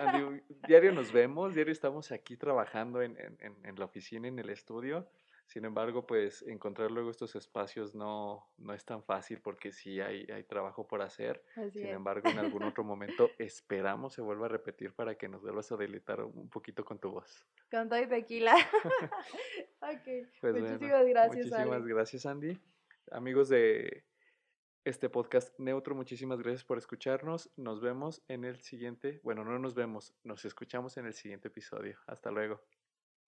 Andy, 0.00 0.42
diario 0.66 0.92
nos 0.92 1.12
vemos, 1.12 1.54
diario 1.54 1.72
estamos 1.72 2.10
aquí 2.10 2.36
trabajando 2.36 3.02
en, 3.02 3.16
en, 3.18 3.56
en 3.64 3.76
la 3.76 3.84
oficina, 3.84 4.26
en 4.26 4.38
el 4.38 4.50
estudio. 4.50 5.08
Sin 5.46 5.64
embargo, 5.64 6.06
pues 6.06 6.42
encontrar 6.42 6.90
luego 6.90 7.10
estos 7.10 7.36
espacios 7.36 7.94
no, 7.94 8.48
no 8.56 8.72
es 8.72 8.84
tan 8.84 9.02
fácil 9.02 9.40
porque 9.40 9.72
sí 9.72 10.00
hay, 10.00 10.26
hay 10.32 10.42
trabajo 10.44 10.86
por 10.86 11.02
hacer. 11.02 11.44
Sin 11.72 11.86
embargo, 11.86 12.28
en 12.30 12.38
algún 12.38 12.62
otro 12.62 12.82
momento 12.84 13.30
esperamos 13.38 14.14
se 14.14 14.22
vuelva 14.22 14.46
a 14.46 14.48
repetir 14.48 14.94
para 14.94 15.16
que 15.16 15.28
nos 15.28 15.42
vuelvas 15.42 15.70
a 15.70 15.76
deleitar 15.76 16.22
un 16.22 16.48
poquito 16.48 16.84
con 16.84 16.98
tu 16.98 17.10
voz. 17.10 17.46
Con 17.70 17.88
todo 17.88 18.00
y 18.00 18.06
tequila. 18.06 18.54
ok. 19.80 20.28
Pues 20.40 20.54
muchísimas 20.54 21.06
gracias. 21.06 21.46
Muchísimas 21.46 21.86
gracias, 21.86 22.26
Andy. 22.26 22.58
Amigos 23.10 23.48
de 23.48 24.04
este 24.84 25.08
podcast 25.08 25.58
neutro, 25.58 25.94
muchísimas 25.94 26.40
gracias 26.40 26.64
por 26.64 26.78
escucharnos. 26.78 27.50
Nos 27.56 27.80
vemos 27.80 28.22
en 28.28 28.44
el 28.44 28.60
siguiente, 28.60 29.20
bueno, 29.22 29.44
no 29.44 29.58
nos 29.58 29.74
vemos, 29.74 30.14
nos 30.24 30.44
escuchamos 30.44 30.96
en 30.96 31.06
el 31.06 31.14
siguiente 31.14 31.48
episodio. 31.48 31.98
Hasta 32.06 32.30
luego. 32.30 32.60